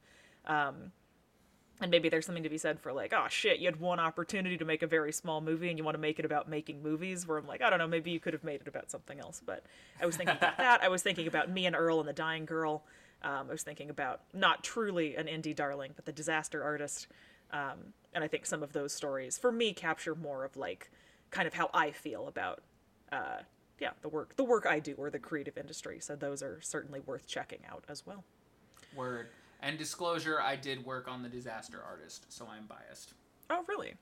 And 1.84 1.92
maybe 1.92 2.08
there's 2.08 2.26
something 2.26 2.44
to 2.44 2.50
be 2.50 2.58
said 2.58 2.80
for 2.80 2.94
like, 2.94 3.12
oh 3.14 3.26
shit, 3.30 3.60
you 3.60 3.66
had 3.66 3.78
one 3.78 4.00
opportunity 4.00 4.58
to 4.58 4.64
make 4.64 4.84
a 4.84 4.88
very 4.88 5.12
small 5.12 5.42
movie 5.42 5.68
and 5.68 5.78
you 5.78 5.84
want 5.84 5.96
to 5.96 6.02
make 6.02 6.18
it 6.18 6.24
about 6.24 6.50
making 6.50 6.82
movies. 6.82 7.28
Where 7.28 7.38
I'm 7.38 7.46
like, 7.46 7.62
I 7.62 7.70
don't 7.70 7.78
know, 7.78 7.88
maybe 7.88 8.10
you 8.10 8.22
could 8.22 8.32
have 8.32 8.46
made 8.46 8.62
it 8.62 8.70
about 8.70 8.90
something 8.90 9.20
else. 9.20 9.42
But 9.46 9.66
I 10.02 10.06
was 10.06 10.16
thinking 10.16 10.38
about 10.38 10.56
that. 10.60 10.82
I 10.82 10.88
was 10.88 11.04
thinking 11.04 11.28
about 11.28 11.52
me 11.52 11.66
and 11.66 11.76
Earl 11.76 12.00
and 12.00 12.08
the 12.08 12.14
Dying 12.14 12.46
Girl. 12.46 12.86
Um, 13.22 13.48
I 13.50 13.52
was 13.52 13.64
thinking 13.64 13.90
about 13.90 14.22
not 14.34 14.64
truly 14.64 15.18
an 15.18 15.28
indie 15.28 15.54
darling, 15.54 15.92
but 15.94 16.06
the 16.06 16.14
disaster 16.14 16.64
artist. 16.64 17.08
Um, 17.52 17.92
and 18.14 18.24
I 18.24 18.30
think 18.30 18.46
some 18.46 18.64
of 18.64 18.72
those 18.72 18.94
stories, 18.94 19.38
for 19.38 19.52
me, 19.52 19.74
capture 19.74 20.16
more 20.16 20.46
of 20.46 20.56
like 20.56 20.90
kind 21.32 21.48
of 21.48 21.54
how 21.54 21.70
I 21.74 21.92
feel 21.92 22.30
about 22.30 22.62
uh, 23.12 23.40
yeah, 23.80 23.90
the 24.02 24.08
work 24.08 24.38
the 24.38 24.46
work 24.46 24.66
I 24.66 24.80
do 24.80 24.96
or 24.98 25.10
the 25.10 25.20
creative 25.20 25.58
industry. 25.58 26.00
So 26.00 26.16
those 26.16 26.42
are 26.42 26.62
certainly 26.62 27.02
worth 27.02 27.28
checking 27.28 27.60
out 27.70 27.84
as 27.90 28.06
well. 28.06 28.24
Word. 28.96 29.28
And 29.66 29.78
disclosure, 29.78 30.42
I 30.42 30.56
did 30.58 30.86
work 30.86 31.08
on 31.08 31.24
the 31.24 31.30
Disaster 31.30 31.82
Artist, 31.84 32.26
so 32.30 32.46
I'm 32.54 32.66
biased. 32.68 33.14
Oh, 33.50 33.64
really? 33.68 33.94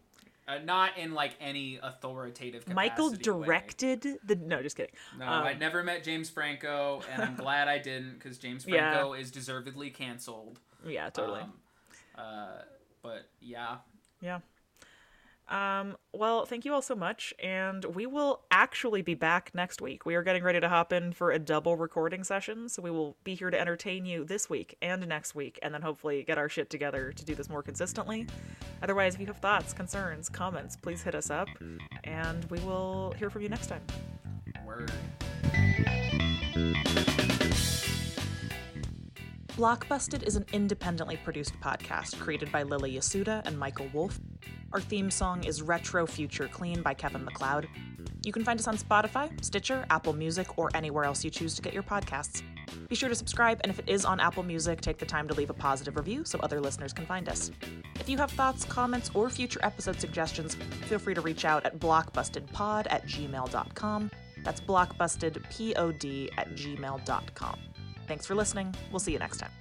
Uh, 0.48 0.58
not 0.58 0.98
in 0.98 1.14
like 1.14 1.34
any 1.40 1.80
authoritative 1.84 2.66
capacity 2.66 2.74
Michael 2.90 3.12
way. 3.12 3.18
directed 3.18 4.02
the. 4.26 4.36
No, 4.36 4.64
just 4.64 4.76
kidding. 4.76 4.94
No, 5.20 5.26
Um, 5.26 5.44
I 5.44 5.54
never 5.54 5.84
met 5.84 6.04
James 6.04 6.30
Franco, 6.32 7.02
and 7.12 7.22
I'm 7.22 7.36
glad 7.46 7.68
I 7.68 7.78
didn't 7.78 8.16
because 8.16 8.40
James 8.40 8.66
Yeah. 8.68 8.92
Franco 8.92 9.14
is 9.14 9.30
deservedly 9.30 9.92
canceled. 9.92 10.60
Yeah, 10.86 11.12
totally. 11.12 11.42
Um, 11.42 11.54
uh, 12.18 12.48
but 13.04 13.30
yeah, 13.40 13.78
Yeah. 14.20 14.40
Um, 15.52 15.98
well, 16.14 16.46
thank 16.46 16.64
you 16.64 16.74
all 16.74 16.82
so 16.82 16.96
much, 16.96 17.34
and 17.44 17.84
we 17.84 18.06
will 18.06 18.40
actually 18.52 19.02
be 19.02 19.16
back 19.16 19.52
next 19.54 19.82
week. 19.82 20.06
We 20.06 20.16
are 20.16 20.24
getting 20.24 20.44
ready 20.44 20.62
to 20.62 20.70
hop 20.70 20.94
in 20.94 21.12
for 21.12 21.32
a 21.32 21.40
double 21.40 21.76
recording 21.76 22.24
session, 22.24 22.70
so 22.70 22.82
we 22.82 22.90
will 22.90 23.18
be 23.26 23.36
here 23.36 23.50
to 23.50 23.60
entertain 23.60 24.06
you 24.06 24.24
this 24.24 24.50
week 24.50 24.78
and 24.82 25.06
next 25.06 25.36
week, 25.36 25.60
and 25.62 25.74
then 25.74 25.82
hopefully 25.82 26.24
get 26.24 26.38
our 26.38 26.48
shit 26.48 26.70
together 26.70 27.12
to 27.12 27.26
do 27.26 27.36
this 27.36 27.50
more 27.50 27.62
consistently. 27.62 28.28
Otherwise, 28.82 29.16
if 29.16 29.20
you 29.20 29.28
have 29.28 29.40
thoughts, 29.40 29.74
concerns, 29.74 30.30
comments, 30.30 30.78
please 30.78 31.04
hit 31.04 31.16
us 31.16 31.30
up, 31.30 31.50
and 32.06 32.46
we 32.46 32.60
will 32.62 33.14
hear 33.20 33.30
from 33.30 33.42
you 33.42 33.50
next 33.50 33.68
time. 33.68 33.82
word. 34.66 34.90
Blockbusted 39.58 40.24
is 40.24 40.38
an 40.38 40.46
independently 40.54 41.18
produced 41.18 41.54
podcast 41.62 42.18
created 42.20 42.50
by 42.54 42.64
Lily 42.64 42.94
Yasuda 42.94 43.46
and 43.46 43.60
Michael 43.60 43.90
Wolf. 43.92 44.18
Our 44.74 44.80
theme 44.80 45.12
song 45.12 45.44
is 45.44 45.62
Retro 45.62 46.06
Future 46.06 46.48
Clean 46.48 46.82
by 46.82 46.94
Kevin 46.94 47.26
MacLeod. 47.26 47.68
You 48.24 48.32
can 48.32 48.44
find 48.44 48.60
us 48.60 48.68
on 48.68 48.78
Spotify, 48.78 49.44
Stitcher, 49.44 49.86
Apple 49.90 50.14
Music, 50.14 50.58
or 50.58 50.70
anywhere 50.74 51.04
else 51.04 51.24
you 51.24 51.32
choose 51.32 51.56
to 51.56 51.62
get 51.62 51.74
your 51.74 51.84
podcasts. 51.84 52.44
Be 52.88 52.96
sure 52.96 53.10
to 53.10 53.16
subscribe, 53.16 53.60
and 53.64 53.72
if 53.72 53.80
it 53.80 53.90
is 53.90 54.06
on 54.06 54.20
Apple 54.20 54.44
Music, 54.44 54.80
take 54.80 54.98
the 54.98 55.06
time 55.06 55.28
to 55.28 55.34
leave 55.34 55.50
a 55.50 55.54
positive 55.54 55.96
review 55.96 56.24
so 56.24 56.40
other 56.40 56.62
listeners 56.62 56.94
can 56.94 57.06
find 57.06 57.28
us. 57.28 57.52
If 58.00 58.08
you 58.08 58.18
have 58.18 58.32
thoughts, 58.32 58.64
comments, 58.64 59.12
or 59.14 59.30
future 59.30 59.60
episode 59.64 60.00
suggestions, 60.00 60.56
feel 60.86 61.00
free 61.00 61.16
to 61.16 61.22
reach 61.22 61.46
out 61.46 61.66
at 61.66 61.80
blockbustedpod 61.80 62.88
at 62.90 63.06
gmail.com. 63.08 64.12
That's 64.44 64.62
blockbustedpod 64.62 66.30
at 66.38 66.50
gmail.com. 66.56 67.60
Thanks 68.08 68.26
for 68.26 68.36
listening. 68.36 68.76
We'll 68.92 69.00
see 69.00 69.14
you 69.14 69.20
next 69.20 69.38
time. 69.38 69.52